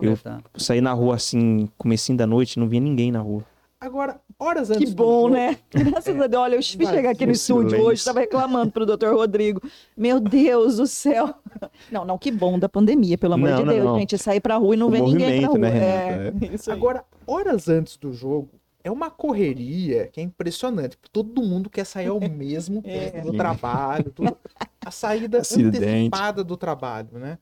eu 0.54 0.60
saí 0.60 0.80
na 0.80 0.94
rua 0.94 1.16
assim, 1.16 1.68
comecinho 1.80 2.20
da 2.20 2.28
noite, 2.28 2.60
não 2.60 2.68
via 2.68 2.80
ninguém 2.80 3.12
na 3.12 3.20
rua. 3.20 3.44
Agora, 3.80 4.22
horas 4.38 4.70
antes. 4.70 4.90
Que 4.90 4.96
bom, 4.96 5.24
jogo, 5.24 5.34
né? 5.34 5.58
Graças 5.74 6.16
é, 6.16 6.24
a 6.24 6.28
Deus. 6.28 6.44
Olha, 6.44 6.56
eu 6.56 6.62
fui 6.62 6.86
chegar 6.86 7.10
aqui 7.10 7.26
no 7.26 7.32
estúdio 7.32 7.82
hoje, 7.82 7.98
estava 7.98 8.20
reclamando 8.20 8.72
pro 8.72 8.86
doutor 8.86 9.16
Rodrigo. 9.16 9.60
Meu 9.98 10.20
Deus 10.20 10.78
do 10.78 10.86
céu. 10.86 11.34
Não, 11.92 12.06
não, 12.06 12.18
que 12.18 12.32
bom 12.32 12.60
da 12.60 12.70
pandemia, 12.70 13.18
pelo 13.18 13.34
amor 13.34 13.50
não, 13.50 13.58
de 13.58 13.70
Deus, 13.70 13.86
não. 13.86 14.00
gente. 14.00 14.18
Sair 14.18 14.40
pra 14.40 14.56
rua 14.56 14.76
e 14.76 14.78
não 14.78 14.88
o 14.88 14.90
ver 14.90 15.02
ninguém 15.02 15.42
pra 15.42 15.50
rua. 15.50 15.60
Né, 15.60 15.78
é, 15.78 16.34
é. 16.70 16.72
Agora, 16.72 17.04
horas 17.28 17.68
antes 17.68 17.98
do 17.98 18.14
jogo, 18.14 18.50
é 18.84 18.92
uma 18.92 19.10
correria 19.10 20.08
que 20.08 20.20
é 20.20 20.24
impressionante. 20.24 20.98
Todo 21.12 21.42
mundo 21.42 21.70
quer 21.70 21.86
sair 21.86 22.08
ao 22.08 22.20
mesmo 22.30 22.82
tempo 22.82 23.18
é. 23.18 23.22
do 23.22 23.34
trabalho. 23.34 24.12
Tudo. 24.12 24.38
A 24.86 24.92
saída 24.92 25.40
Acidente. 25.42 25.78
antecipada 25.78 26.44
do 26.44 26.58
trabalho, 26.58 27.18
né? 27.18 27.38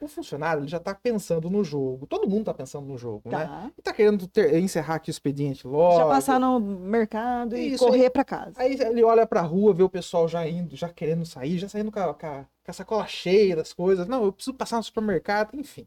O 0.00 0.08
funcionário 0.08 0.62
ele 0.62 0.68
já 0.68 0.78
está 0.78 0.92
pensando 0.92 1.48
no 1.48 1.62
jogo. 1.62 2.06
Todo 2.06 2.28
mundo 2.28 2.40
está 2.40 2.54
pensando 2.54 2.86
no 2.86 2.98
jogo, 2.98 3.30
tá. 3.30 3.38
né? 3.38 3.72
E 3.76 3.80
está 3.80 3.92
querendo 3.92 4.26
ter, 4.26 4.58
encerrar 4.58 4.96
aqui 4.96 5.10
o 5.10 5.12
expediente 5.12 5.64
logo. 5.64 5.96
Já 5.96 6.06
passar 6.06 6.40
no 6.40 6.58
mercado 6.58 7.56
e 7.56 7.74
Isso, 7.74 7.84
correr 7.84 8.10
para 8.10 8.24
casa. 8.24 8.54
Aí 8.56 8.76
ele 8.80 9.04
olha 9.04 9.24
para 9.24 9.40
a 9.40 9.44
rua, 9.44 9.72
vê 9.72 9.84
o 9.84 9.88
pessoal 9.88 10.26
já 10.26 10.46
indo, 10.46 10.74
já 10.74 10.88
querendo 10.88 11.24
sair, 11.24 11.56
já 11.56 11.68
saindo 11.68 11.92
com 11.92 12.00
a, 12.00 12.12
com 12.14 12.26
a, 12.26 12.44
com 12.64 12.70
a 12.70 12.72
sacola 12.72 13.06
cheia 13.06 13.54
das 13.54 13.72
coisas. 13.72 14.08
Não, 14.08 14.24
eu 14.24 14.32
preciso 14.32 14.54
passar 14.56 14.78
no 14.78 14.82
supermercado, 14.82 15.54
enfim. 15.54 15.86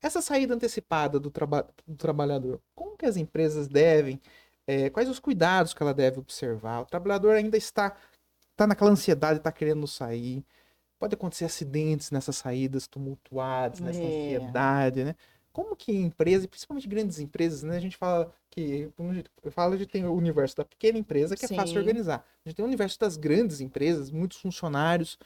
Essa 0.00 0.22
saída 0.22 0.54
antecipada 0.54 1.18
do, 1.18 1.30
traba 1.30 1.68
do 1.86 1.96
trabalhador, 1.96 2.60
como 2.74 2.96
que 2.96 3.06
as 3.06 3.16
empresas 3.16 3.66
devem, 3.68 4.20
é, 4.66 4.90
quais 4.90 5.08
os 5.08 5.18
cuidados 5.18 5.72
que 5.72 5.82
ela 5.82 5.94
deve 5.94 6.20
observar? 6.20 6.82
O 6.82 6.86
trabalhador 6.86 7.34
ainda 7.34 7.56
está, 7.56 7.96
está 8.50 8.66
naquela 8.66 8.90
ansiedade, 8.90 9.38
está 9.38 9.50
querendo 9.50 9.86
sair. 9.86 10.44
Pode 10.98 11.14
acontecer 11.14 11.46
acidentes 11.46 12.10
nessas 12.10 12.36
saídas 12.36 12.86
tumultuadas, 12.86 13.80
nessa 13.80 14.00
é. 14.00 14.36
ansiedade, 14.36 15.04
né? 15.04 15.14
Como 15.52 15.74
que 15.74 15.92
empresa, 15.92 16.46
principalmente 16.46 16.86
grandes 16.86 17.18
empresas, 17.18 17.62
né? 17.62 17.76
A 17.76 17.80
gente 17.80 17.96
fala 17.96 18.32
que 18.50 18.92
eu 19.42 19.50
falo 19.50 19.76
de 19.76 19.86
tem 19.86 20.04
o 20.04 20.12
universo 20.12 20.56
da 20.56 20.64
pequena 20.64 20.98
empresa 20.98 21.34
que 21.34 21.46
Sim. 21.46 21.54
é 21.54 21.56
fácil 21.56 21.72
de 21.72 21.78
organizar. 21.78 22.24
A 22.44 22.48
gente 22.48 22.56
tem 22.56 22.64
o 22.64 22.68
universo 22.68 22.98
das 23.00 23.16
grandes 23.16 23.60
empresas, 23.60 24.10
muitos 24.10 24.38
funcionários, 24.38 25.18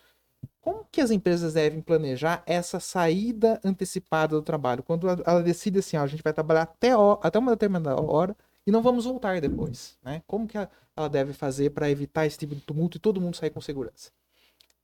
como 0.62 0.86
que 0.90 1.00
as 1.00 1.10
empresas 1.10 1.54
devem 1.54 1.82
planejar 1.82 2.42
essa 2.46 2.78
saída 2.78 3.60
antecipada 3.64 4.36
do 4.36 4.42
trabalho? 4.42 4.80
Quando 4.80 5.08
ela 5.08 5.42
decide 5.42 5.80
assim, 5.80 5.96
ó, 5.96 6.02
a 6.02 6.06
gente 6.06 6.22
vai 6.22 6.32
trabalhar 6.32 6.62
até, 6.62 6.90
até 7.20 7.38
uma 7.38 7.50
determinada 7.50 8.00
hora 8.00 8.36
e 8.64 8.70
não 8.70 8.80
vamos 8.80 9.04
voltar 9.04 9.40
depois, 9.40 9.98
né? 10.04 10.22
Como 10.24 10.46
que 10.46 10.56
ela 10.56 11.08
deve 11.08 11.32
fazer 11.32 11.70
para 11.70 11.90
evitar 11.90 12.26
esse 12.26 12.38
tipo 12.38 12.54
de 12.54 12.60
tumulto 12.60 12.96
e 12.96 13.00
todo 13.00 13.20
mundo 13.20 13.36
sair 13.36 13.50
com 13.50 13.60
segurança? 13.60 14.12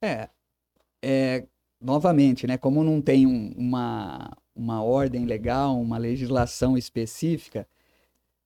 É, 0.01 0.27
é 1.01 1.45
novamente, 1.79 2.45
né? 2.45 2.57
Como 2.57 2.83
não 2.83 3.01
tem 3.01 3.25
um, 3.25 3.53
uma, 3.57 4.37
uma 4.53 4.83
ordem 4.83 5.25
legal, 5.25 5.79
uma 5.79 5.97
legislação 5.97 6.77
específica, 6.77 7.65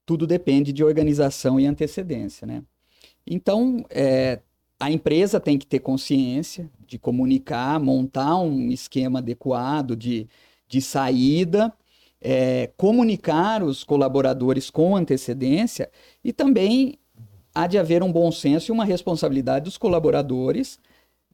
tudo 0.06 0.24
depende 0.24 0.72
de 0.72 0.84
organização 0.84 1.58
e 1.58 1.66
antecedência, 1.66 2.46
né? 2.46 2.62
Então, 3.26 3.84
é, 3.90 4.40
a 4.78 4.90
empresa 4.90 5.40
tem 5.40 5.58
que 5.58 5.66
ter 5.66 5.80
consciência 5.80 6.70
de 6.86 6.98
comunicar, 6.98 7.80
montar 7.80 8.36
um 8.36 8.70
esquema 8.70 9.20
adequado 9.20 9.96
de, 9.96 10.28
de 10.68 10.80
saída, 10.80 11.72
é, 12.20 12.70
comunicar 12.76 13.62
os 13.62 13.84
colaboradores 13.84 14.70
com 14.70 14.96
antecedência 14.96 15.90
e 16.22 16.32
também 16.32 16.98
há 17.54 17.66
de 17.66 17.78
haver 17.78 18.02
um 18.02 18.10
bom 18.10 18.32
senso 18.32 18.70
e 18.70 18.72
uma 18.72 18.84
responsabilidade 18.84 19.66
dos 19.66 19.78
colaboradores 19.78 20.78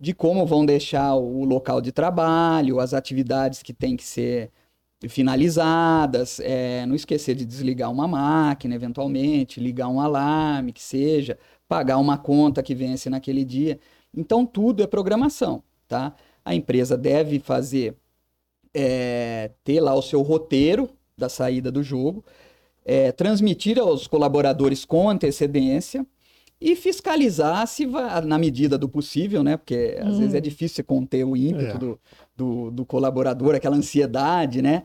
de 0.00 0.14
como 0.14 0.46
vão 0.46 0.64
deixar 0.64 1.14
o 1.14 1.44
local 1.44 1.80
de 1.80 1.92
trabalho, 1.92 2.80
as 2.80 2.94
atividades 2.94 3.62
que 3.62 3.72
têm 3.72 3.96
que 3.96 4.04
ser 4.04 4.50
finalizadas, 5.08 6.40
é, 6.40 6.84
não 6.86 6.94
esquecer 6.94 7.34
de 7.34 7.44
desligar 7.44 7.90
uma 7.90 8.08
máquina, 8.08 8.74
eventualmente, 8.74 9.60
ligar 9.60 9.88
um 9.88 10.00
alarme, 10.00 10.72
que 10.72 10.82
seja, 10.82 11.38
pagar 11.70 11.98
uma 11.98 12.18
conta 12.18 12.64
que 12.64 12.74
vence 12.74 13.08
naquele 13.08 13.44
dia. 13.44 13.78
Então, 14.12 14.44
tudo 14.44 14.82
é 14.82 14.88
programação, 14.88 15.62
tá? 15.86 16.16
A 16.44 16.52
empresa 16.52 16.98
deve 16.98 17.38
fazer, 17.38 17.94
é, 18.74 19.52
ter 19.62 19.78
lá 19.78 19.94
o 19.94 20.02
seu 20.02 20.20
roteiro 20.20 20.90
da 21.16 21.28
saída 21.28 21.70
do 21.70 21.80
jogo, 21.80 22.24
é, 22.84 23.12
transmitir 23.12 23.78
aos 23.78 24.08
colaboradores 24.08 24.84
com 24.84 25.08
antecedência 25.08 26.04
e 26.60 26.74
fiscalizar 26.74 27.64
se 27.68 27.86
vai, 27.86 28.20
na 28.22 28.36
medida 28.36 28.76
do 28.76 28.88
possível, 28.88 29.44
né? 29.44 29.56
Porque 29.56 29.96
às 30.00 30.16
hum. 30.16 30.18
vezes 30.18 30.34
é 30.34 30.38
hum. 30.38 30.42
difícil 30.42 30.82
conter 30.82 31.24
o 31.24 31.36
ímpeto 31.36 31.76
é. 31.76 31.78
do, 31.78 32.00
do, 32.36 32.70
do 32.72 32.84
colaborador, 32.84 33.54
aquela 33.54 33.76
ansiedade, 33.76 34.60
né? 34.60 34.82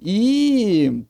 E 0.00 1.04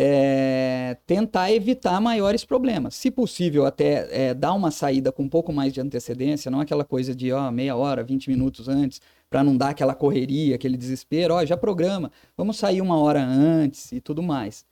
é, 0.00 0.96
tentar 1.06 1.50
evitar 1.50 2.00
maiores 2.00 2.44
problemas. 2.44 2.94
Se 2.94 3.10
possível, 3.10 3.66
até 3.66 4.28
é, 4.28 4.32
dar 4.32 4.52
uma 4.52 4.70
saída 4.70 5.10
com 5.10 5.24
um 5.24 5.28
pouco 5.28 5.52
mais 5.52 5.72
de 5.72 5.80
antecedência, 5.80 6.52
não 6.52 6.60
aquela 6.60 6.84
coisa 6.84 7.12
de 7.12 7.32
ó, 7.32 7.50
meia 7.50 7.74
hora, 7.74 8.04
20 8.04 8.30
minutos 8.30 8.68
antes, 8.68 9.00
para 9.28 9.42
não 9.42 9.56
dar 9.56 9.70
aquela 9.70 9.96
correria, 9.96 10.54
aquele 10.54 10.76
desespero, 10.76 11.34
ó, 11.34 11.44
já 11.44 11.56
programa, 11.56 12.12
vamos 12.36 12.58
sair 12.58 12.80
uma 12.80 12.96
hora 12.96 13.20
antes 13.24 13.90
e 13.90 14.00
tudo 14.00 14.22
mais. 14.22 14.64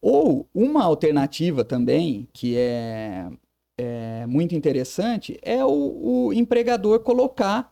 Ou 0.00 0.48
uma 0.54 0.82
alternativa 0.84 1.64
também, 1.64 2.26
que 2.32 2.56
é, 2.56 3.28
é 3.76 4.26
muito 4.26 4.54
interessante, 4.54 5.38
é 5.42 5.62
o, 5.62 6.28
o 6.28 6.32
empregador 6.32 7.00
colocar 7.00 7.70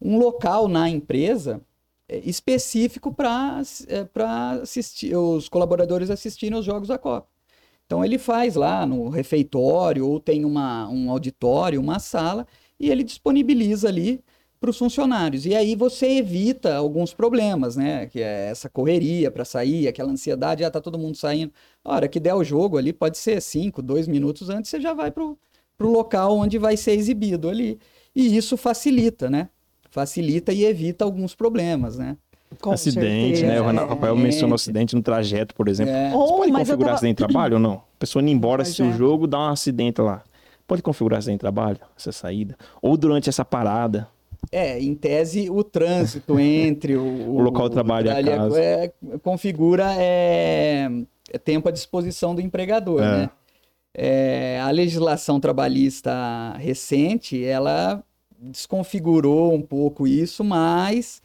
um 0.00 0.16
local 0.18 0.68
na 0.68 0.88
empresa 0.88 1.60
específico 2.08 3.12
para 3.12 3.62
é, 3.88 4.62
assistir 4.62 5.16
os 5.16 5.48
colaboradores 5.48 6.10
assistirem 6.10 6.58
os 6.58 6.64
jogos 6.64 6.88
da 6.88 6.98
Copa. 6.98 7.28
Então 7.86 8.04
ele 8.04 8.18
faz 8.18 8.54
lá 8.54 8.86
no 8.86 9.08
refeitório 9.08 10.06
ou 10.06 10.20
tem 10.20 10.44
uma, 10.44 10.88
um 10.88 11.10
auditório, 11.10 11.80
uma 11.80 11.98
sala 11.98 12.46
e 12.78 12.90
ele 12.90 13.02
disponibiliza 13.02 13.88
ali 13.88 14.22
para 14.60 14.70
os 14.70 14.78
funcionários. 14.78 15.46
E 15.46 15.54
aí 15.54 15.74
você 15.74 16.18
evita 16.18 16.76
alguns 16.76 17.14
problemas, 17.14 17.76
né? 17.76 18.06
Que 18.06 18.20
é 18.20 18.50
essa 18.50 18.68
correria 18.68 19.30
para 19.30 19.44
sair, 19.44 19.88
aquela 19.88 20.10
ansiedade, 20.10 20.62
já 20.62 20.68
ah, 20.68 20.70
tá 20.70 20.80
todo 20.80 20.98
mundo 20.98 21.16
saindo. 21.16 21.52
A 21.84 21.94
hora 21.94 22.08
que 22.08 22.20
der 22.20 22.34
o 22.34 22.44
jogo 22.44 22.76
ali, 22.76 22.92
pode 22.92 23.18
ser 23.18 23.40
cinco, 23.40 23.80
dois 23.80 24.08
minutos 24.08 24.50
antes, 24.50 24.70
você 24.70 24.80
já 24.80 24.92
vai 24.92 25.10
para 25.10 25.24
o 25.24 25.36
local 25.80 26.36
onde 26.36 26.58
vai 26.58 26.76
ser 26.76 26.92
exibido 26.92 27.48
ali. 27.48 27.78
E 28.14 28.36
isso 28.36 28.56
facilita, 28.56 29.30
né? 29.30 29.48
Facilita 29.90 30.52
e 30.52 30.64
evita 30.64 31.04
alguns 31.04 31.34
problemas, 31.34 31.96
né? 31.96 32.16
Com 32.60 32.70
acidente, 32.72 33.38
certeza. 33.38 33.72
né? 33.72 33.82
O 33.82 33.88
Rafael 33.88 34.16
é. 34.16 34.18
mencionou 34.18 34.54
acidente 34.54 34.96
no 34.96 35.02
trajeto, 35.02 35.54
por 35.54 35.68
exemplo. 35.68 35.92
É. 35.92 36.10
Você 36.10 36.16
pode 36.16 36.52
configurar 36.52 36.78
tava... 36.78 36.94
acidente 36.94 37.16
de 37.16 37.26
trabalho 37.26 37.54
ou 37.54 37.60
não? 37.60 37.74
A 37.74 37.98
pessoa 37.98 38.22
indo 38.22 38.30
embora, 38.30 38.64
se 38.64 38.82
o 38.82 38.92
jogo 38.92 39.26
dá 39.26 39.38
um 39.38 39.48
acidente 39.48 40.00
lá. 40.00 40.22
Pode 40.66 40.82
configurar 40.82 41.18
acidente 41.18 41.38
de 41.38 41.40
trabalho, 41.40 41.78
essa 41.96 42.12
saída? 42.12 42.56
Ou 42.80 42.96
durante 42.96 43.28
essa 43.28 43.44
parada? 43.44 44.08
É, 44.50 44.80
em 44.80 44.94
tese, 44.94 45.50
o 45.50 45.62
trânsito 45.62 46.38
entre 46.38 46.96
o, 46.96 47.02
o 47.30 47.40
local 47.40 47.68
de 47.68 47.74
trabalho 47.74 48.08
e 48.08 48.10
a 48.10 48.24
casa. 48.24 48.60
É, 48.60 48.92
configura 49.22 49.94
é, 49.98 50.88
é, 51.30 51.38
tempo 51.38 51.68
à 51.68 51.72
disposição 51.72 52.34
do 52.34 52.40
empregador, 52.40 53.02
é. 53.02 53.04
né? 53.04 53.30
É, 53.94 54.60
a 54.60 54.70
legislação 54.70 55.40
trabalhista 55.40 56.54
recente, 56.58 57.42
ela 57.44 58.02
desconfigurou 58.40 59.54
um 59.54 59.62
pouco 59.62 60.06
isso, 60.06 60.44
mas 60.44 61.20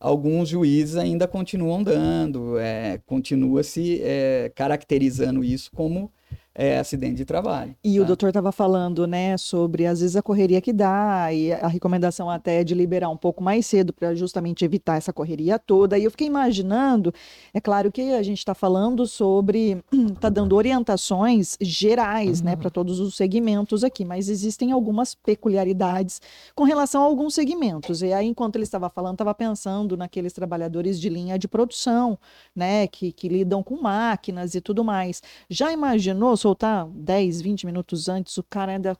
alguns 0.00 0.48
juízes 0.48 0.96
ainda 0.96 1.26
continuam 1.28 1.82
dando, 1.82 2.58
é, 2.58 2.98
continua 3.06 3.62
se 3.62 4.00
é, 4.02 4.50
caracterizando 4.54 5.44
isso 5.44 5.70
como 5.72 6.12
é, 6.54 6.78
acidente 6.78 7.16
de 7.16 7.24
trabalho. 7.24 7.74
E 7.82 7.96
tá? 7.96 8.02
o 8.02 8.06
doutor 8.06 8.28
estava 8.28 8.52
falando, 8.52 9.06
né, 9.06 9.36
sobre 9.36 9.86
às 9.86 10.00
vezes 10.00 10.14
a 10.14 10.22
correria 10.22 10.60
que 10.60 10.72
dá 10.72 11.32
e 11.32 11.52
a 11.52 11.66
recomendação 11.66 12.30
até 12.30 12.60
é 12.60 12.64
de 12.64 12.74
liberar 12.74 13.08
um 13.08 13.16
pouco 13.16 13.42
mais 13.42 13.66
cedo 13.66 13.92
para 13.92 14.14
justamente 14.14 14.64
evitar 14.64 14.96
essa 14.96 15.12
correria 15.12 15.58
toda. 15.58 15.98
E 15.98 16.04
eu 16.04 16.10
fiquei 16.10 16.28
imaginando, 16.28 17.12
é 17.52 17.60
claro 17.60 17.90
que 17.90 18.12
a 18.12 18.22
gente 18.22 18.38
está 18.38 18.54
falando 18.54 19.06
sobre, 19.06 19.82
está 19.92 20.28
dando 20.30 20.54
orientações 20.54 21.56
gerais, 21.60 22.40
né, 22.40 22.52
uhum. 22.52 22.58
para 22.58 22.70
todos 22.70 23.00
os 23.00 23.16
segmentos 23.16 23.82
aqui, 23.82 24.04
mas 24.04 24.28
existem 24.28 24.70
algumas 24.70 25.14
peculiaridades 25.14 26.20
com 26.54 26.62
relação 26.62 27.02
a 27.02 27.06
alguns 27.06 27.34
segmentos. 27.34 28.00
E 28.02 28.12
aí, 28.12 28.28
enquanto 28.28 28.56
ele 28.56 28.64
estava 28.64 28.88
falando, 28.88 29.14
estava 29.14 29.34
pensando 29.34 29.96
naqueles 29.96 30.32
trabalhadores 30.32 31.00
de 31.00 31.08
linha 31.08 31.36
de 31.36 31.48
produção, 31.48 32.16
né, 32.54 32.86
que, 32.86 33.10
que 33.10 33.28
lidam 33.28 33.62
com 33.62 33.80
máquinas 33.80 34.54
e 34.54 34.60
tudo 34.60 34.84
mais. 34.84 35.20
Já 35.50 35.72
imaginou 35.72 36.36
soltar 36.44 36.86
10, 36.88 37.40
20 37.40 37.64
minutos 37.64 38.06
antes, 38.06 38.36
o 38.36 38.42
cara 38.42 38.72
ainda 38.72 38.94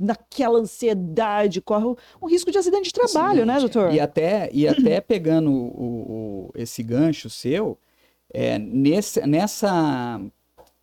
naquela 0.00 0.58
ansiedade, 0.58 1.60
corre 1.60 1.84
o 2.20 2.26
risco 2.26 2.50
de 2.50 2.58
acidente 2.58 2.88
de 2.88 2.92
trabalho, 2.92 3.46
né, 3.46 3.60
doutor? 3.60 3.94
E 3.94 4.00
até, 4.00 4.50
e 4.52 4.66
até 4.66 5.00
pegando 5.00 5.52
o, 5.52 6.48
o, 6.48 6.50
esse 6.56 6.82
gancho 6.82 7.30
seu, 7.30 7.78
é, 8.34 8.58
nesse, 8.58 9.24
nessa 9.24 10.20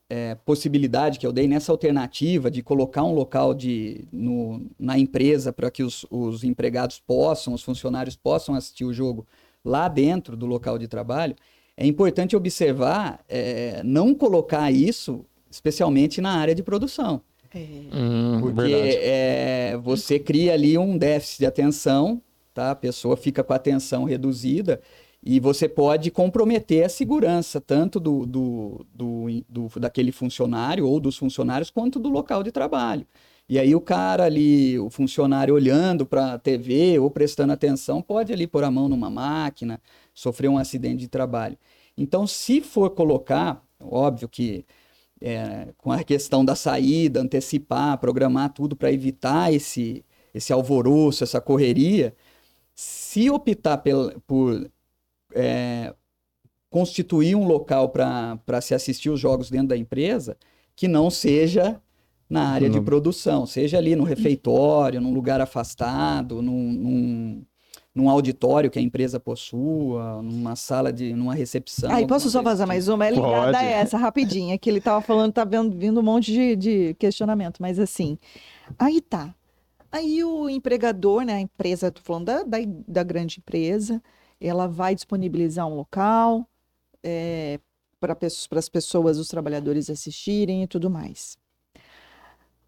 é, 0.09 0.35
possibilidade 0.35 1.19
que 1.19 1.27
eu 1.27 1.33
dei, 1.33 1.45
nessa 1.45 1.73
alternativa 1.73 2.49
de 2.49 2.63
colocar 2.63 3.03
um 3.03 3.13
local 3.13 3.53
de, 3.53 4.07
no, 4.09 4.65
na 4.79 4.97
empresa 4.97 5.51
para 5.51 5.69
que 5.69 5.83
os, 5.83 6.05
os 6.09 6.45
empregados 6.45 6.99
possam, 6.99 7.53
os 7.53 7.63
funcionários 7.63 8.15
possam 8.15 8.55
assistir 8.55 8.85
o 8.85 8.93
jogo 8.93 9.27
lá 9.63 9.89
dentro 9.89 10.37
do 10.37 10.45
local 10.45 10.77
de 10.77 10.87
trabalho, 10.87 11.35
é 11.75 11.85
importante 11.85 12.33
observar, 12.33 13.19
é, 13.27 13.81
não 13.83 14.15
colocar 14.15 14.71
isso 14.71 15.25
especialmente 15.49 16.21
na 16.21 16.31
área 16.31 16.55
de 16.55 16.63
produção. 16.63 17.21
É. 17.53 17.59
Hum, 17.93 18.39
porque 18.41 18.99
é, 19.01 19.77
você 19.81 20.19
cria 20.19 20.53
ali 20.53 20.77
um 20.77 20.97
déficit 20.97 21.39
de 21.39 21.45
atenção, 21.45 22.21
tá? 22.53 22.71
a 22.71 22.75
pessoa 22.75 23.15
fica 23.15 23.43
com 23.43 23.53
a 23.53 23.55
atenção 23.55 24.03
reduzida 24.03 24.81
e 25.23 25.39
você 25.39 25.67
pode 25.67 26.11
comprometer 26.11 26.85
a 26.85 26.89
segurança 26.89 27.59
tanto 27.59 27.99
do, 27.99 28.25
do, 28.25 28.85
do, 28.93 29.43
do, 29.49 29.79
daquele 29.79 30.11
funcionário 30.11 30.87
ou 30.87 30.99
dos 30.99 31.17
funcionários 31.17 31.69
quanto 31.69 31.99
do 31.99 32.09
local 32.09 32.43
de 32.43 32.51
trabalho. 32.51 33.05
E 33.49 33.57
aí 33.57 33.73
o 33.73 33.79
cara 33.79 34.25
ali, 34.25 34.77
o 34.77 34.89
funcionário 34.89 35.53
olhando 35.53 36.05
para 36.05 36.33
a 36.33 36.39
TV 36.39 36.99
ou 36.99 37.09
prestando 37.09 37.53
atenção, 37.53 38.01
pode 38.01 38.33
ali 38.33 38.45
pôr 38.45 38.63
a 38.63 38.71
mão 38.71 38.89
numa 38.89 39.09
máquina, 39.09 39.81
sofrer 40.13 40.49
um 40.49 40.57
acidente 40.57 40.97
de 40.97 41.07
trabalho. 41.07 41.57
Então, 41.97 42.27
se 42.27 42.61
for 42.61 42.89
colocar, 42.89 43.63
óbvio 43.79 44.27
que 44.27 44.65
é, 45.21 45.69
com 45.77 45.91
a 45.91 46.03
questão 46.03 46.43
da 46.43 46.55
saída, 46.55 47.21
antecipar, 47.21 47.97
programar 47.97 48.53
tudo 48.53 48.75
para 48.75 48.91
evitar 48.91 49.53
esse, 49.53 50.03
esse 50.33 50.53
alvoroço, 50.53 51.23
essa 51.23 51.41
correria, 51.41 52.13
se 52.75 53.29
optar 53.29 53.77
pel, 53.77 54.21
por 54.25 54.69
é, 55.33 55.93
constituir 56.69 57.35
um 57.35 57.47
local 57.47 57.89
para 57.89 58.61
se 58.61 58.73
assistir 58.73 59.09
os 59.09 59.19
jogos 59.19 59.49
dentro 59.49 59.69
da 59.69 59.77
empresa, 59.77 60.37
que 60.75 60.87
não 60.87 61.09
seja 61.09 61.81
na 62.29 62.49
área 62.49 62.69
de 62.69 62.81
produção, 62.81 63.45
seja 63.45 63.77
ali 63.77 63.95
no 63.95 64.03
refeitório, 64.03 64.99
num 64.99 65.13
lugar 65.13 65.39
afastado, 65.39 66.41
num, 66.41 66.73
num 66.73 67.45
num 67.97 68.11
auditório 68.11 68.69
que 68.69 68.77
a 68.77 68.81
empresa 68.81 69.19
possua, 69.19 70.21
numa 70.21 70.55
sala 70.55 70.93
de, 70.93 71.15
numa 71.15 71.33
recepção. 71.33 71.91
Aí 71.91 72.05
posso 72.05 72.29
só 72.29 72.43
fazer 72.43 72.67
mais 72.67 72.87
uma? 72.87 73.07
É 73.07 73.09
ligada 73.09 73.53
Pode. 73.53 73.57
a 73.57 73.63
essa 73.63 73.97
rapidinha, 73.97 74.55
que 74.55 74.69
ele 74.69 74.79
tava 74.79 75.01
falando, 75.01 75.33
tá 75.33 75.43
vendo, 75.43 75.75
vindo 75.75 75.99
um 75.99 76.03
monte 76.03 76.31
de, 76.31 76.55
de 76.55 76.93
questionamento, 76.99 77.59
mas 77.59 77.79
assim, 77.79 78.19
aí 78.77 79.01
tá. 79.01 79.33
Aí 79.91 80.23
o 80.23 80.47
empregador, 80.47 81.23
né, 81.23 81.33
a 81.33 81.39
empresa, 81.39 81.91
tô 81.91 82.01
falando 82.03 82.25
da, 82.25 82.43
da, 82.43 82.57
da 82.87 83.03
grande 83.03 83.39
empresa, 83.39 83.99
ela 84.39 84.67
vai 84.67 84.93
disponibilizar 84.93 85.65
um 85.65 85.73
local 85.73 86.47
é, 87.01 87.59
para 87.99 88.15
as 88.51 88.69
pessoas, 88.69 89.17
os 89.17 89.27
trabalhadores 89.27 89.89
assistirem 89.89 90.61
e 90.61 90.67
tudo 90.67 90.87
mais. 90.87 91.35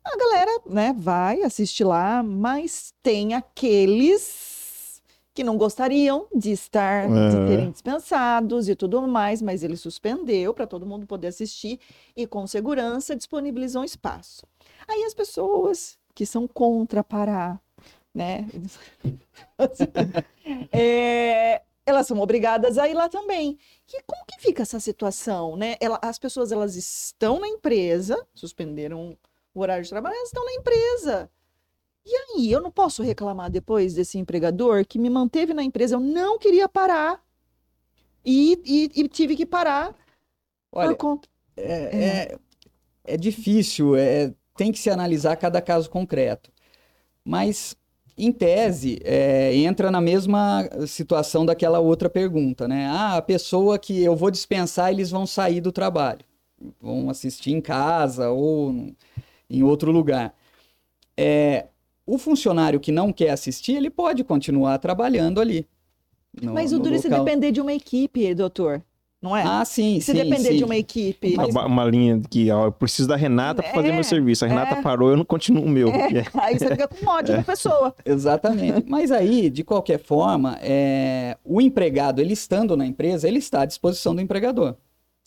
A 0.03 0.17
galera, 0.17 0.61
né, 0.65 0.95
vai 0.97 1.43
assistir 1.43 1.83
lá, 1.83 2.23
mas 2.23 2.95
tem 3.03 3.35
aqueles 3.35 4.58
que 5.39 5.43
não 5.45 5.57
gostariam 5.57 6.27
de 6.35 6.51
estar, 6.51 7.07
de 7.07 7.31
serem 7.47 7.71
dispensados 7.71 8.67
e 8.67 8.75
tudo 8.75 9.01
mais, 9.07 9.41
mas 9.41 9.63
ele 9.63 9.77
suspendeu 9.77 10.53
para 10.53 10.67
todo 10.67 10.85
mundo 10.85 11.07
poder 11.07 11.27
assistir 11.27 11.79
e 12.13 12.27
com 12.27 12.45
segurança 12.45 13.15
disponibilizou 13.15 13.81
um 13.81 13.85
espaço. 13.85 14.45
Aí 14.85 15.01
as 15.05 15.13
pessoas 15.13 15.97
que 16.13 16.25
são 16.25 16.45
contra 16.45 17.05
parar, 17.05 17.57
né? 18.13 18.49
é, 20.73 21.61
elas 21.85 22.05
são 22.05 22.19
obrigadas 22.19 22.77
a 22.77 22.89
ir 22.89 22.93
lá 22.93 23.07
também. 23.07 23.57
E 23.87 24.03
como 24.03 24.25
que 24.25 24.41
fica 24.41 24.63
essa 24.63 24.81
situação, 24.81 25.55
né? 25.55 25.77
Ela, 25.79 25.97
as 26.01 26.19
pessoas 26.19 26.51
elas 26.51 26.75
estão 26.75 27.39
na 27.39 27.47
empresa, 27.47 28.27
suspenderam 28.35 29.17
o 29.53 29.61
horário 29.61 29.85
de 29.85 29.89
trabalho, 29.89 30.17
elas 30.17 30.27
estão 30.27 30.43
na 30.43 30.53
empresa. 30.55 31.31
E 32.09 32.15
aí, 32.15 32.51
eu 32.51 32.59
não 32.59 32.71
posso 32.71 33.03
reclamar 33.03 33.51
depois 33.51 33.93
desse 33.93 34.17
empregador 34.17 34.83
que 34.83 34.97
me 34.97 35.11
manteve 35.11 35.53
na 35.53 35.61
empresa, 35.61 35.93
eu 35.93 35.99
não 35.99 36.39
queria 36.39 36.67
parar 36.67 37.21
e, 38.25 38.59
e, 38.65 39.01
e 39.01 39.07
tive 39.07 39.35
que 39.35 39.45
parar 39.45 39.93
Olha, 40.71 40.89
por 40.89 40.97
conta. 40.97 41.29
É, 41.55 41.71
é. 41.71 42.05
é, 42.05 42.37
é 43.03 43.17
difícil, 43.17 43.95
é, 43.95 44.33
tem 44.57 44.71
que 44.71 44.79
se 44.79 44.89
analisar 44.89 45.35
cada 45.35 45.61
caso 45.61 45.87
concreto. 45.87 46.51
Mas, 47.23 47.75
em 48.17 48.31
tese, 48.31 48.99
é, 49.03 49.55
entra 49.55 49.91
na 49.91 50.01
mesma 50.01 50.67
situação 50.87 51.45
daquela 51.45 51.77
outra 51.77 52.09
pergunta, 52.09 52.67
né? 52.67 52.87
Ah, 52.87 53.17
a 53.17 53.21
pessoa 53.21 53.77
que 53.77 54.03
eu 54.03 54.15
vou 54.15 54.31
dispensar, 54.31 54.91
eles 54.91 55.11
vão 55.11 55.27
sair 55.27 55.61
do 55.61 55.71
trabalho. 55.71 56.25
Vão 56.81 57.07
assistir 57.07 57.51
em 57.51 57.61
casa 57.61 58.31
ou 58.31 58.95
em 59.47 59.61
outro 59.61 59.91
lugar. 59.91 60.33
É, 61.15 61.67
o 62.13 62.17
funcionário 62.17 62.79
que 62.79 62.91
não 62.91 63.13
quer 63.13 63.29
assistir, 63.29 63.73
ele 63.73 63.89
pode 63.89 64.23
continuar 64.23 64.77
trabalhando 64.79 65.39
ali. 65.39 65.67
No, 66.41 66.53
Mas 66.53 66.73
o 66.73 66.79
duro 66.79 66.95
é 66.95 66.97
se 66.97 67.09
depender 67.09 67.51
de 67.51 67.61
uma 67.61 67.73
equipe, 67.73 68.33
doutor. 68.33 68.81
Não 69.21 69.35
é? 69.35 69.43
Ah, 69.45 69.65
sim, 69.65 69.99
Se 69.99 70.13
sim, 70.13 70.13
depender 70.13 70.51
sim. 70.51 70.57
de 70.57 70.63
uma 70.63 70.77
equipe. 70.77 71.35
Mas... 71.35 71.49
Uma, 71.49 71.65
uma, 71.65 71.83
linha 71.83 72.21
que 72.29 72.49
ó, 72.51 72.67
eu 72.67 72.71
preciso 72.71 73.07
da 73.07 73.17
Renata 73.17 73.61
para 73.61 73.73
fazer 73.73 73.89
é, 73.89 73.91
meu 73.91 74.03
serviço. 74.03 74.45
A 74.45 74.47
Renata 74.47 74.75
é, 74.75 74.81
parou, 74.81 75.09
eu 75.09 75.17
não 75.17 75.25
continuo 75.25 75.65
o 75.65 75.69
meu. 75.69 75.89
É, 75.89 76.23
aí 76.41 76.57
você 76.57 76.69
fica 76.69 76.87
com 76.87 77.05
ódio 77.05 77.35
da 77.35 77.43
pessoa. 77.43 77.93
Exatamente. 78.05 78.89
Mas 78.89 79.11
aí, 79.11 79.49
de 79.49 79.61
qualquer 79.61 79.99
forma, 79.99 80.57
é, 80.61 81.37
o 81.43 81.59
empregado, 81.59 82.21
ele 82.21 82.31
estando 82.31 82.77
na 82.77 82.85
empresa, 82.85 83.27
ele 83.27 83.39
está 83.39 83.63
à 83.63 83.65
disposição 83.65 84.15
do 84.15 84.21
empregador. 84.21 84.75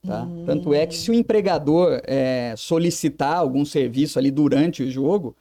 Tá? 0.06 0.22
Hum. 0.22 0.44
Tanto 0.46 0.72
é 0.72 0.86
que 0.86 0.96
se 0.96 1.10
o 1.10 1.14
empregador 1.14 2.00
é, 2.04 2.54
solicitar 2.56 3.36
algum 3.36 3.64
serviço 3.64 4.18
ali 4.18 4.30
durante 4.30 4.82
o 4.82 4.90
jogo, 4.90 5.36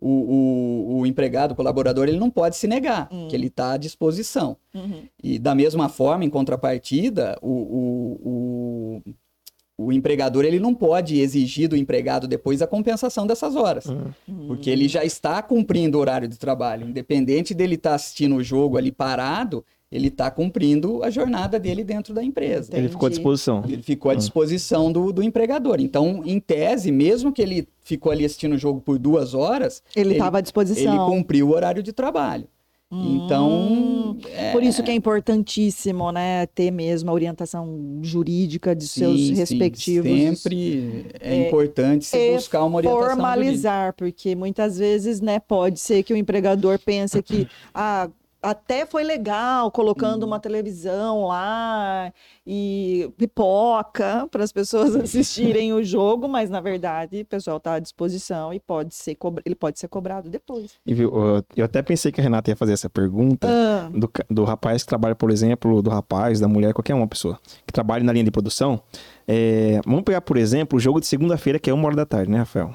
o, 0.00 0.08
o, 0.08 0.98
o, 0.98 1.06
empregado, 1.06 1.52
o 1.52 1.54
colaborador, 1.54 2.08
ele 2.08 2.18
não 2.18 2.30
pode 2.30 2.56
se 2.56 2.66
negar, 2.66 3.08
uhum. 3.10 3.28
que 3.28 3.36
ele 3.36 3.46
está 3.46 3.72
à 3.72 3.76
disposição. 3.76 4.56
Uhum. 4.74 5.04
E 5.22 5.38
da 5.38 5.54
mesma 5.54 5.88
forma, 5.88 6.24
em 6.24 6.30
contrapartida, 6.30 7.38
o, 7.40 7.50
o, 7.50 9.02
o, 9.06 9.86
o, 9.86 9.92
empregador 9.92 10.44
ele 10.44 10.60
não 10.60 10.74
pode 10.74 11.18
exigir 11.18 11.68
do 11.68 11.76
empregado 11.76 12.28
depois 12.28 12.60
a 12.60 12.66
compensação 12.66 13.26
dessas 13.26 13.56
horas, 13.56 13.86
uhum. 13.86 14.46
porque 14.48 14.68
ele 14.68 14.86
já 14.86 15.02
está 15.04 15.40
cumprindo 15.42 15.96
o 15.96 16.00
horário 16.00 16.28
de 16.28 16.38
trabalho, 16.38 16.88
independente 16.88 17.54
dele 17.54 17.76
estar 17.76 17.90
tá 17.90 17.96
assistindo 17.96 18.36
o 18.36 18.44
jogo 18.44 18.76
ali 18.76 18.92
parado, 18.92 19.64
ele 19.90 20.08
está 20.08 20.30
cumprindo 20.30 21.02
a 21.02 21.10
jornada 21.10 21.58
dele 21.58 21.84
dentro 21.84 22.12
da 22.12 22.22
empresa. 22.22 22.68
Entendi. 22.68 22.82
Ele 22.82 22.88
ficou 22.88 23.06
à 23.06 23.10
disposição. 23.10 23.64
Ele 23.68 23.82
ficou 23.82 24.10
à 24.10 24.14
hum. 24.14 24.18
disposição 24.18 24.92
do, 24.92 25.12
do 25.12 25.22
empregador. 25.22 25.80
Então, 25.80 26.22
em 26.24 26.40
tese, 26.40 26.90
mesmo 26.90 27.32
que 27.32 27.40
ele 27.40 27.68
ficou 27.84 28.10
ali 28.10 28.24
assistindo 28.24 28.54
o 28.54 28.58
jogo 28.58 28.80
por 28.80 28.98
duas 28.98 29.32
horas, 29.32 29.82
ele 29.94 30.12
estava 30.12 30.38
à 30.38 30.40
disposição. 30.40 30.94
Ele 30.94 31.16
cumpriu 31.16 31.48
o 31.48 31.52
horário 31.52 31.82
de 31.82 31.92
trabalho. 31.92 32.48
Hum, 32.90 33.24
então. 33.24 34.16
É... 34.32 34.52
Por 34.52 34.62
isso 34.62 34.82
que 34.82 34.90
é 34.90 34.94
importantíssimo, 34.94 36.12
né, 36.12 36.46
ter 36.46 36.70
mesmo 36.70 37.10
a 37.10 37.12
orientação 37.12 37.98
jurídica 38.00 38.76
de 38.76 38.86
sim, 38.86 39.00
seus 39.00 39.30
respectivos. 39.30 40.08
Sim, 40.08 40.34
sempre 40.34 41.06
é, 41.20 41.34
é 41.34 41.48
importante 41.48 42.06
se 42.06 42.16
é 42.16 42.34
buscar 42.34 42.64
uma 42.64 42.76
orientação. 42.76 43.08
Formalizar, 43.08 43.86
jurídica. 43.86 43.94
porque 43.98 44.34
muitas 44.36 44.78
vezes, 44.78 45.20
né, 45.20 45.40
pode 45.40 45.80
ser 45.80 46.02
que 46.04 46.12
o 46.12 46.16
empregador 46.16 46.78
pense 46.78 47.20
que, 47.22 47.48
ah, 47.74 48.08
até 48.42 48.86
foi 48.86 49.02
legal 49.02 49.70
colocando 49.70 50.22
hum. 50.22 50.26
uma 50.26 50.38
televisão 50.38 51.26
lá 51.26 52.12
e 52.46 53.10
pipoca 53.16 54.26
para 54.30 54.44
as 54.44 54.52
pessoas 54.52 54.94
assistirem 54.96 55.72
o 55.72 55.82
jogo, 55.82 56.28
mas 56.28 56.48
na 56.48 56.60
verdade 56.60 57.22
o 57.22 57.26
pessoal 57.26 57.56
está 57.56 57.74
à 57.74 57.78
disposição 57.78 58.52
e 58.52 58.60
pode 58.60 58.94
ser 58.94 59.16
ele 59.44 59.54
pode 59.54 59.78
ser 59.78 59.88
cobrado 59.88 60.28
depois. 60.28 60.72
E 60.86 60.94
viu, 60.94 61.12
eu 61.56 61.64
até 61.64 61.82
pensei 61.82 62.12
que 62.12 62.20
a 62.20 62.24
Renata 62.24 62.50
ia 62.50 62.56
fazer 62.56 62.72
essa 62.72 62.88
pergunta 62.88 63.48
ah. 63.48 63.90
do, 63.92 64.10
do 64.30 64.44
rapaz 64.44 64.82
que 64.82 64.88
trabalha, 64.88 65.14
por 65.14 65.30
exemplo, 65.30 65.82
do 65.82 65.90
rapaz, 65.90 66.38
da 66.40 66.48
mulher, 66.48 66.72
qualquer 66.72 66.94
uma 66.94 67.08
pessoa 67.08 67.38
que 67.66 67.72
trabalha 67.72 68.04
na 68.04 68.12
linha 68.12 68.24
de 68.24 68.30
produção. 68.30 68.80
É, 69.26 69.80
vamos 69.84 70.02
pegar, 70.02 70.20
por 70.20 70.36
exemplo, 70.36 70.76
o 70.76 70.80
jogo 70.80 71.00
de 71.00 71.06
segunda-feira, 71.06 71.58
que 71.58 71.68
é 71.68 71.74
uma 71.74 71.86
hora 71.86 71.96
da 71.96 72.06
tarde, 72.06 72.30
né, 72.30 72.38
Rafael? 72.38 72.74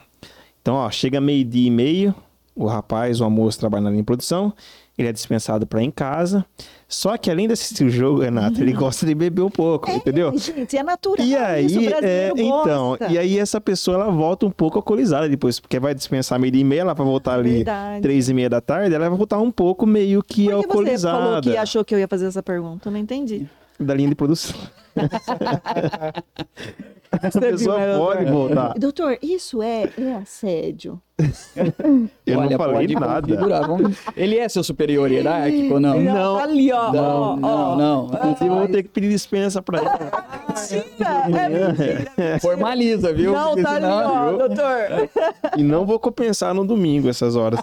Então, 0.61 0.75
ó, 0.75 0.89
chega 0.91 1.21
meio-dia 1.21 1.67
e 1.67 1.71
meio, 1.71 2.15
o 2.55 2.65
rapaz 2.65 3.21
ou 3.21 3.27
a 3.27 3.29
moça 3.29 3.59
trabalha 3.59 3.83
na 3.83 3.89
linha 3.89 4.01
de 4.01 4.05
produção, 4.05 4.53
ele 5.01 5.09
é 5.09 5.13
dispensado 5.13 5.65
para 5.65 5.81
em 5.81 5.91
casa. 5.91 6.45
Só 6.87 7.17
que 7.17 7.31
além 7.31 7.47
de 7.47 7.53
assistir 7.53 7.85
o 7.85 7.89
jogo, 7.89 8.21
Renato, 8.21 8.57
uhum. 8.57 8.63
ele 8.63 8.73
gosta 8.73 9.05
de 9.05 9.15
beber 9.15 9.41
um 9.41 9.49
pouco, 9.49 9.89
é, 9.89 9.95
entendeu? 9.95 10.37
Gente, 10.37 10.77
é 10.77 10.83
natural. 10.83 11.25
E 11.25 11.35
aí, 11.37 11.65
isso, 11.65 11.79
é, 11.79 12.31
então, 12.35 12.97
e 13.09 13.17
aí 13.17 13.39
essa 13.39 13.61
pessoa 13.61 13.95
ela 13.95 14.11
volta 14.11 14.45
um 14.45 14.51
pouco 14.51 14.77
alcoolizada 14.77 15.29
depois, 15.29 15.57
porque 15.57 15.79
vai 15.79 15.95
dispensar 15.95 16.37
meio 16.37 16.53
e 16.53 16.63
meia, 16.65 16.81
ela 16.81 16.93
vai 16.93 17.05
voltar 17.05 17.35
ali 17.35 17.57
Verdade. 17.57 18.01
três 18.01 18.27
e 18.27 18.33
meia 18.33 18.49
da 18.49 18.59
tarde, 18.59 18.93
ela 18.93 19.09
vai 19.09 19.17
voltar 19.17 19.39
um 19.39 19.51
pouco 19.51 19.87
meio 19.87 20.21
que 20.21 20.43
Por 20.43 20.49
que 20.49 20.51
alcoolizada. 20.51 21.17
Você 21.17 21.23
falou 21.23 21.41
que 21.41 21.57
achou 21.57 21.85
que 21.85 21.95
eu 21.95 21.99
ia 21.99 22.09
fazer 22.09 22.25
essa 22.25 22.43
pergunta, 22.43 22.89
eu 22.89 22.91
não 22.91 22.99
entendi. 22.99 23.47
Da 23.81 23.93
linha 23.93 24.09
de 24.09 24.15
produção. 24.15 24.55
A 27.11 27.29
pessoa 27.39 27.77
pode 27.97 28.25
voltar. 28.25 28.73
Doutor, 28.77 29.17
isso 29.21 29.61
é, 29.61 29.89
é 29.97 30.15
assédio? 30.15 31.01
Eu 32.25 32.39
Olha, 32.39 32.51
não 32.51 32.57
falei 32.57 32.87
nada. 32.87 33.27
Ele 34.15 34.37
é 34.37 34.47
seu 34.47 34.63
superior 34.63 35.11
hierárquico 35.11 35.73
ou 35.73 35.79
não? 35.79 35.99
Não, 35.99 36.13
não. 36.13 36.37
Tá 36.37 36.43
ali, 36.43 36.71
ó. 36.71 36.93
Não, 36.93 37.35
não, 37.35 37.77
não. 37.77 38.05
Inclusive, 38.05 38.47
eu 38.47 38.55
vou 38.55 38.67
ter 38.69 38.83
que 38.83 38.89
pedir 38.89 39.09
dispensa 39.09 39.61
pra 39.61 39.79
ele. 39.79 39.89
Mentira, 40.47 41.43
é 41.43 41.49
mentira. 41.49 42.39
Formaliza, 42.39 43.13
viu? 43.13 43.33
Não, 43.33 43.61
tá 43.61 43.71
ali, 43.71 43.85
ó, 43.85 44.31
doutor. 44.37 45.09
E 45.57 45.63
não 45.63 45.85
vou 45.85 45.99
compensar 45.99 46.53
no 46.53 46.65
domingo 46.65 47.09
essas 47.09 47.35
horas. 47.35 47.59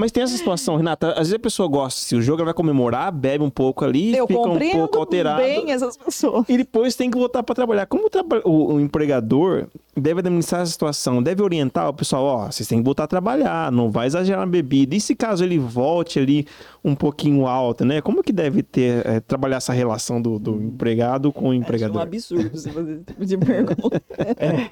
Mas 0.00 0.12
tem 0.12 0.22
essa 0.22 0.36
situação, 0.36 0.76
Renata. 0.76 1.10
Às 1.10 1.18
vezes 1.18 1.34
a 1.34 1.38
pessoa 1.40 1.68
gosta, 1.68 2.00
se 2.00 2.14
o 2.14 2.22
jogo 2.22 2.44
vai 2.44 2.54
comemorar, 2.54 3.10
bebe 3.10 3.42
um 3.42 3.50
pouco 3.50 3.84
ali, 3.84 4.16
Eu 4.16 4.28
fica 4.28 4.38
um 4.38 4.56
pouco 4.56 4.98
alterado. 5.00 5.42
bem 5.42 5.72
essas 5.72 5.96
pessoas. 5.96 6.48
E 6.48 6.56
depois 6.56 6.94
tem 6.94 7.10
que 7.10 7.18
voltar 7.18 7.42
para 7.42 7.52
trabalhar. 7.52 7.84
Como 7.86 8.06
o, 8.06 8.08
traba 8.08 8.40
o, 8.44 8.74
o, 8.74 8.80
empregador 8.80 9.66
deve 9.96 10.20
administrar 10.20 10.60
essa 10.60 10.70
situação, 10.70 11.20
deve 11.20 11.42
orientar 11.42 11.88
o 11.88 11.92
pessoal, 11.92 12.24
ó, 12.24 12.46
vocês 12.46 12.68
têm 12.68 12.78
que 12.78 12.84
voltar 12.84 13.04
a 13.04 13.06
trabalhar, 13.08 13.72
não 13.72 13.90
vai 13.90 14.06
exagerar 14.06 14.42
na 14.42 14.46
bebida. 14.46 14.94
E 14.94 15.00
se 15.00 15.16
caso 15.16 15.42
ele 15.42 15.58
volte 15.58 16.20
ali 16.20 16.46
um 16.84 16.94
pouquinho 16.94 17.44
alto, 17.48 17.84
né? 17.84 18.00
Como 18.00 18.22
que 18.22 18.32
deve 18.32 18.62
ter, 18.62 19.04
é, 19.04 19.18
trabalhar 19.18 19.56
essa 19.56 19.72
relação 19.72 20.22
do, 20.22 20.38
do 20.38 20.62
empregado 20.62 21.32
com 21.32 21.48
o 21.48 21.54
empregador? 21.54 21.96
É 21.96 21.98
um 21.98 22.02
absurdo 22.02 22.56
se 22.56 22.70
você 22.70 23.00
de 23.18 23.36
pergunta. 23.36 24.00
É, 24.38 24.70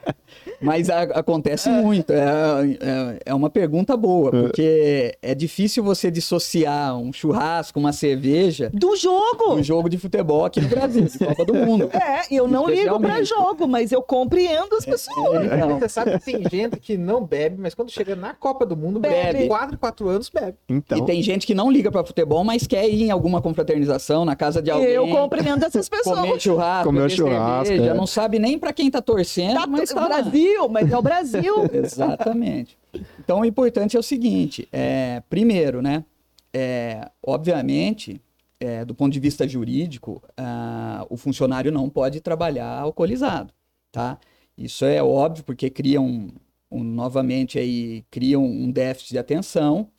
mas 0.60 0.90
a, 0.90 1.02
acontece 1.02 1.68
muito. 1.68 2.12
É, 2.12 2.18
é, 2.18 3.18
é, 3.26 3.34
uma 3.34 3.50
pergunta 3.50 3.96
boa, 3.96 4.28
é. 4.28 4.42
porque 4.42 5.18
é 5.22 5.34
difícil 5.34 5.82
você 5.82 6.10
dissociar 6.10 6.96
um 6.96 7.12
churrasco, 7.12 7.78
uma 7.78 7.92
cerveja. 7.92 8.70
Do 8.72 8.96
jogo! 8.96 9.56
Do 9.56 9.62
jogo 9.62 9.88
de 9.88 9.98
futebol 9.98 10.44
aqui 10.44 10.60
no 10.60 10.68
Brasil, 10.68 11.04
de 11.04 11.18
Copa 11.18 11.44
do 11.44 11.54
Mundo. 11.54 11.90
É, 11.92 12.22
eu 12.30 12.48
não 12.48 12.68
ligo 12.68 12.98
para 13.00 13.22
jogo, 13.22 13.66
mas 13.66 13.92
eu 13.92 14.02
compreendo 14.02 14.74
as 14.76 14.86
é, 14.86 14.90
pessoas. 14.90 15.50
É, 15.50 15.60
é, 15.60 15.66
você 15.66 15.88
sabe 15.88 16.18
que 16.18 16.24
tem 16.24 16.42
gente 16.48 16.78
que 16.78 16.96
não 16.96 17.24
bebe, 17.24 17.56
mas 17.58 17.74
quando 17.74 17.90
chega 17.90 18.14
na 18.14 18.34
Copa 18.34 18.64
do 18.66 18.76
Mundo, 18.76 19.00
bebe. 19.00 19.38
bebe. 19.38 19.48
4, 19.48 19.78
4 19.78 20.08
anos, 20.08 20.30
bebe. 20.30 20.56
Então... 20.68 20.98
E 20.98 21.04
tem 21.04 21.22
gente 21.22 21.46
que 21.46 21.54
não 21.54 21.70
liga 21.70 21.90
para 21.90 22.04
futebol, 22.04 22.44
mas 22.44 22.66
quer 22.66 22.88
ir 22.88 23.04
em 23.04 23.10
alguma 23.10 23.40
confraternização, 23.40 24.24
na 24.24 24.36
casa 24.36 24.62
de 24.62 24.70
alguém. 24.70 24.88
Eu 24.88 25.08
compreendo 25.08 25.64
essas 25.64 25.88
pessoas. 25.88 26.20
Comer 26.20 26.40
churrasco, 26.40 26.84
comer 26.84 27.10
churrasco. 27.10 27.66
Cerveja, 27.66 27.90
é. 27.90 27.94
não 27.94 28.06
sabe 28.06 28.38
nem 28.38 28.58
para 28.58 28.72
quem 28.72 28.90
tá 28.90 29.00
torcendo, 29.00 29.54
tá, 29.54 29.66
mas 29.66 29.90
tá 29.90 30.06
Brasil, 30.06 30.45
mas 30.68 30.90
é 30.90 30.96
o 30.96 31.02
Brasil. 31.02 31.54
Exatamente. 31.72 32.78
Então, 33.18 33.40
o 33.40 33.44
importante 33.44 33.96
é 33.96 34.00
o 34.00 34.02
seguinte: 34.02 34.68
é, 34.72 35.22
primeiro, 35.28 35.82
né? 35.82 36.04
É, 36.52 37.10
obviamente, 37.22 38.20
é, 38.58 38.84
do 38.84 38.94
ponto 38.94 39.12
de 39.12 39.20
vista 39.20 39.46
jurídico, 39.46 40.22
uh, 40.38 41.06
o 41.10 41.16
funcionário 41.16 41.70
não 41.70 41.88
pode 41.88 42.20
trabalhar 42.20 42.80
alcoolizado, 42.80 43.52
tá? 43.92 44.18
Isso 44.56 44.84
é 44.84 45.02
óbvio 45.02 45.44
porque 45.44 45.68
cria 45.68 46.00
um, 46.00 46.30
um 46.70 46.82
novamente 46.82 47.58
aí 47.58 48.04
cria 48.10 48.38
um 48.38 48.70
déficit 48.70 49.10
de 49.10 49.18
atenção, 49.18 49.90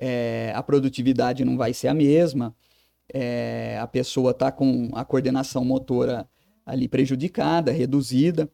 é, 0.00 0.52
a 0.54 0.62
produtividade 0.62 1.44
não 1.44 1.56
vai 1.56 1.74
ser 1.74 1.88
a 1.88 1.94
mesma, 1.94 2.54
é, 3.12 3.78
a 3.80 3.86
pessoa 3.86 4.30
está 4.30 4.52
com 4.52 4.90
a 4.92 5.04
coordenação 5.04 5.64
motora 5.64 6.28
ali 6.64 6.88
prejudicada, 6.88 7.72
reduzida 7.72 8.48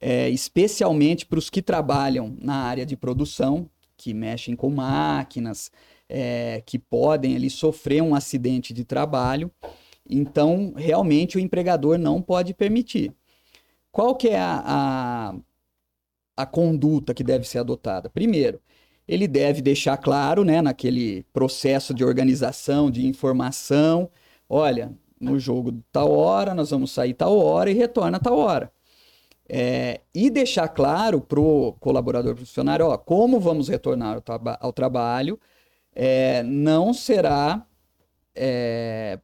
é, 0.00 0.28
especialmente 0.28 1.26
para 1.26 1.38
os 1.38 1.50
que 1.50 1.60
trabalham 1.60 2.36
na 2.40 2.54
área 2.54 2.86
de 2.86 2.96
produção, 2.96 3.68
que 3.96 4.14
mexem 4.14 4.54
com 4.54 4.70
máquinas, 4.70 5.70
é, 6.08 6.62
que 6.64 6.78
podem 6.78 7.36
ali 7.36 7.50
sofrer 7.50 8.02
um 8.02 8.14
acidente 8.14 8.72
de 8.72 8.84
trabalho. 8.84 9.50
Então, 10.08 10.72
realmente, 10.76 11.36
o 11.36 11.40
empregador 11.40 11.98
não 11.98 12.22
pode 12.22 12.54
permitir. 12.54 13.12
Qual 13.90 14.14
que 14.14 14.28
é 14.28 14.38
a, 14.38 14.62
a, 14.64 15.34
a 16.36 16.46
conduta 16.46 17.12
que 17.12 17.24
deve 17.24 17.46
ser 17.46 17.58
adotada? 17.58 18.08
Primeiro, 18.08 18.60
ele 19.06 19.26
deve 19.26 19.60
deixar 19.60 19.96
claro, 19.96 20.44
né, 20.44 20.62
naquele 20.62 21.24
processo 21.32 21.92
de 21.92 22.04
organização, 22.04 22.90
de 22.90 23.06
informação, 23.06 24.10
olha, 24.48 24.92
no 25.20 25.38
jogo 25.38 25.82
tal 25.90 26.12
hora, 26.12 26.54
nós 26.54 26.70
vamos 26.70 26.92
sair 26.92 27.14
tal 27.14 27.36
hora 27.38 27.70
e 27.70 27.74
retorna 27.74 28.20
tal 28.20 28.38
hora. 28.38 28.72
É, 29.48 30.02
e 30.14 30.28
deixar 30.28 30.68
claro 30.68 31.20
para 31.22 31.40
o 31.40 31.72
colaborador 31.80 32.36
funcionário, 32.36 32.86
ó, 32.86 32.98
como 32.98 33.40
vamos 33.40 33.68
retornar 33.68 34.16
ao, 34.16 34.20
traba 34.20 34.58
ao 34.60 34.72
trabalho, 34.72 35.40
é, 35.94 36.42
não 36.42 36.92
será 36.92 37.66
é, 38.34 39.18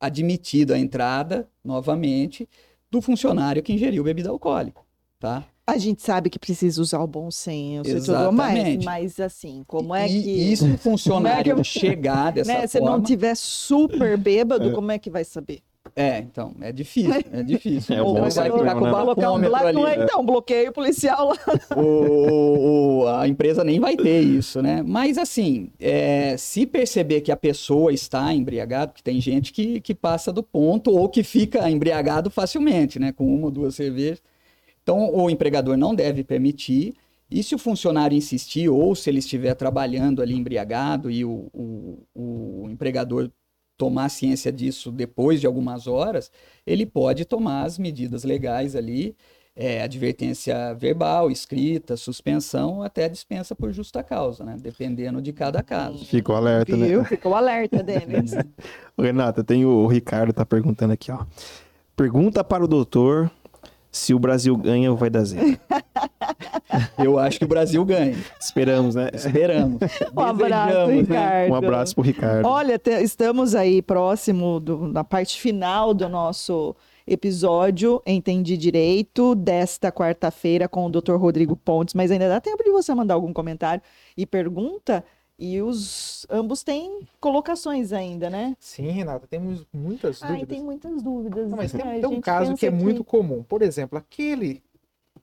admitida 0.00 0.74
a 0.74 0.78
entrada, 0.78 1.48
novamente, 1.64 2.48
do 2.90 3.00
funcionário 3.00 3.62
que 3.62 3.72
ingeriu 3.72 4.02
bebida 4.02 4.30
alcoólica, 4.30 4.82
tá? 5.18 5.44
A 5.66 5.78
gente 5.78 6.02
sabe 6.02 6.28
que 6.28 6.38
precisa 6.38 6.80
usar 6.82 7.00
o 7.00 7.06
bom 7.06 7.30
senso 7.30 7.88
Exatamente. 7.88 8.02
e 8.02 8.74
tudo 8.76 8.84
mais, 8.84 8.84
mas 8.84 9.20
assim, 9.20 9.64
como 9.66 9.94
é 9.94 10.06
que... 10.06 10.12
E 10.12 10.52
isso 10.52 10.66
o 10.74 10.76
funcionário 10.76 11.52
é 11.52 11.56
que... 11.56 11.64
chegar 11.64 12.30
dessa 12.34 12.52
né? 12.52 12.68
forma... 12.68 12.68
Se 12.68 12.80
não 12.80 13.02
tiver 13.02 13.34
super 13.34 14.16
bêbado, 14.18 14.72
como 14.72 14.92
é 14.92 14.98
que 14.98 15.08
vai 15.08 15.24
saber? 15.24 15.62
É, 15.96 16.18
então, 16.18 16.52
é 16.60 16.72
difícil, 16.72 17.12
é 17.32 17.42
difícil. 17.42 17.94
É 17.94 18.02
Ou 18.02 18.14
vai 18.14 18.30
ficar 18.30 18.74
com 18.74 18.84
o 18.84 18.90
bafômetro 18.90 19.54
ali. 19.54 19.80
É, 19.84 20.02
então, 20.02 20.26
bloqueio 20.26 20.72
policial 20.72 21.28
lá. 21.28 21.36
O, 21.76 23.02
o, 23.02 23.08
a 23.08 23.28
empresa 23.28 23.62
nem 23.62 23.78
vai 23.78 23.96
ter 23.96 24.20
isso, 24.20 24.60
né? 24.60 24.82
Mas, 24.82 25.18
assim, 25.18 25.70
é, 25.78 26.36
se 26.36 26.66
perceber 26.66 27.20
que 27.20 27.30
a 27.30 27.36
pessoa 27.36 27.92
está 27.92 28.32
embriagada, 28.34 28.88
porque 28.88 29.02
tem 29.02 29.20
gente 29.20 29.52
que, 29.52 29.80
que 29.80 29.94
passa 29.94 30.32
do 30.32 30.42
ponto 30.42 30.90
ou 30.90 31.08
que 31.08 31.22
fica 31.22 31.68
embriagado 31.70 32.30
facilmente, 32.30 32.98
né? 32.98 33.12
Com 33.12 33.32
uma 33.32 33.46
ou 33.46 33.50
duas 33.50 33.74
cervejas. 33.74 34.22
Então, 34.82 35.14
o 35.14 35.30
empregador 35.30 35.76
não 35.76 35.94
deve 35.94 36.24
permitir. 36.24 36.94
E 37.30 37.42
se 37.42 37.54
o 37.54 37.58
funcionário 37.58 38.16
insistir, 38.16 38.68
ou 38.68 38.94
se 38.94 39.10
ele 39.10 39.18
estiver 39.18 39.54
trabalhando 39.54 40.22
ali 40.22 40.34
embriagado 40.34 41.10
e 41.10 41.24
o, 41.24 41.48
o, 41.52 41.98
o 42.14 42.68
empregador 42.70 43.30
tomar 43.84 44.08
ciência 44.08 44.50
disso 44.50 44.90
depois 44.90 45.42
de 45.42 45.46
algumas 45.46 45.86
horas, 45.86 46.30
ele 46.66 46.86
pode 46.86 47.26
tomar 47.26 47.64
as 47.64 47.78
medidas 47.78 48.24
legais 48.24 48.74
ali, 48.74 49.14
é, 49.54 49.82
advertência 49.82 50.72
verbal, 50.72 51.30
escrita, 51.30 51.98
suspensão, 51.98 52.82
até 52.82 53.10
dispensa 53.10 53.54
por 53.54 53.70
justa 53.72 54.02
causa, 54.02 54.42
né? 54.42 54.56
Dependendo 54.58 55.20
de 55.20 55.34
cada 55.34 55.62
caso. 55.62 56.02
Ficou 56.06 56.34
alerta, 56.34 56.74
né? 56.74 56.88
Viu? 56.88 57.00
né? 57.00 57.04
Ficou 57.04 57.34
alerta, 57.34 57.82
Denis. 57.84 58.32
Renata, 58.98 59.44
tem 59.44 59.66
o, 59.66 59.68
o 59.68 59.86
Ricardo 59.86 60.32
tá 60.32 60.46
perguntando 60.46 60.94
aqui, 60.94 61.12
ó. 61.12 61.26
Pergunta 61.94 62.42
para 62.42 62.64
o 62.64 62.66
doutor 62.66 63.30
se 63.92 64.14
o 64.14 64.18
Brasil 64.18 64.56
ganha 64.56 64.90
ou 64.90 64.96
vai 64.96 65.10
dar 65.10 65.24
zero. 65.24 65.58
Eu 66.98 67.18
acho 67.18 67.38
que 67.38 67.44
o 67.44 67.48
Brasil 67.48 67.84
ganha. 67.84 68.16
Esperamos, 68.40 68.94
né? 68.94 69.10
Esperamos. 69.12 69.80
Um 70.16 70.20
abraço, 70.20 70.86
né? 70.86 70.94
Ricardo. 70.94 71.50
Um 71.50 71.54
abraço 71.54 71.94
pro 71.94 72.04
Ricardo. 72.04 72.46
Olha, 72.46 72.78
te, 72.78 72.90
estamos 73.02 73.54
aí 73.54 73.82
próximo 73.82 74.60
do, 74.60 74.92
da 74.92 75.02
parte 75.02 75.40
final 75.40 75.92
do 75.92 76.08
nosso 76.08 76.74
episódio 77.06 78.02
Entendi 78.06 78.56
Direito 78.56 79.34
desta 79.34 79.92
quarta-feira 79.92 80.68
com 80.68 80.86
o 80.86 80.90
Dr. 80.90 81.16
Rodrigo 81.16 81.56
Pontes, 81.56 81.94
mas 81.94 82.10
ainda 82.10 82.28
dá 82.28 82.40
tempo 82.40 82.62
de 82.62 82.70
você 82.70 82.94
mandar 82.94 83.14
algum 83.14 83.32
comentário 83.32 83.82
e 84.16 84.24
pergunta 84.24 85.04
e 85.38 85.60
os 85.60 86.26
ambos 86.30 86.62
têm 86.62 87.00
colocações 87.20 87.92
ainda, 87.92 88.30
né? 88.30 88.56
Sim, 88.60 88.88
Renata, 88.90 89.26
temos 89.26 89.66
muitas 89.72 90.20
dúvidas. 90.20 90.40
Ai, 90.40 90.46
tem 90.46 90.62
muitas 90.62 91.02
dúvidas. 91.02 91.50
Não, 91.50 91.56
mas 91.56 91.72
tem, 91.72 91.82
tem 91.82 92.06
um 92.06 92.20
caso 92.20 92.54
que 92.54 92.66
é 92.66 92.70
que... 92.70 92.76
muito 92.76 93.02
comum. 93.02 93.42
Por 93.42 93.60
exemplo, 93.60 93.98
aquele 93.98 94.62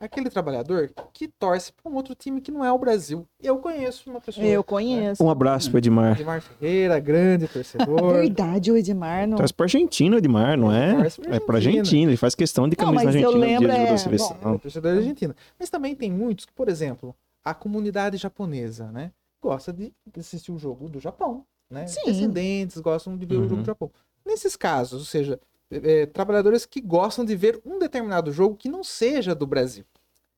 aquele 0.01 0.29
trabalhador 0.29 0.91
que 1.13 1.27
torce 1.27 1.71
para 1.71 1.91
um 1.91 1.95
outro 1.95 2.15
time 2.15 2.41
que 2.41 2.51
não 2.51 2.65
é 2.65 2.71
o 2.71 2.77
Brasil. 2.77 3.27
Eu 3.41 3.59
conheço 3.59 4.09
uma 4.09 4.19
pessoa. 4.19 4.45
Eu 4.45 4.63
conheço. 4.63 5.23
Um 5.23 5.29
abraço 5.29 5.69
pro 5.69 5.77
Edmar. 5.77 6.19
Edmar 6.19 6.41
Ferreira, 6.41 6.99
grande 6.99 7.47
torcedor. 7.47 8.13
Verdade, 8.19 8.71
o 8.71 8.77
Edmar 8.77 9.27
não. 9.27 9.37
Torce 9.37 9.53
pra 9.53 9.65
Argentina, 9.65 10.17
Edmar, 10.17 10.57
não 10.57 10.71
é? 10.71 11.07
É 11.29 11.39
pra 11.39 11.57
Argentina, 11.57 12.09
ele 12.09 12.17
faz 12.17 12.33
questão 12.33 12.67
de 12.67 12.75
camisa 12.75 13.03
não, 13.03 13.07
argentina 13.09 13.31
eu 13.31 13.37
lembro, 13.37 13.71
é... 13.71 13.91
da 13.91 13.97
seleção. 13.97 14.37
Bom, 14.41 14.55
é 14.55 14.57
torcedor 14.57 14.91
da 14.91 14.97
Argentina. 14.97 15.35
Mas 15.59 15.69
também 15.69 15.95
tem 15.95 16.11
muitos 16.11 16.45
que, 16.45 16.53
por 16.53 16.67
exemplo, 16.67 17.15
a 17.45 17.53
comunidade 17.53 18.17
japonesa, 18.17 18.91
né? 18.91 19.11
Gosta 19.41 19.71
de 19.71 19.93
assistir 20.17 20.51
o 20.51 20.57
jogo 20.57 20.89
do 20.89 20.99
Japão, 20.99 21.45
né? 21.69 21.85
Sim. 21.85 22.01
Descendentes 22.05 22.77
gostam 22.79 23.15
de 23.15 23.25
ver 23.25 23.35
uhum. 23.35 23.41
o 23.41 23.43
jogo 23.43 23.55
do 23.55 23.59
uhum. 23.59 23.65
Japão. 23.65 23.91
Nesses 24.25 24.55
casos, 24.55 24.99
ou 24.99 25.05
seja, 25.05 25.39
é, 25.71 26.05
trabalhadores 26.05 26.65
que 26.65 26.81
gostam 26.81 27.23
de 27.23 27.35
ver 27.35 27.61
um 27.65 27.79
determinado 27.79 28.31
jogo 28.31 28.55
que 28.55 28.69
não 28.69 28.83
seja 28.83 29.33
do 29.33 29.47
Brasil. 29.47 29.85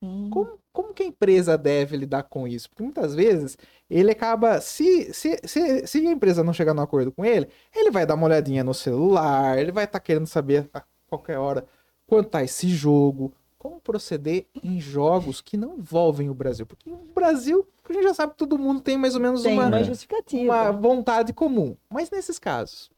Hum. 0.01 0.29
Como, 0.29 0.59
como 0.71 0.93
que 0.93 1.03
a 1.03 1.07
empresa 1.07 1.57
deve 1.57 1.95
lidar 1.95 2.23
com 2.23 2.47
isso? 2.47 2.69
Porque 2.69 2.83
muitas 2.83 3.15
vezes 3.15 3.57
ele 3.89 4.11
acaba. 4.11 4.59
Se, 4.59 5.13
se, 5.13 5.39
se, 5.43 5.87
se 5.87 6.07
a 6.07 6.11
empresa 6.11 6.43
não 6.43 6.53
chegar 6.53 6.73
no 6.73 6.81
acordo 6.81 7.11
com 7.11 7.23
ele, 7.23 7.47
ele 7.73 7.89
vai 7.89 8.05
dar 8.05 8.15
uma 8.15 8.25
olhadinha 8.25 8.63
no 8.63 8.73
celular, 8.73 9.57
ele 9.57 9.71
vai 9.71 9.85
estar 9.85 9.99
tá 9.99 10.03
querendo 10.03 10.27
saber 10.27 10.69
a 10.73 10.83
qualquer 11.07 11.37
hora 11.37 11.65
quanto 12.05 12.29
tá 12.29 12.43
esse 12.43 12.67
jogo, 12.67 13.33
como 13.57 13.79
proceder 13.79 14.45
em 14.61 14.79
jogos 14.79 15.39
que 15.39 15.55
não 15.55 15.77
envolvem 15.77 16.29
o 16.29 16.33
Brasil. 16.33 16.65
Porque 16.65 16.89
o 16.89 16.97
Brasil, 17.15 17.65
a 17.87 17.93
gente 17.93 18.03
já 18.03 18.13
sabe 18.13 18.33
que 18.33 18.37
todo 18.37 18.57
mundo 18.57 18.81
tem 18.81 18.97
mais 18.97 19.15
ou 19.15 19.21
menos 19.21 19.45
uma, 19.45 19.67
uma 19.67 19.83
justificativa. 19.83 20.43
Uma 20.43 20.71
vontade 20.71 21.31
comum. 21.31 21.77
Mas 21.89 22.11
nesses 22.11 22.37
casos, 22.37 22.91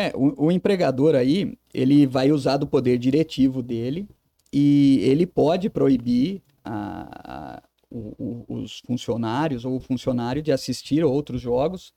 é, 0.00 0.12
o, 0.14 0.46
o, 0.46 0.52
empregador 0.52 1.14
aí, 1.14 1.56
ele 1.74 2.06
vai 2.06 2.32
usar 2.32 2.56
do 2.56 2.66
poder 2.66 2.98
diretivo 2.98 3.62
dele 3.62 4.08
e 4.52 5.00
ele 5.02 5.26
pode 5.26 5.68
proibir 5.68 6.42
a, 6.64 7.58
a, 7.58 7.62
o, 7.90 8.44
os 8.48 8.80
funcionários 8.86 9.64
ou 9.64 9.76
o 9.76 9.80
funcionário 9.80 10.42
de 10.42 10.52
assistir 10.52 11.04
outros 11.04 11.40
jogos 11.40 11.92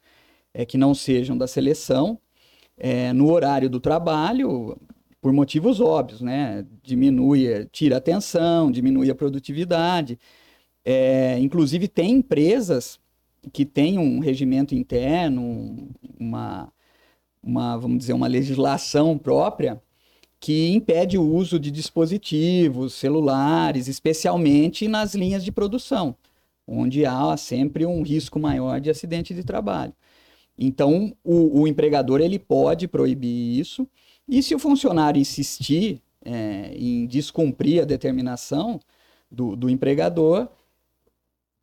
é, 0.53 0.65
que 0.65 0.77
não 0.77 0.93
sejam 0.93 1.37
da 1.37 1.47
seleção 1.47 2.19
é, 2.77 3.13
no 3.13 3.31
horário 3.31 3.69
do 3.69 3.79
trabalho, 3.79 4.77
por 5.21 5.31
motivos 5.31 5.79
óbvios, 5.79 6.19
né? 6.19 6.65
Diminui, 6.83 7.65
tira 7.71 7.95
a 7.95 7.97
atenção, 7.99 8.69
diminui 8.69 9.09
a 9.09 9.15
produtividade. 9.15 10.19
É, 10.83 11.39
inclusive, 11.39 11.87
tem 11.87 12.15
empresas 12.15 12.99
que 13.53 13.65
têm 13.65 13.97
um 13.97 14.19
regimento 14.19 14.75
interno, 14.75 15.89
uma 16.19 16.71
uma, 17.43 17.77
vamos 17.77 17.97
dizer, 17.99 18.13
uma 18.13 18.27
legislação 18.27 19.17
própria 19.17 19.81
que 20.39 20.69
impede 20.71 21.17
o 21.17 21.23
uso 21.23 21.59
de 21.59 21.71
dispositivos 21.71 22.93
celulares, 22.93 23.87
especialmente 23.87 24.87
nas 24.87 25.15
linhas 25.15 25.43
de 25.43 25.51
produção, 25.51 26.15
onde 26.67 27.05
há 27.05 27.35
sempre 27.37 27.85
um 27.85 28.01
risco 28.01 28.39
maior 28.39 28.81
de 28.81 28.89
acidente 28.89 29.33
de 29.33 29.43
trabalho. 29.43 29.93
Então, 30.57 31.15
o, 31.23 31.61
o 31.61 31.67
empregador 31.67 32.21
ele 32.21 32.37
pode 32.37 32.87
proibir 32.87 33.59
isso, 33.59 33.87
e 34.27 34.43
se 34.43 34.53
o 34.53 34.59
funcionário 34.59 35.19
insistir 35.19 36.01
é, 36.23 36.73
em 36.75 37.05
descumprir 37.05 37.81
a 37.81 37.85
determinação 37.85 38.79
do, 39.29 39.55
do 39.55 39.69
empregador, 39.69 40.47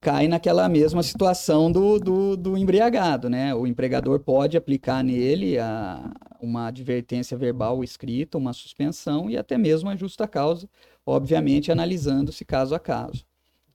cai 0.00 0.28
naquela 0.28 0.68
mesma 0.68 1.02
situação 1.02 1.70
do, 1.70 1.98
do, 1.98 2.36
do, 2.36 2.56
embriagado, 2.56 3.28
né? 3.28 3.54
O 3.54 3.66
empregador 3.66 4.20
pode 4.20 4.56
aplicar 4.56 5.04
nele 5.04 5.58
a, 5.58 6.10
uma 6.40 6.68
advertência 6.68 7.36
verbal 7.36 7.84
escrita, 7.84 8.38
uma 8.38 8.52
suspensão 8.52 9.28
e 9.30 9.36
até 9.36 9.58
mesmo 9.58 9.90
a 9.90 9.96
justa 9.96 10.26
causa, 10.26 10.68
obviamente 11.04 11.70
analisando-se 11.70 12.44
caso 12.44 12.74
a 12.74 12.78
caso 12.78 13.29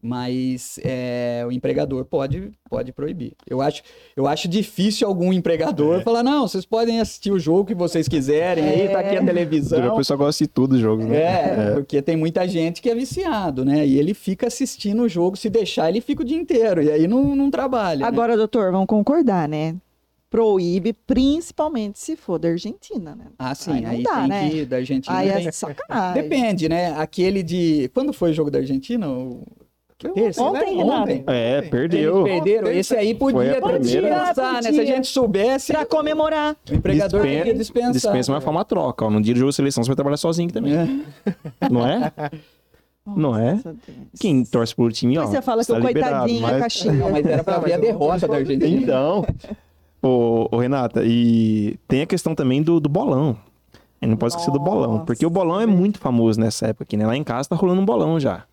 mas 0.05 0.79
é, 0.83 1.43
o 1.47 1.51
empregador 1.51 2.05
pode, 2.05 2.51
pode 2.69 2.91
proibir. 2.91 3.33
Eu 3.49 3.59
acho, 3.59 3.81
eu 4.15 4.27
acho 4.27 4.47
difícil 4.47 5.07
algum 5.07 5.33
empregador 5.33 5.99
é. 5.99 6.03
falar, 6.03 6.21
não, 6.21 6.47
vocês 6.47 6.63
podem 6.63 6.99
assistir 6.99 7.31
o 7.31 7.39
jogo 7.39 7.65
que 7.65 7.73
vocês 7.73 8.07
quiserem, 8.07 8.63
é. 8.63 8.69
aí 8.69 8.89
tá 8.89 8.99
aqui 8.99 9.17
a 9.17 9.21
é. 9.21 9.25
televisão. 9.25 9.93
O 9.93 9.97
pessoal 9.97 10.19
gosta 10.19 10.43
de 10.43 10.47
tudo 10.47 10.79
jogo, 10.79 11.03
né? 11.03 11.17
É, 11.17 11.23
é, 11.23 11.71
porque 11.73 12.03
tem 12.03 12.15
muita 12.15 12.47
gente 12.47 12.83
que 12.83 12.89
é 12.89 12.93
viciado, 12.93 13.65
né? 13.65 13.85
E 13.85 13.97
ele 13.97 14.13
fica 14.13 14.45
assistindo 14.45 15.01
o 15.01 15.09
jogo, 15.09 15.35
se 15.35 15.49
deixar, 15.49 15.89
ele 15.89 16.01
fica 16.01 16.21
o 16.21 16.25
dia 16.25 16.37
inteiro, 16.37 16.83
e 16.83 16.91
aí 16.91 17.07
não, 17.07 17.35
não 17.35 17.49
trabalha. 17.49 18.01
Né? 18.01 18.05
Agora, 18.05 18.33
né? 18.33 18.37
doutor, 18.37 18.71
vamos 18.71 18.87
concordar, 18.87 19.49
né? 19.49 19.75
proíbe, 20.29 20.91
principalmente 20.91 21.97
se 21.97 22.17
for 22.17 22.37
da 22.37 22.49
Argentina, 22.49 23.15
né? 23.15 23.27
Ah, 23.39 23.55
sim, 23.55 23.71
aí, 23.71 23.85
aí 23.85 24.03
dá, 24.03 24.19
tem 24.19 24.27
né? 24.27 24.49
que 24.49 24.65
da 24.65 24.75
Argentina. 24.75 25.17
Aí 25.17 25.29
é 25.29 25.51
sacanagem. 25.51 26.21
Depende, 26.21 26.67
né? 26.67 26.91
Aquele 26.99 27.41
de. 27.41 27.89
Quando 27.93 28.11
foi 28.11 28.31
o 28.31 28.33
jogo 28.33 28.51
da 28.51 28.59
Argentina? 28.59 29.09
O... 29.09 29.43
Terça, 29.97 30.43
ontem, 30.43 30.75
né? 30.75 30.83
Ontem. 30.83 31.23
É, 31.25 31.61
perdeu. 31.61 32.27
Eles 32.27 32.43
perderam. 32.43 32.71
Esse 32.71 32.95
aí 32.95 33.15
podia 33.15 33.61
dispensar, 33.79 34.61
né? 34.61 34.71
Se 34.73 34.79
a 34.81 34.85
gente 34.85 35.07
soubesse. 35.07 35.71
Pra 35.71 35.85
comemorar. 35.85 36.57
O 36.69 36.73
empregador 36.73 37.21
Dispen 37.21 37.37
podia 37.39 37.53
dispensar. 37.53 37.91
Dispensa, 37.93 38.31
mas 38.33 38.43
forma 38.43 38.65
troca. 38.65 39.05
Ó. 39.05 39.09
No 39.09 39.21
dia 39.21 39.33
do 39.33 39.39
jogo 39.39 39.51
de 39.51 39.55
seleção 39.55 39.83
você 39.83 39.87
vai 39.87 39.95
trabalhar 39.95 40.17
sozinho 40.17 40.51
também. 40.51 40.75
É. 40.75 41.69
Não 41.69 41.87
é? 41.87 42.11
Nossa, 43.05 43.19
não 43.19 43.37
é? 43.37 43.59
Quem 44.19 44.43
torce 44.43 44.75
por 44.75 44.91
time, 44.91 45.17
ó. 45.17 45.27
Você 45.27 45.41
fala 45.41 45.63
que 45.63 45.71
o 45.71 45.75
tá 45.75 45.81
coitadinho 45.81 46.41
mas... 46.41 46.55
é 46.55 46.59
Caxias. 46.59 46.95
Não, 46.95 47.11
mas 47.11 47.25
era 47.25 47.43
pra 47.43 47.59
ver 47.59 47.73
a 47.73 47.77
derrota 47.77 48.27
da 48.27 48.35
Argentina. 48.35 48.81
Então, 48.81 49.25
ô, 50.01 50.49
ô, 50.51 50.57
Renata, 50.57 51.03
e 51.05 51.79
tem 51.87 52.01
a 52.01 52.05
questão 52.05 52.35
também 52.35 52.61
do, 52.61 52.79
do 52.79 52.89
bolão. 52.89 53.37
A 54.01 54.07
não 54.07 54.17
pode 54.17 54.33
esquecer 54.33 54.51
do 54.51 54.59
bolão, 54.59 55.05
porque 55.05 55.25
o 55.25 55.29
bolão 55.29 55.61
é 55.61 55.65
muito 55.65 55.99
famoso 55.99 56.39
nessa 56.39 56.67
época 56.67 56.83
aqui, 56.83 56.97
né? 56.97 57.07
Lá 57.07 57.15
em 57.15 57.23
casa 57.23 57.49
tá 57.49 57.55
rolando 57.55 57.81
um 57.81 57.85
bolão 57.85 58.19
já. 58.19 58.43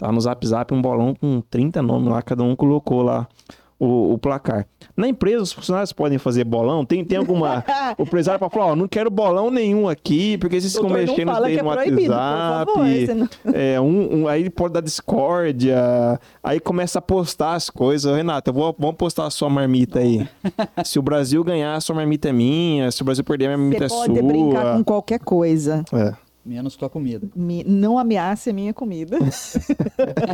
Tá 0.00 0.10
no 0.10 0.18
Zap 0.18 0.46
Zap 0.46 0.72
um 0.72 0.80
bolão 0.80 1.14
com 1.14 1.42
30 1.50 1.82
nomes 1.82 2.10
lá, 2.10 2.22
cada 2.22 2.42
um 2.42 2.56
colocou 2.56 3.02
lá 3.02 3.28
o, 3.78 4.14
o, 4.14 4.18
placar. 4.18 4.66
Na 4.96 5.06
empresa, 5.06 5.42
os 5.42 5.52
funcionários 5.52 5.92
podem 5.92 6.16
fazer 6.16 6.42
bolão? 6.44 6.86
Tem, 6.86 7.04
tem 7.04 7.18
alguma. 7.18 7.62
o 7.98 8.04
empresário 8.04 8.38
para 8.38 8.48
falar, 8.48 8.66
ó, 8.68 8.76
não 8.76 8.88
quero 8.88 9.10
bolão 9.10 9.50
nenhum 9.50 9.90
aqui, 9.90 10.38
porque 10.38 10.58
vocês 10.58 10.74
ficam 10.74 10.88
mexendo 10.88 11.28
aí 11.30 11.58
é 11.58 11.62
no 11.62 11.70
proibido, 11.70 12.14
WhatsApp. 12.14 12.72
Favor, 12.72 13.28
é, 13.54 13.78
um, 13.78 14.22
um, 14.22 14.28
aí 14.28 14.48
pode 14.48 14.72
dar 14.72 14.80
discórdia, 14.80 16.18
aí 16.42 16.58
começa 16.58 16.98
a 16.98 17.02
postar 17.02 17.52
as 17.52 17.68
coisas. 17.68 18.16
Renata, 18.16 18.50
vou, 18.50 18.74
vamos 18.78 18.96
postar 18.96 19.26
a 19.26 19.30
sua 19.30 19.50
marmita 19.50 19.98
aí. 19.98 20.26
se 20.82 20.98
o 20.98 21.02
Brasil 21.02 21.44
ganhar, 21.44 21.74
a 21.74 21.80
sua 21.82 21.94
marmita 21.94 22.30
é 22.30 22.32
minha. 22.32 22.90
Se 22.90 23.02
o 23.02 23.04
Brasil 23.04 23.22
perder, 23.22 23.46
a 23.46 23.48
minha 23.48 23.58
marmita 23.58 23.86
Você 23.86 23.94
é 23.94 23.98
sua. 23.98 24.06
Você 24.06 24.12
pode 24.14 24.26
brincar 24.26 24.76
com 24.78 24.82
qualquer 24.82 25.20
coisa. 25.20 25.84
É. 25.92 26.29
Menos 26.44 26.74
tua 26.74 26.88
comida. 26.88 27.28
Me, 27.36 27.62
não 27.64 27.98
ameace 27.98 28.48
a 28.48 28.52
minha 28.52 28.72
comida. 28.72 29.18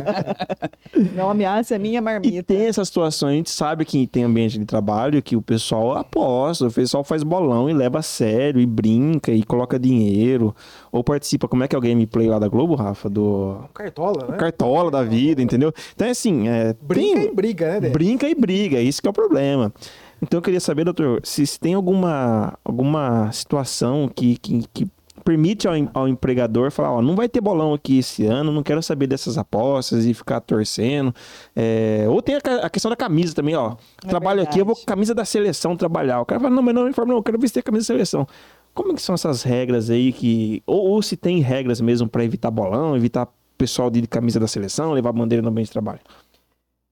não 1.13 1.29
ameace 1.29 1.73
a 1.73 1.79
minha 1.79 2.01
marmita. 2.01 2.37
E 2.37 2.41
tem 2.41 2.65
essa 2.65 2.83
situação, 2.85 3.27
a 3.27 3.33
gente 3.33 3.49
sabe 3.49 3.83
que 3.83 4.07
tem 4.07 4.23
ambiente 4.23 4.57
de 4.57 4.65
trabalho 4.65 5.21
que 5.21 5.35
o 5.35 5.41
pessoal 5.41 5.97
aposta, 5.97 6.67
o 6.67 6.71
pessoal 6.71 7.03
faz 7.03 7.23
bolão 7.23 7.69
e 7.69 7.73
leva 7.73 7.99
a 7.99 8.01
sério, 8.01 8.61
e 8.61 8.65
brinca, 8.65 9.33
e 9.33 9.43
coloca 9.43 9.77
dinheiro, 9.77 10.55
ou 10.93 11.03
participa, 11.03 11.45
como 11.45 11.65
é 11.65 11.67
que 11.67 11.75
é 11.75 11.77
o 11.77 11.81
gameplay 11.81 12.27
lá 12.27 12.39
da 12.39 12.47
Globo, 12.47 12.75
Rafa? 12.75 13.09
Do... 13.09 13.65
Cartola, 13.73 14.27
né? 14.29 14.37
Cartola 14.37 14.89
da 14.89 15.03
vida, 15.03 15.41
entendeu? 15.41 15.73
Então 15.93 16.07
é 16.07 16.11
assim... 16.11 16.47
É, 16.47 16.73
brinca 16.81 17.19
tem... 17.19 17.29
e 17.29 17.35
briga, 17.35 17.67
né? 17.73 17.79
Dê? 17.81 17.89
Brinca 17.89 18.29
e 18.29 18.33
briga, 18.33 18.79
isso 18.79 19.01
que 19.01 19.09
é 19.09 19.11
o 19.11 19.13
problema. 19.13 19.73
Então 20.21 20.37
eu 20.37 20.41
queria 20.41 20.59
saber, 20.61 20.85
doutor, 20.85 21.19
se, 21.23 21.45
se 21.45 21.59
tem 21.59 21.73
alguma, 21.73 22.57
alguma 22.63 23.29
situação 23.31 24.09
que, 24.13 24.37
que, 24.37 24.63
que 24.73 24.87
permite 25.27 25.67
ao, 25.67 25.73
ao 25.93 26.07
empregador 26.07 26.71
falar, 26.71 26.93
ó, 26.93 27.01
não 27.01 27.13
vai 27.13 27.27
ter 27.27 27.41
bolão 27.41 27.73
aqui 27.73 27.97
esse 27.97 28.25
ano, 28.25 28.49
não 28.49 28.63
quero 28.63 28.81
saber 28.81 29.07
dessas 29.07 29.37
apostas 29.37 30.05
e 30.05 30.13
ficar 30.13 30.39
torcendo. 30.39 31.13
É, 31.53 32.05
ou 32.07 32.21
tem 32.21 32.35
a, 32.35 32.39
a, 32.63 32.69
questão 32.69 32.89
da 32.89 32.95
camisa 32.95 33.35
também, 33.35 33.53
ó. 33.53 33.75
É 34.05 34.07
Trabalho 34.07 34.37
verdade. 34.37 34.53
aqui, 34.53 34.61
eu 34.61 34.65
vou 34.65 34.73
com 34.73 34.85
camisa 34.85 35.13
da 35.13 35.25
seleção 35.25 35.75
trabalhar. 35.75 36.21
O 36.21 36.25
cara 36.25 36.39
fala, 36.39 36.55
não, 36.55 36.63
mas 36.63 36.73
não 36.73 36.85
me 36.85 36.91
informa, 36.91 37.11
não, 37.11 37.19
eu 37.19 37.23
quero 37.23 37.37
vestir 37.37 37.59
a 37.59 37.61
camisa 37.61 37.83
da 37.83 37.87
seleção. 37.87 38.25
Como 38.73 38.95
que 38.95 39.01
são 39.01 39.15
essas 39.15 39.43
regras 39.43 39.89
aí 39.89 40.13
que. 40.13 40.63
Ou, 40.65 40.91
ou 40.91 41.01
se 41.01 41.17
tem 41.17 41.41
regras 41.41 41.81
mesmo 41.81 42.07
para 42.07 42.23
evitar 42.23 42.49
bolão, 42.49 42.95
evitar 42.95 43.27
pessoal 43.57 43.89
de 43.89 44.07
camisa 44.07 44.39
da 44.39 44.47
seleção, 44.47 44.93
levar 44.93 45.11
bandeira 45.11 45.41
no 45.41 45.49
ambiente 45.49 45.67
de 45.67 45.73
trabalho? 45.73 45.99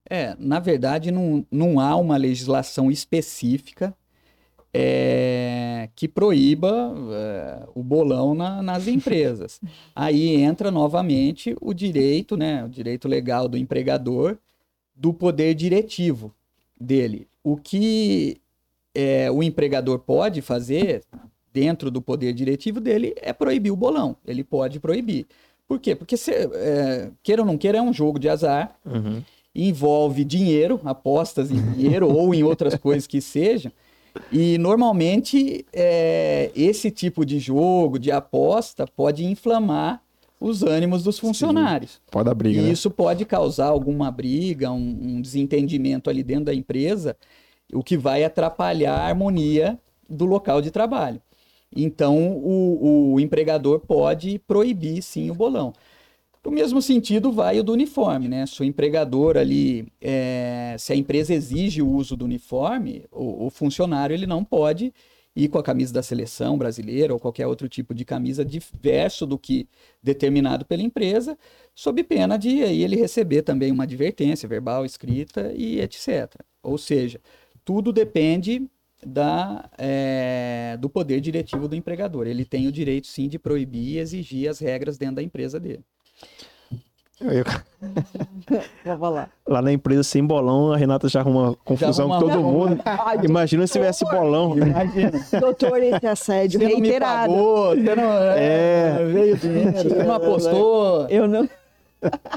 É, 0.09 0.35
na 0.37 0.59
verdade, 0.59 1.09
não, 1.09 1.45
não 1.49 1.79
há 1.79 1.95
uma 1.95 2.17
legislação 2.17 2.91
específica 2.91 3.95
é, 4.77 5.87
que 5.95 6.05
proíba 6.05 6.93
é, 7.13 7.63
o 7.73 7.81
bolão 7.81 8.35
na, 8.35 8.61
nas 8.61 8.87
empresas. 8.89 9.61
Aí 9.95 10.35
entra 10.35 10.69
novamente 10.69 11.55
o 11.61 11.73
direito, 11.73 12.35
né, 12.35 12.65
o 12.65 12.67
direito 12.67 13.07
legal 13.07 13.47
do 13.47 13.57
empregador 13.57 14.37
do 14.93 15.13
poder 15.13 15.53
diretivo 15.53 16.33
dele. 16.79 17.25
O 17.41 17.55
que 17.55 18.41
é, 18.93 19.31
o 19.31 19.41
empregador 19.41 19.99
pode 19.99 20.41
fazer 20.41 21.03
dentro 21.53 21.89
do 21.89 22.01
poder 22.01 22.33
diretivo 22.33 22.81
dele 22.81 23.15
é 23.21 23.31
proibir 23.31 23.71
o 23.71 23.77
bolão. 23.77 24.17
Ele 24.27 24.43
pode 24.43 24.77
proibir. 24.79 25.25
Por 25.65 25.79
quê? 25.79 25.95
Porque, 25.95 26.17
se, 26.17 26.31
é, 26.31 27.11
queira 27.23 27.41
ou 27.41 27.45
não 27.45 27.57
queira, 27.57 27.77
é 27.77 27.81
um 27.81 27.93
jogo 27.93 28.19
de 28.19 28.27
azar. 28.27 28.75
Uhum. 28.85 29.23
Envolve 29.53 30.25
dinheiro, 30.25 30.81
apostas 30.83 31.49
em 31.49 31.61
dinheiro 31.71 32.13
ou 32.13 32.35
em 32.35 32.43
outras 32.43 32.75
coisas 32.75 33.07
que 33.07 33.21
sejam. 33.21 33.71
E 34.31 34.57
normalmente 34.57 35.65
é, 35.73 36.51
esse 36.55 36.89
tipo 36.89 37.25
de 37.25 37.39
jogo, 37.39 37.99
de 37.99 38.11
aposta, 38.11 38.87
pode 38.87 39.25
inflamar 39.25 40.01
os 40.39 40.63
ânimos 40.63 41.03
dos 41.03 41.17
funcionários. 41.17 41.93
Sim, 41.93 41.99
pode 42.11 42.25
dar 42.25 42.33
briga. 42.33 42.59
E 42.59 42.63
né? 42.63 42.69
isso 42.69 42.89
pode 42.91 43.25
causar 43.25 43.67
alguma 43.67 44.11
briga, 44.11 44.71
um, 44.71 44.97
um, 45.01 45.21
desentendimento 45.21 46.09
ali 46.09 46.23
dentro 46.23 46.45
da 46.45 46.53
empresa, 46.53 47.15
o 47.73 47.83
que 47.83 47.97
vai 47.97 48.23
atrapalhar 48.23 48.95
a 48.95 49.07
harmonia 49.07 49.79
do 50.09 50.25
local 50.25 50.61
de 50.61 50.71
trabalho. 50.71 51.21
Então, 51.75 52.37
o, 52.37 53.13
o 53.13 53.19
empregador 53.19 53.79
pode 53.79 54.39
proibir, 54.39 55.01
sim, 55.01 55.29
o 55.29 55.35
bolão. 55.35 55.73
No 56.45 56.51
mesmo 56.51 56.79
sentido, 56.79 57.31
vai 57.31 57.59
o 57.59 57.63
do 57.63 57.73
uniforme, 57.73 58.27
né? 58.27 58.45
Se 58.45 58.61
o 58.61 58.63
empregador 58.63 59.35
ali, 59.35 59.87
é, 59.99 60.75
se 60.77 60.93
a 60.93 60.95
empresa 60.95 61.33
exige 61.33 61.81
o 61.81 61.89
uso 61.89 62.15
do 62.15 62.23
uniforme, 62.23 63.03
o, 63.11 63.47
o 63.47 63.49
funcionário 63.49 64.13
ele 64.13 64.27
não 64.27 64.43
pode 64.43 64.93
ir 65.35 65.49
com 65.49 65.57
a 65.57 65.63
camisa 65.63 65.91
da 65.91 66.03
seleção 66.03 66.55
brasileira 66.55 67.11
ou 67.13 67.19
qualquer 67.19 67.47
outro 67.47 67.67
tipo 67.67 67.95
de 67.95 68.05
camisa 68.05 68.45
diverso 68.45 69.25
do 69.25 69.39
que 69.39 69.67
determinado 70.03 70.65
pela 70.65 70.83
empresa, 70.83 71.35
sob 71.73 72.03
pena 72.03 72.37
de 72.37 72.63
aí 72.63 72.83
ele 72.83 72.95
receber 72.95 73.41
também 73.41 73.71
uma 73.71 73.83
advertência 73.83 74.47
verbal, 74.47 74.85
escrita 74.85 75.51
e 75.55 75.81
etc. 75.81 76.31
Ou 76.61 76.77
seja, 76.77 77.19
tudo 77.65 77.91
depende 77.91 78.69
da, 79.03 79.67
é, 79.79 80.77
do 80.79 80.89
poder 80.89 81.19
diretivo 81.21 81.67
do 81.67 81.75
empregador. 81.75 82.27
Ele 82.27 82.45
tem 82.45 82.67
o 82.67 82.71
direito, 82.71 83.07
sim, 83.07 83.27
de 83.27 83.39
proibir 83.39 83.95
e 83.95 83.97
exigir 83.97 84.47
as 84.47 84.59
regras 84.59 84.95
dentro 84.95 85.15
da 85.15 85.23
empresa 85.23 85.59
dele. 85.59 85.83
Eu... 87.21 87.45
lá. 89.09 89.29
lá 89.47 89.61
na 89.61 89.71
empresa 89.71 90.03
sem 90.03 90.25
bolão, 90.25 90.73
a 90.73 90.77
Renata 90.77 91.07
já 91.07 91.21
arruma 91.21 91.55
confusão 91.63 92.09
com 92.09 92.19
todo 92.19 92.41
mundo. 92.41 92.81
Ai, 92.85 93.19
Imagina 93.23 93.65
se 93.65 93.73
tivesse 93.73 94.03
bolão. 94.05 94.57
Imagina. 94.57 95.11
Doutor, 95.39 95.81
esse 95.81 96.05
assédio 96.05 96.59
você 96.59 96.65
reiterado. 96.65 97.31
Não 97.31 97.37
pagou, 97.37 97.75
você 97.75 97.95
não 97.95 98.11
é, 98.11 98.99
é. 99.01 99.05
veio 99.05 99.37
dinheiro, 99.37 99.71
você 99.71 100.03
não 100.03 100.13
apostou. 100.13 101.07
Eu 101.07 101.27
não. 101.27 101.49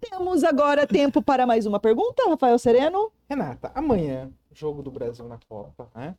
Temos 0.00 0.42
agora 0.42 0.86
tempo 0.86 1.22
para 1.22 1.46
mais 1.46 1.66
uma 1.66 1.78
pergunta, 1.78 2.28
Rafael 2.28 2.58
Sereno. 2.58 3.12
Renata, 3.28 3.70
amanhã, 3.74 4.28
jogo 4.52 4.82
do 4.82 4.90
Brasil 4.90 5.26
na 5.28 5.38
Copa, 5.48 5.88
né? 5.94 6.16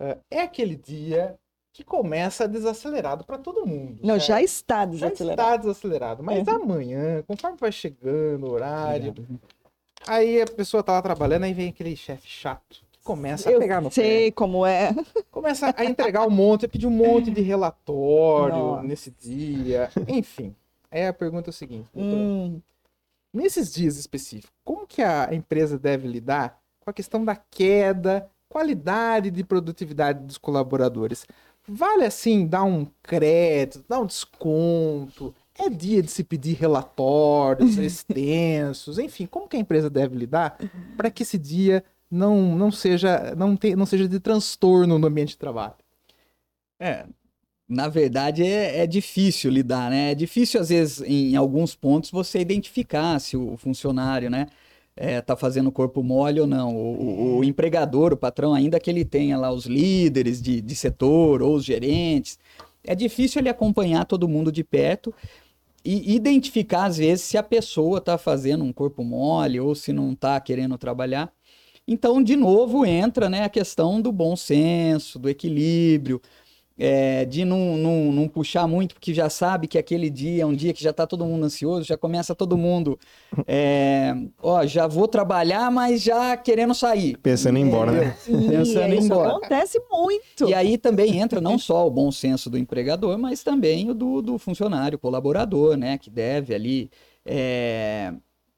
É, 0.00 0.18
é 0.30 0.40
aquele 0.42 0.76
dia 0.76 1.36
que 1.72 1.82
começa 1.82 2.46
desacelerado 2.46 3.24
para 3.24 3.38
todo 3.38 3.66
mundo. 3.66 3.98
Não, 4.02 4.14
certo? 4.14 4.28
já 4.28 4.42
está 4.42 4.84
desacelerado. 4.84 5.42
Já 5.42 5.54
está 5.54 5.56
desacelerado. 5.56 6.22
Mas 6.22 6.46
uhum. 6.46 6.54
amanhã, 6.54 7.22
conforme 7.26 7.56
vai 7.58 7.72
chegando 7.72 8.46
o 8.46 8.52
horário, 8.52 9.14
aí 10.06 10.42
a 10.42 10.46
pessoa 10.46 10.82
tá 10.82 10.92
lá 10.92 11.02
trabalhando, 11.02 11.44
aí 11.44 11.54
vem 11.54 11.70
aquele 11.70 11.96
chefe 11.96 12.28
chato 12.28 12.84
que 12.90 12.98
começa 13.02 13.50
Eu 13.50 13.56
a 13.56 13.60
pegar 13.60 13.80
no 13.80 13.90
sei 13.90 14.30
pé. 14.30 14.34
como 14.34 14.66
é. 14.66 14.94
Começa 15.30 15.74
a 15.74 15.84
entregar 15.84 16.26
um 16.26 16.30
monte, 16.30 16.66
a 16.66 16.68
pedir 16.68 16.86
um 16.86 16.90
monte 16.90 17.30
de 17.30 17.40
relatório 17.40 18.56
Nossa. 18.56 18.82
nesse 18.82 19.10
dia. 19.10 19.90
Enfim, 20.06 20.54
aí 20.90 21.06
a 21.06 21.12
pergunta 21.12 21.48
é 21.48 21.52
o 21.52 21.54
seguinte, 21.54 21.88
hum. 21.94 22.60
nesses 23.32 23.72
dias 23.72 23.96
específicos, 23.96 24.52
como 24.62 24.86
que 24.86 25.00
a 25.00 25.30
empresa 25.32 25.78
deve 25.78 26.06
lidar 26.06 26.60
com 26.80 26.90
a 26.90 26.92
questão 26.92 27.24
da 27.24 27.34
queda, 27.34 28.28
qualidade 28.46 29.30
de 29.30 29.42
produtividade 29.42 30.20
dos 30.20 30.36
colaboradores? 30.36 31.26
Vale 31.66 32.04
assim 32.04 32.46
dar 32.46 32.64
um 32.64 32.86
crédito, 33.02 33.84
dar 33.88 34.00
um 34.00 34.06
desconto? 34.06 35.34
É 35.56 35.68
dia 35.68 36.02
de 36.02 36.10
se 36.10 36.24
pedir 36.24 36.54
relatórios 36.54 37.76
extensos, 37.78 38.98
enfim, 38.98 39.26
como 39.26 39.48
que 39.48 39.56
a 39.56 39.60
empresa 39.60 39.88
deve 39.88 40.16
lidar 40.16 40.58
para 40.96 41.10
que 41.10 41.22
esse 41.22 41.38
dia 41.38 41.84
não, 42.10 42.56
não 42.56 42.70
seja 42.70 43.34
não, 43.36 43.56
te, 43.56 43.76
não 43.76 43.86
seja 43.86 44.08
de 44.08 44.18
transtorno 44.18 44.98
no 44.98 45.06
ambiente 45.06 45.30
de 45.30 45.38
trabalho? 45.38 45.74
É, 46.80 47.06
na 47.68 47.88
verdade 47.88 48.44
é, 48.44 48.80
é, 48.80 48.86
difícil 48.86 49.50
lidar, 49.50 49.90
né? 49.90 50.10
É 50.12 50.14
difícil 50.14 50.60
às 50.60 50.68
vezes 50.68 51.00
em 51.02 51.36
alguns 51.36 51.74
pontos 51.74 52.10
você 52.10 52.40
identificar 52.40 53.18
se 53.20 53.36
o 53.36 53.56
funcionário, 53.56 54.28
né? 54.28 54.46
É, 54.96 55.20
tá 55.20 55.36
fazendo 55.36 55.72
corpo 55.72 56.02
mole 56.02 56.40
ou 56.40 56.46
não. 56.46 56.76
O, 56.76 57.02
o, 57.02 57.38
o, 57.38 57.44
empregador, 57.44 58.12
o 58.12 58.16
patrão, 58.16 58.54
ainda 58.54 58.78
que 58.78 58.90
ele 58.90 59.04
tenha 59.04 59.36
lá 59.38 59.50
os 59.52 59.66
líderes 59.66 60.40
de, 60.40 60.60
de 60.60 60.74
setor 60.76 61.42
ou 61.42 61.54
os 61.56 61.64
gerentes, 61.64 62.38
é 62.84 62.94
difícil 62.94 63.40
ele 63.40 63.48
acompanhar 63.48 64.04
todo 64.04 64.28
mundo 64.28 64.50
de 64.52 64.62
perto 64.64 65.14
e 65.84 66.14
identificar, 66.14 66.84
às 66.84 66.96
vezes, 66.98 67.24
se 67.24 67.36
a 67.36 67.42
pessoa 67.42 67.98
está 67.98 68.16
fazendo 68.16 68.62
um 68.62 68.72
corpo 68.72 69.02
mole 69.02 69.58
ou 69.58 69.74
se 69.74 69.92
não 69.92 70.12
está 70.12 70.40
querendo 70.40 70.78
trabalhar. 70.78 71.32
Então, 71.86 72.22
de 72.22 72.36
novo, 72.36 72.86
entra 72.86 73.28
né, 73.28 73.42
a 73.42 73.48
questão 73.48 74.00
do 74.00 74.12
bom 74.12 74.36
senso, 74.36 75.18
do 75.18 75.28
equilíbrio, 75.28 76.20
é, 76.78 77.24
de 77.24 77.44
não, 77.44 77.76
não, 77.76 78.12
não, 78.12 78.28
puxar 78.28 78.66
muito, 78.66 78.94
porque 78.94 79.12
já 79.12 79.28
sabe 79.28 79.66
que 79.66 79.78
aquele 79.78 80.08
dia 80.08 80.42
é 80.42 80.46
um 80.46 80.54
dia 80.54 80.72
que 80.72 80.82
já 80.82 80.90
está 80.90 81.06
todo 81.06 81.24
mundo 81.24 81.44
ansioso, 81.44 81.84
já 81.84 81.96
começa 81.96 82.34
todo 82.34 82.56
mundo, 82.56 82.98
é, 83.46 84.14
ó, 84.42 84.64
já 84.66 84.86
vou 84.86 85.06
trabalhar, 85.06 85.70
mas 85.70 86.02
já 86.02 86.36
querendo 86.36 86.74
sair. 86.74 87.16
Pensando 87.18 87.58
em 87.58 87.62
ir 87.62 87.66
embora, 87.66 87.92
né? 87.92 88.16
Sim, 88.18 88.48
Pensando 88.48 88.94
em 88.94 88.98
ir 88.98 89.04
embora. 89.04 89.30
acontece 89.30 89.80
muito. 89.90 90.48
E 90.48 90.54
aí 90.54 90.78
também 90.78 91.18
entra 91.18 91.40
não 91.40 91.58
só 91.58 91.86
o 91.86 91.90
bom 91.90 92.10
senso 92.10 92.48
do 92.48 92.58
empregador, 92.58 93.18
mas 93.18 93.42
também 93.42 93.90
o 93.90 93.94
do, 93.94 94.22
do 94.22 94.38
funcionário, 94.38 94.98
colaborador, 94.98 95.76
né, 95.76 95.98
que 95.98 96.10
deve 96.10 96.54
ali 96.54 96.90
é, 97.24 98.12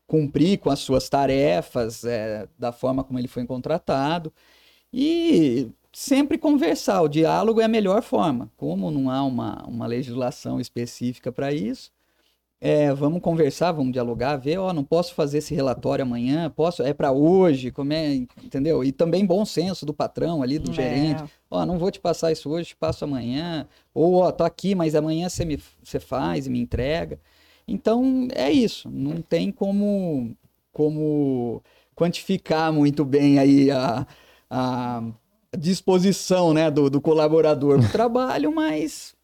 cumprir 0.07 0.59
com 0.59 0.71
as 0.71 0.79
suas 0.79 1.09
tarefas 1.09 2.05
é, 2.05 2.47
da 2.59 2.73
forma 2.73 3.03
como 3.03 3.19
ele 3.19 3.29
foi 3.29 3.45
contratado. 3.47 4.33
E 4.93 5.69
sempre 5.95 6.37
conversar. 6.37 7.01
O 7.03 7.09
diálogo 7.09 7.61
é 7.61 7.65
a 7.65 7.69
melhor 7.69 8.03
forma. 8.03 8.51
Como 8.57 8.91
não 8.91 9.09
há 9.09 9.25
uma, 9.25 9.65
uma 9.67 9.87
legislação 9.87 10.61
específica 10.61 11.33
para 11.33 11.53
isso, 11.53 11.91
é, 12.61 12.93
vamos 12.95 13.21
conversar, 13.21 13.73
vamos 13.73 13.93
dialogar, 13.93 14.37
ver, 14.37 14.59
ó, 14.59 14.73
não 14.73 14.83
posso 14.83 15.15
fazer 15.15 15.39
esse 15.39 15.55
relatório 15.55 16.03
amanhã, 16.03 16.49
posso, 16.49 16.83
é 16.83 16.95
para 16.95 17.13
hoje, 17.13 17.71
como 17.71 17.93
é, 17.93 18.15
entendeu? 18.15 18.83
E 18.83 18.91
também 18.91 19.27
bom 19.27 19.45
senso 19.45 19.85
do 19.85 19.93
patrão 19.93 20.43
ali, 20.43 20.59
do 20.59 20.71
é. 20.71 20.75
gerente, 20.75 21.25
ó, 21.51 21.67
não 21.67 21.79
vou 21.79 21.91
te 21.91 22.01
passar 22.01 22.33
isso 22.33 22.49
hoje, 22.49 22.71
te 22.71 22.77
passo 22.77 23.05
amanhã, 23.05 23.69
ou 23.93 24.15
ó, 24.15 24.33
tô 24.33 24.45
aqui, 24.45 24.75
mas 24.75 24.95
amanhã 24.95 25.29
você 25.29 25.45
me 25.45 25.61
você 25.83 26.01
faz 26.01 26.47
e 26.47 26.51
me 26.51 26.59
entrega. 26.59 27.21
Então, 27.69 28.29
é 28.35 28.51
isso, 28.51 28.89
não 28.91 29.21
tem 29.21 29.53
como 29.53 30.35
como 30.73 31.63
quantificar 31.95 32.73
muito 32.73 33.05
bem 33.05 33.39
aí 33.39 33.71
a, 33.71 34.07
a 34.51 35.03
disposição 35.57 36.53
né, 36.53 36.71
do, 36.71 36.89
do 36.89 37.01
colaborador 37.01 37.79
para 37.79 37.89
o 37.89 37.93
trabalho, 37.93 38.55
mas 38.55 39.15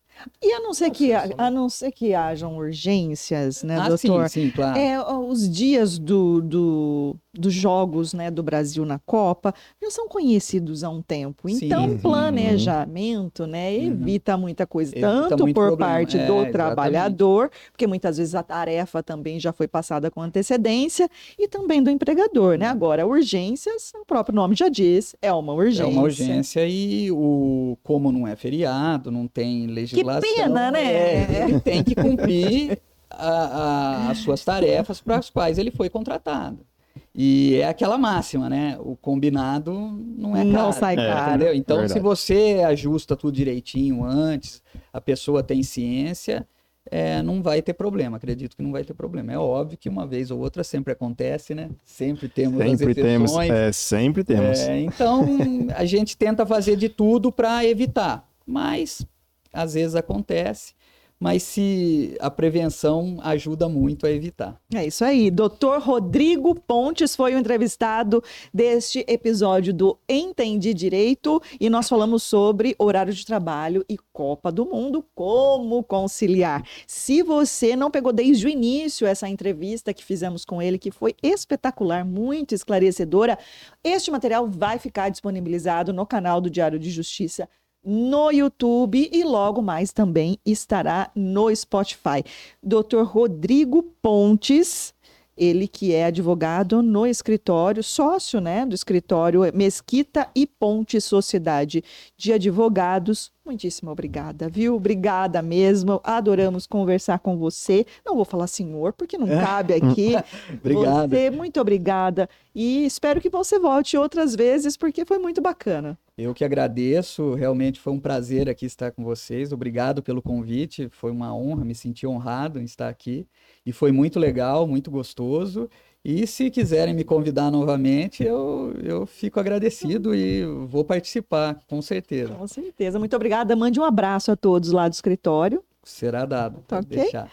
e 0.42 0.52
a 0.52 0.60
não 0.60 0.74
ser 0.74 0.90
que, 0.90 1.12
a, 1.12 1.28
a 1.38 1.50
não 1.50 1.68
ser 1.68 1.90
que 1.92 2.14
hajam 2.14 2.56
urgências, 2.56 3.62
né, 3.62 3.78
ah, 3.78 3.88
doutor? 3.88 4.28
Sim, 4.28 4.46
sim, 4.46 4.50
claro. 4.50 4.78
É, 4.78 5.00
os 5.00 5.48
dias 5.48 5.98
do, 5.98 6.40
do, 6.42 7.16
dos 7.32 7.54
jogos 7.54 8.12
né, 8.12 8.30
do 8.30 8.42
Brasil 8.42 8.84
na 8.84 8.98
Copa 8.98 9.54
já 9.80 9.90
são 9.90 10.08
conhecidos 10.08 10.82
há 10.82 10.90
um 10.90 11.00
tempo. 11.00 11.48
Então, 11.48 11.88
sim, 11.88 11.98
planejamento 11.98 13.46
né, 13.46 13.70
uhum. 13.70 13.84
evita 13.84 14.36
muita 14.36 14.66
coisa, 14.66 14.92
evita 14.92 15.28
tanto 15.28 15.44
por 15.44 15.52
problema. 15.52 15.76
parte 15.76 16.16
é, 16.16 16.26
do 16.26 16.32
exatamente. 16.32 16.52
trabalhador, 16.52 17.50
porque 17.70 17.86
muitas 17.86 18.18
vezes 18.18 18.34
a 18.34 18.42
tarefa 18.42 19.02
também 19.02 19.38
já 19.38 19.52
foi 19.52 19.68
passada 19.68 20.10
com 20.10 20.20
antecedência, 20.20 21.08
e 21.38 21.46
também 21.46 21.82
do 21.82 21.90
empregador. 21.90 22.58
Né? 22.58 22.66
Uhum. 22.66 22.72
Agora, 22.72 23.06
urgências, 23.06 23.92
o 23.94 24.04
próprio 24.04 24.34
nome 24.34 24.56
já 24.56 24.68
diz, 24.68 25.14
é 25.22 25.32
uma 25.32 25.52
urgência. 25.52 25.82
É 25.82 25.86
uma 25.86 26.02
urgência 26.02 26.66
e 26.66 27.10
o, 27.12 27.76
como 27.82 28.10
não 28.10 28.26
é 28.26 28.34
feriado, 28.34 29.10
não 29.10 29.28
tem 29.28 29.66
legislação. 29.66 30.20
Que 30.20 30.34
pena, 30.34 30.70
né? 30.70 30.80
É, 30.82 31.44
ele 31.44 31.60
tem 31.60 31.84
que 31.84 31.94
cumprir 31.94 32.80
a, 33.10 33.28
a, 33.28 34.10
as 34.10 34.18
suas 34.18 34.44
tarefas 34.44 35.00
para 35.00 35.18
as 35.18 35.30
quais 35.30 35.58
ele 35.58 35.70
foi 35.70 35.88
contratado. 35.88 36.69
E 37.14 37.56
é 37.56 37.66
aquela 37.66 37.98
máxima, 37.98 38.48
né? 38.48 38.78
O 38.80 38.96
combinado 38.96 39.72
não 40.16 40.36
é 40.36 40.40
caro. 40.40 40.52
Não 40.52 40.72
sai 40.72 40.94
caro. 40.94 41.30
Entendeu? 41.30 41.54
Então, 41.54 41.78
Verdade. 41.78 41.98
se 41.98 42.00
você 42.00 42.62
ajusta 42.64 43.16
tudo 43.16 43.34
direitinho 43.34 44.04
antes, 44.04 44.62
a 44.92 45.00
pessoa 45.00 45.42
tem 45.42 45.62
ciência, 45.62 46.46
é, 46.88 47.20
não 47.20 47.42
vai 47.42 47.60
ter 47.62 47.74
problema. 47.74 48.16
Acredito 48.16 48.56
que 48.56 48.62
não 48.62 48.70
vai 48.70 48.84
ter 48.84 48.94
problema. 48.94 49.32
É 49.32 49.38
óbvio 49.38 49.76
que 49.76 49.88
uma 49.88 50.06
vez 50.06 50.30
ou 50.30 50.38
outra 50.38 50.62
sempre 50.62 50.92
acontece, 50.92 51.52
né? 51.52 51.70
Sempre 51.84 52.28
temos 52.28 52.58
sempre 52.58 52.72
as 52.72 52.80
exceções. 52.80 53.04
Temos, 53.04 53.50
é, 53.50 53.72
sempre 53.72 54.24
temos. 54.24 54.60
É, 54.60 54.80
então, 54.80 55.26
a 55.74 55.84
gente 55.84 56.16
tenta 56.16 56.46
fazer 56.46 56.76
de 56.76 56.88
tudo 56.88 57.32
para 57.32 57.64
evitar. 57.64 58.28
Mas, 58.46 59.04
às 59.52 59.74
vezes 59.74 59.96
acontece 59.96 60.74
mas 61.20 61.42
se 61.42 62.16
a 62.18 62.30
prevenção 62.30 63.18
ajuda 63.22 63.68
muito 63.68 64.06
a 64.06 64.10
evitar. 64.10 64.58
É 64.74 64.86
isso 64.86 65.04
aí. 65.04 65.30
Doutor 65.30 65.82
Rodrigo 65.82 66.54
Pontes 66.54 67.14
foi 67.14 67.34
o 67.34 67.38
entrevistado 67.38 68.24
deste 68.52 69.04
episódio 69.06 69.74
do 69.74 69.98
Entendi 70.08 70.72
Direito 70.72 71.42
e 71.60 71.68
nós 71.68 71.90
falamos 71.90 72.22
sobre 72.22 72.74
horário 72.78 73.12
de 73.12 73.26
trabalho 73.26 73.84
e 73.86 73.98
Copa 74.12 74.50
do 74.50 74.64
Mundo, 74.64 75.04
como 75.14 75.82
conciliar. 75.82 76.66
Se 76.86 77.22
você 77.22 77.76
não 77.76 77.90
pegou 77.90 78.12
desde 78.12 78.46
o 78.46 78.48
início 78.48 79.06
essa 79.06 79.28
entrevista 79.28 79.92
que 79.92 80.04
fizemos 80.04 80.44
com 80.44 80.62
ele, 80.62 80.78
que 80.78 80.90
foi 80.90 81.14
espetacular, 81.22 82.02
muito 82.04 82.54
esclarecedora, 82.54 83.38
este 83.84 84.10
material 84.10 84.48
vai 84.48 84.78
ficar 84.78 85.10
disponibilizado 85.10 85.92
no 85.92 86.06
canal 86.06 86.40
do 86.40 86.48
Diário 86.48 86.78
de 86.78 86.90
Justiça 86.90 87.46
no 87.84 88.30
YouTube 88.30 89.08
e 89.12 89.24
logo 89.24 89.62
mais 89.62 89.92
também 89.92 90.38
estará 90.44 91.10
no 91.14 91.54
Spotify. 91.54 92.22
Dr. 92.62 93.02
Rodrigo 93.04 93.82
Pontes 94.02 94.94
ele 95.40 95.66
que 95.66 95.94
é 95.94 96.04
advogado 96.04 96.82
no 96.82 97.06
escritório, 97.06 97.82
sócio 97.82 98.42
né, 98.42 98.66
do 98.66 98.74
escritório 98.74 99.40
Mesquita 99.54 100.28
e 100.34 100.46
Ponte 100.46 101.00
Sociedade 101.00 101.82
de 102.14 102.34
Advogados. 102.34 103.32
Muitíssimo 103.50 103.90
obrigada, 103.90 104.48
viu? 104.48 104.76
Obrigada 104.76 105.42
mesmo. 105.42 106.00
Adoramos 106.04 106.68
conversar 106.68 107.18
com 107.18 107.36
você. 107.36 107.84
Não 108.06 108.14
vou 108.14 108.24
falar 108.24 108.46
senhor, 108.46 108.92
porque 108.92 109.18
não 109.18 109.26
cabe 109.26 109.74
aqui. 109.74 110.14
Obrigado. 110.48 111.10
Você, 111.10 111.30
muito 111.30 111.60
obrigada. 111.60 112.28
E 112.54 112.86
espero 112.86 113.20
que 113.20 113.28
você 113.28 113.58
volte 113.58 113.96
outras 113.96 114.36
vezes, 114.36 114.76
porque 114.76 115.04
foi 115.04 115.18
muito 115.18 115.42
bacana. 115.42 115.98
Eu 116.16 116.32
que 116.32 116.44
agradeço, 116.44 117.34
realmente 117.34 117.80
foi 117.80 117.92
um 117.92 117.98
prazer 117.98 118.48
aqui 118.48 118.66
estar 118.66 118.92
com 118.92 119.02
vocês. 119.02 119.52
Obrigado 119.52 120.00
pelo 120.00 120.22
convite, 120.22 120.88
foi 120.88 121.10
uma 121.10 121.34
honra, 121.34 121.64
me 121.64 121.74
senti 121.74 122.06
honrado 122.06 122.60
em 122.60 122.64
estar 122.64 122.88
aqui. 122.88 123.26
E 123.66 123.72
foi 123.72 123.90
muito 123.90 124.20
legal, 124.20 124.64
muito 124.64 124.92
gostoso. 124.92 125.68
E 126.02 126.26
se 126.26 126.50
quiserem 126.50 126.94
me 126.94 127.04
convidar 127.04 127.50
novamente, 127.50 128.22
eu, 128.24 128.74
eu 128.82 129.04
fico 129.04 129.38
agradecido 129.38 130.14
e 130.14 130.44
vou 130.66 130.82
participar, 130.82 131.60
com 131.68 131.82
certeza. 131.82 132.34
Com 132.34 132.46
certeza. 132.46 132.98
Muito 132.98 133.14
obrigada. 133.14 133.54
Mande 133.54 133.78
um 133.78 133.84
abraço 133.84 134.32
a 134.32 134.36
todos 134.36 134.72
lá 134.72 134.88
do 134.88 134.94
escritório. 134.94 135.62
Será 135.84 136.24
dado. 136.24 136.62
Tá 136.66 136.78
ok. 136.78 136.98
Deixar. 136.98 137.30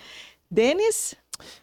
Denis? 0.52 1.16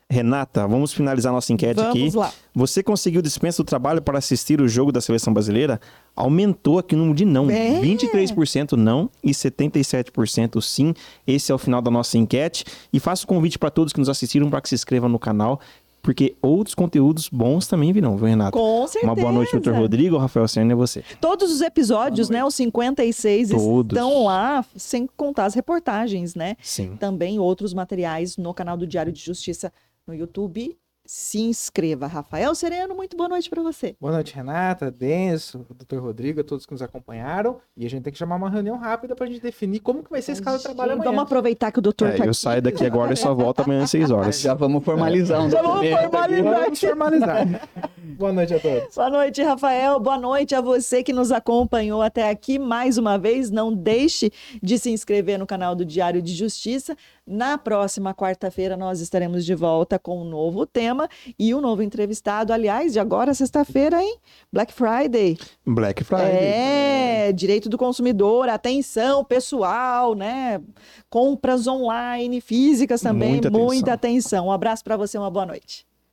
Renata, 0.09 0.69
vamos 0.69 0.93
finalizar 0.93 1.33
nossa 1.33 1.53
enquete 1.53 1.75
vamos 1.75 1.91
aqui. 1.91 2.17
Lá. 2.17 2.33
Você 2.55 2.83
conseguiu 2.83 3.21
dispensa 3.21 3.63
do 3.63 3.67
trabalho 3.67 4.01
para 4.01 4.19
assistir 4.19 4.61
o 4.61 4.69
jogo 4.69 4.93
da 4.93 5.01
seleção 5.01 5.33
brasileira? 5.33 5.81
Aumentou 6.15 6.79
aqui 6.79 6.95
o 6.95 6.99
número 6.99 7.17
de 7.17 7.25
não. 7.25 7.51
É. 7.51 7.81
23% 7.81 8.73
não 8.73 9.11
e 9.23 9.33
77% 9.33 10.63
sim. 10.63 10.95
Esse 11.27 11.51
é 11.51 11.55
o 11.55 11.59
final 11.59 11.83
da 11.83 11.91
nossa 11.91 12.17
enquete. 12.17 12.65
E 12.93 13.01
faço 13.01 13.25
o 13.25 13.27
convite 13.27 13.59
para 13.59 13.71
todos 13.71 13.93
que 13.93 13.99
nos 13.99 14.09
assistiram 14.09 14.49
para 14.49 14.61
que 14.61 14.69
se 14.69 14.75
inscrevam 14.77 15.09
no 15.09 15.19
canal 15.19 15.61
porque 16.05 16.37
outros 16.43 16.75
conteúdos 16.75 17.31
bons 17.31 17.67
também 17.67 17.91
virão, 17.91 18.15
viu, 18.15 18.27
Renata? 18.27 18.53
Com 18.53 18.87
certeza. 18.87 19.11
Uma 19.11 19.15
boa 19.17 19.33
noite, 19.33 19.53
doutor 19.53 19.75
Rodrigo, 19.75 20.19
Rafael 20.19 20.47
Serna 20.47 20.73
e 20.73 20.75
você. 20.77 21.03
Todos 21.19 21.51
os 21.51 21.63
episódios, 21.63 22.29
né, 22.29 22.45
os 22.45 22.55
56 22.55 23.49
Todos. 23.49 23.97
estão 23.97 24.25
lá, 24.25 24.63
sem 24.77 25.09
contar 25.17 25.47
as 25.47 25.55
reportagens, 25.55 26.35
né? 26.35 26.57
Sim. 26.63 26.97
Também 26.97 27.39
outros 27.39 27.73
materiais 27.73 28.37
no 28.37 28.53
canal 28.53 28.77
do 28.77 28.87
Diário 28.87 29.11
de 29.11 29.19
Justiça 29.19 29.73
no 30.07 30.15
YouTube 30.15 30.77
se 31.07 31.39
inscreva. 31.41 32.07
Rafael 32.07 32.55
Sereno, 32.55 32.95
muito 32.95 33.17
boa 33.17 33.29
noite 33.29 33.51
para 33.51 33.63
você. 33.63 33.95
Boa 34.01 34.13
noite, 34.13 34.35
Renata, 34.35 34.91
Denso, 34.91 35.67
doutor 35.71 36.01
Rodrigo, 36.03 36.41
a 36.41 36.45
todos 36.45 36.65
que 36.65 36.73
nos 36.73 36.81
acompanharam. 36.81 37.59
E 37.77 37.85
a 37.85 37.91
gente 37.91 38.05
tem 38.05 38.13
que 38.13 38.19
chamar 38.19 38.37
uma 38.37 38.49
reunião 38.49 38.79
rápida 38.79 39.15
para 39.15 39.27
a 39.27 39.29
gente 39.29 39.43
definir 39.43 39.81
como 39.81 40.03
que 40.03 40.11
vai 40.11 40.23
ser 40.23 40.33
esse 40.33 40.43
caso 40.43 40.59
de 40.59 40.65
trabalho 40.65 40.93
amanhã. 40.93 41.11
Vamos 41.11 41.23
aproveitar 41.25 41.71
que 41.71 41.79
o 41.79 41.83
doutor 41.83 42.09
é, 42.09 42.13
tá 42.13 42.25
Eu 42.25 42.31
aqui. 42.31 42.39
saio 42.39 42.63
daqui 42.63 42.87
agora 42.87 43.13
e 43.13 43.17
só 43.17 43.35
volto 43.35 43.61
amanhã 43.61 43.83
às 43.83 43.91
6 43.91 44.11
horas. 44.11 44.41
Já 44.41 44.55
vamos 44.55 44.83
formalizar 44.83 45.45
um 45.45 45.51
Já 45.51 45.61
vamos 45.61 45.89
formalizar. 45.91 46.43
Vamos 46.65 46.81
formalizar. 46.81 47.69
Boa 48.17 48.33
noite 48.33 48.55
a 48.55 48.61
todos. 48.61 48.95
Boa 48.95 49.11
noite, 49.11 49.43
Rafael. 49.43 50.01
Boa 50.01 50.19
noite 50.19 50.55
a 50.55 50.61
você 50.61 51.03
que 51.03 51.13
nos 51.13 51.31
acompanhou 51.33 52.01
até 52.01 52.31
aqui 52.31 52.59
mais 52.59 52.97
uma 52.97 53.19
vez. 53.19 53.51
Não 53.51 53.75
deixe 53.75 54.31
de 54.63 54.79
se 54.79 54.91
inscrever 54.91 55.39
no 55.39 55.47
canal 55.47 55.75
do 55.75 55.85
Diário 55.85 56.23
de 56.23 56.33
Justiça. 56.33 56.97
Na 57.27 57.57
próxima 57.57 58.15
quarta-feira 58.15 58.77
nós 58.77 59.01
estaremos 59.01 59.47
de 59.47 59.55
volta 59.55 59.99
com 59.99 60.21
um 60.21 60.25
novo 60.25 60.67
tema 60.67 61.09
e 61.39 61.55
um 61.55 61.61
novo 61.61 61.83
entrevistado. 61.83 62.53
Aliás, 62.53 62.93
de 62.93 63.01
agora 63.01 63.33
sexta-feira, 63.33 64.03
hein? 64.03 64.19
Black 64.53 64.73
Friday. 64.73 65.39
Black 65.65 66.05
Friday. 66.05 66.37
É, 66.37 67.33
direito 67.33 67.71
do 67.71 67.79
consumidor, 67.79 68.51
atenção 68.51 69.25
pessoal, 69.25 70.15
né? 70.15 70.61
Compras 71.09 71.67
online, 71.67 72.43
físicas 72.43 73.01
também, 73.01 73.31
muita 73.31 73.49
atenção. 73.49 73.65
Muita 73.65 73.93
atenção. 73.95 74.47
Um 74.49 74.53
abraço 74.53 74.85
para 74.85 74.97
você, 74.97 75.17
uma 75.17 75.31
boa 75.31 75.47
noite. 75.47 75.87